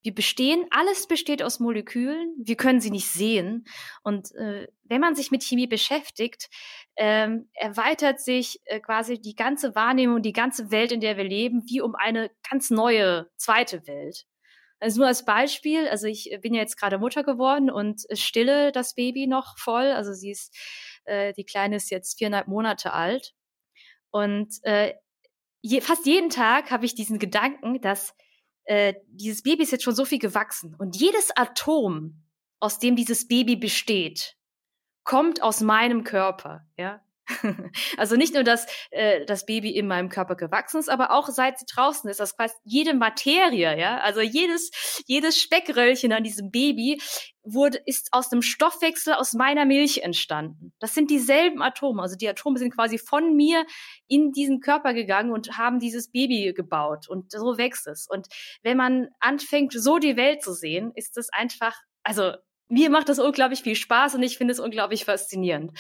Wir 0.06 0.14
bestehen, 0.14 0.64
alles 0.70 1.08
besteht 1.08 1.42
aus 1.42 1.58
Molekülen, 1.58 2.32
wir 2.38 2.54
können 2.54 2.80
sie 2.80 2.92
nicht 2.92 3.08
sehen. 3.08 3.66
Und 4.04 4.32
äh, 4.36 4.68
wenn 4.84 5.00
man 5.00 5.16
sich 5.16 5.32
mit 5.32 5.42
Chemie 5.42 5.66
beschäftigt, 5.66 6.48
ähm, 6.94 7.50
erweitert 7.54 8.20
sich 8.20 8.60
äh, 8.66 8.78
quasi 8.78 9.20
die 9.20 9.34
ganze 9.34 9.74
Wahrnehmung, 9.74 10.22
die 10.22 10.32
ganze 10.32 10.70
Welt, 10.70 10.92
in 10.92 11.00
der 11.00 11.16
wir 11.16 11.24
leben, 11.24 11.64
wie 11.66 11.80
um 11.80 11.96
eine 11.96 12.30
ganz 12.48 12.70
neue 12.70 13.28
zweite 13.36 13.84
Welt. 13.88 14.26
Also 14.78 15.00
nur 15.00 15.08
als 15.08 15.24
Beispiel, 15.24 15.88
also 15.88 16.06
ich 16.06 16.30
bin 16.40 16.54
ja 16.54 16.60
jetzt 16.60 16.78
gerade 16.78 16.98
Mutter 16.98 17.24
geworden 17.24 17.68
und 17.68 18.02
stille 18.12 18.70
das 18.70 18.94
Baby 18.94 19.26
noch 19.26 19.58
voll. 19.58 19.86
Also 19.86 20.12
sie 20.12 20.30
ist, 20.30 20.56
äh, 21.06 21.32
die 21.32 21.44
Kleine 21.44 21.74
ist 21.74 21.90
jetzt 21.90 22.16
viereinhalb 22.16 22.46
Monate 22.46 22.92
alt. 22.92 23.34
Und 24.12 24.54
äh, 24.62 24.94
je, 25.62 25.80
fast 25.80 26.06
jeden 26.06 26.30
Tag 26.30 26.70
habe 26.70 26.86
ich 26.86 26.94
diesen 26.94 27.18
Gedanken, 27.18 27.80
dass 27.80 28.14
äh, 28.66 28.94
dieses 29.08 29.42
Baby 29.42 29.62
ist 29.62 29.72
jetzt 29.72 29.84
schon 29.84 29.94
so 29.94 30.04
viel 30.04 30.18
gewachsen. 30.18 30.74
Und 30.78 30.96
jedes 30.96 31.30
Atom, 31.36 32.22
aus 32.60 32.78
dem 32.78 32.96
dieses 32.96 33.28
Baby 33.28 33.56
besteht, 33.56 34.36
kommt 35.04 35.42
aus 35.42 35.60
meinem 35.60 36.04
Körper. 36.04 36.66
Ja, 36.76 37.00
also 37.96 38.16
nicht 38.16 38.34
nur, 38.34 38.44
dass 38.44 38.66
äh, 38.90 39.24
das 39.26 39.46
Baby 39.46 39.70
in 39.70 39.86
meinem 39.86 40.08
Körper 40.08 40.36
gewachsen 40.36 40.78
ist, 40.78 40.88
aber 40.88 41.10
auch 41.10 41.28
seit 41.28 41.58
sie 41.58 41.66
draußen 41.66 42.08
ist. 42.08 42.20
Das 42.20 42.34
heißt, 42.38 42.56
jede 42.64 42.94
Materie, 42.94 43.78
ja, 43.78 43.98
also 43.98 44.20
jedes, 44.20 44.70
jedes 45.06 45.40
Speckröllchen 45.40 46.12
an 46.12 46.24
diesem 46.24 46.50
Baby 46.50 47.00
wurde, 47.42 47.78
ist 47.86 48.08
aus 48.12 48.28
dem 48.28 48.42
Stoffwechsel 48.42 49.14
aus 49.14 49.32
meiner 49.32 49.64
Milch 49.64 49.98
entstanden. 49.98 50.72
Das 50.78 50.94
sind 50.94 51.10
dieselben 51.10 51.62
Atome. 51.62 52.02
Also 52.02 52.16
die 52.16 52.28
Atome 52.28 52.58
sind 52.58 52.74
quasi 52.74 52.98
von 52.98 53.34
mir 53.34 53.64
in 54.08 54.32
diesen 54.32 54.60
Körper 54.60 54.94
gegangen 54.94 55.32
und 55.32 55.56
haben 55.56 55.78
dieses 55.78 56.10
Baby 56.10 56.52
gebaut. 56.54 57.08
Und 57.08 57.32
so 57.32 57.58
wächst 57.58 57.86
es. 57.86 58.06
Und 58.08 58.26
wenn 58.62 58.76
man 58.76 59.08
anfängt, 59.20 59.72
so 59.72 59.98
die 59.98 60.16
Welt 60.16 60.42
zu 60.42 60.52
sehen, 60.52 60.92
ist 60.94 61.16
das 61.16 61.28
einfach, 61.32 61.76
also 62.02 62.32
mir 62.68 62.90
macht 62.90 63.08
das 63.08 63.18
unglaublich 63.18 63.62
viel 63.62 63.76
Spaß 63.76 64.16
und 64.16 64.22
ich 64.22 64.38
finde 64.38 64.52
es 64.52 64.60
unglaublich 64.60 65.04
faszinierend. 65.04 65.72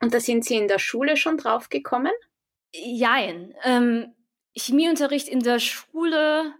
Und 0.00 0.14
da 0.14 0.20
sind 0.20 0.44
Sie 0.44 0.56
in 0.56 0.68
der 0.68 0.78
Schule 0.78 1.16
schon 1.16 1.38
drauf 1.38 1.68
gekommen? 1.68 2.12
Jein. 2.72 3.54
Ähm, 3.64 4.14
Chemieunterricht 4.56 5.28
in 5.28 5.40
der 5.40 5.58
Schule 5.58 6.54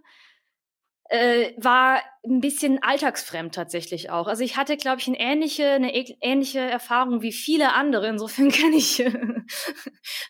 äh, 1.09 1.53
war 1.57 2.01
ein 2.23 2.39
bisschen 2.39 2.81
alltagsfremd 2.83 3.55
tatsächlich 3.55 4.09
auch. 4.09 4.27
Also 4.27 4.43
ich 4.43 4.57
hatte, 4.57 4.77
glaube 4.77 5.01
ich, 5.01 5.07
eine 5.07 5.19
ähnliche, 5.19 5.71
eine 5.71 5.93
ähnliche 5.93 6.59
Erfahrung 6.59 7.21
wie 7.21 7.31
viele 7.31 7.73
andere. 7.73 8.07
Insofern 8.07 8.51
kann 8.51 8.73
ich, 8.73 8.99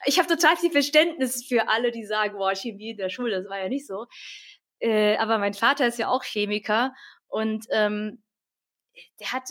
ich 0.05 0.19
habe 0.19 0.27
total 0.27 0.55
viel 0.57 0.71
Verständnis 0.71 1.45
für 1.45 1.67
alle, 1.67 1.91
die 1.91 2.05
sagen, 2.05 2.37
boah, 2.37 2.55
Chemie 2.55 2.91
in 2.91 2.97
der 2.97 3.09
Schule, 3.09 3.31
das 3.31 3.49
war 3.49 3.59
ja 3.59 3.69
nicht 3.69 3.87
so. 3.87 4.05
Äh, 4.79 5.17
aber 5.17 5.37
mein 5.37 5.53
Vater 5.53 5.87
ist 5.87 5.99
ja 5.99 6.07
auch 6.07 6.23
Chemiker 6.23 6.93
und 7.27 7.65
ähm, 7.71 8.23
der 9.19 9.33
hat 9.33 9.49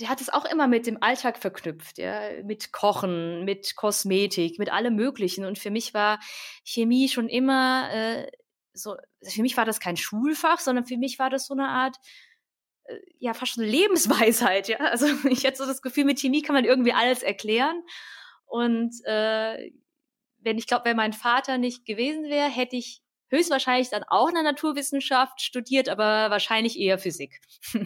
der 0.00 0.08
hat 0.08 0.20
es 0.20 0.28
auch 0.28 0.44
immer 0.44 0.66
mit 0.66 0.86
dem 0.86 1.02
Alltag 1.02 1.38
verknüpft, 1.38 1.98
ja, 1.98 2.42
mit 2.42 2.72
Kochen, 2.72 3.44
mit 3.44 3.76
Kosmetik, 3.76 4.58
mit 4.58 4.72
allem 4.72 4.96
Möglichen. 4.96 5.44
Und 5.44 5.58
für 5.58 5.70
mich 5.70 5.94
war 5.94 6.18
Chemie 6.64 7.08
schon 7.08 7.28
immer 7.28 7.90
äh, 7.92 8.26
so, 8.72 8.96
für 9.22 9.42
mich 9.42 9.56
war 9.56 9.64
das 9.64 9.80
kein 9.80 9.96
Schulfach, 9.96 10.58
sondern 10.58 10.84
für 10.84 10.96
mich 10.96 11.18
war 11.18 11.30
das 11.30 11.46
so 11.46 11.54
eine 11.54 11.68
Art, 11.68 11.96
äh, 12.84 12.96
ja, 13.18 13.34
fast 13.34 13.52
schon 13.52 13.64
Lebensweisheit, 13.64 14.68
ja. 14.68 14.78
Also 14.78 15.06
ich 15.30 15.46
hatte 15.46 15.58
so 15.58 15.66
das 15.66 15.80
Gefühl, 15.80 16.04
mit 16.04 16.20
Chemie 16.20 16.42
kann 16.42 16.54
man 16.54 16.64
irgendwie 16.64 16.92
alles 16.92 17.22
erklären. 17.22 17.82
Und 18.46 18.94
äh, 19.04 19.70
wenn 20.38 20.58
ich 20.58 20.66
glaube, 20.66 20.86
wenn 20.86 20.96
mein 20.96 21.12
Vater 21.12 21.56
nicht 21.56 21.86
gewesen 21.86 22.24
wäre, 22.24 22.50
hätte 22.50 22.76
ich 22.76 23.00
höchstwahrscheinlich 23.28 23.90
dann 23.90 24.04
auch 24.04 24.28
eine 24.28 24.42
Naturwissenschaft 24.42 25.40
studiert, 25.40 25.88
aber 25.88 26.30
wahrscheinlich 26.30 26.78
eher 26.78 26.98
Physik. 26.98 27.40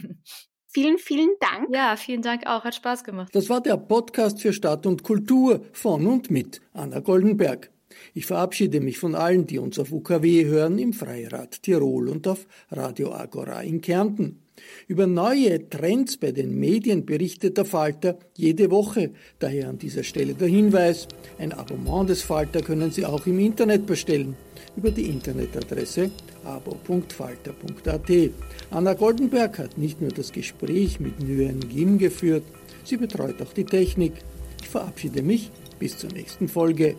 Vielen, 0.70 0.98
vielen 0.98 1.30
Dank. 1.40 1.74
Ja, 1.74 1.96
vielen 1.96 2.20
Dank 2.20 2.46
auch. 2.46 2.62
Hat 2.62 2.74
Spaß 2.74 3.02
gemacht. 3.02 3.34
Das 3.34 3.48
war 3.48 3.62
der 3.62 3.78
Podcast 3.78 4.42
für 4.42 4.52
Stadt 4.52 4.84
und 4.84 5.02
Kultur 5.02 5.62
von 5.72 6.06
und 6.06 6.30
mit 6.30 6.60
Anna 6.74 7.00
Goldenberg. 7.00 7.70
Ich 8.12 8.26
verabschiede 8.26 8.80
mich 8.80 8.98
von 8.98 9.14
allen, 9.14 9.46
die 9.46 9.58
uns 9.58 9.78
auf 9.78 9.92
UKW 9.92 10.44
hören, 10.44 10.78
im 10.78 10.92
Freirad 10.92 11.62
Tirol 11.62 12.10
und 12.10 12.28
auf 12.28 12.46
Radio 12.70 13.12
Agora 13.12 13.62
in 13.62 13.80
Kärnten. 13.80 14.42
Über 14.88 15.06
neue 15.06 15.70
Trends 15.70 16.16
bei 16.16 16.32
den 16.32 16.58
Medien 16.58 17.06
berichtet 17.06 17.56
der 17.56 17.64
Falter 17.64 18.18
jede 18.36 18.70
Woche. 18.70 19.12
Daher 19.38 19.70
an 19.70 19.78
dieser 19.78 20.02
Stelle 20.02 20.34
der 20.34 20.48
Hinweis, 20.48 21.08
ein 21.38 21.52
Abonnement 21.52 22.10
des 22.10 22.22
Falter 22.22 22.60
können 22.60 22.90
Sie 22.90 23.06
auch 23.06 23.26
im 23.26 23.38
Internet 23.38 23.86
bestellen 23.86 24.36
über 24.76 24.90
die 24.90 25.06
Internetadresse 25.06 26.10
abo.falter.at. 26.44 28.30
Anna 28.70 28.94
Goldenberg 28.94 29.58
hat 29.58 29.78
nicht 29.78 30.00
nur 30.00 30.10
das 30.10 30.32
Gespräch 30.32 31.00
mit 31.00 31.18
Nguyen 31.20 31.68
Gim 31.68 31.98
geführt, 31.98 32.44
sie 32.84 32.96
betreut 32.96 33.40
auch 33.42 33.52
die 33.52 33.64
Technik. 33.64 34.14
Ich 34.60 34.68
verabschiede 34.68 35.22
mich 35.22 35.50
bis 35.78 35.98
zur 35.98 36.10
nächsten 36.10 36.48
Folge. 36.48 36.96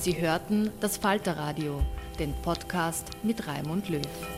Sie 0.00 0.20
hörten 0.20 0.70
das 0.80 0.96
Falterradio, 0.96 1.82
den 2.18 2.32
Podcast 2.42 3.08
mit 3.22 3.46
Raimund 3.46 3.88
Löw. 3.88 4.37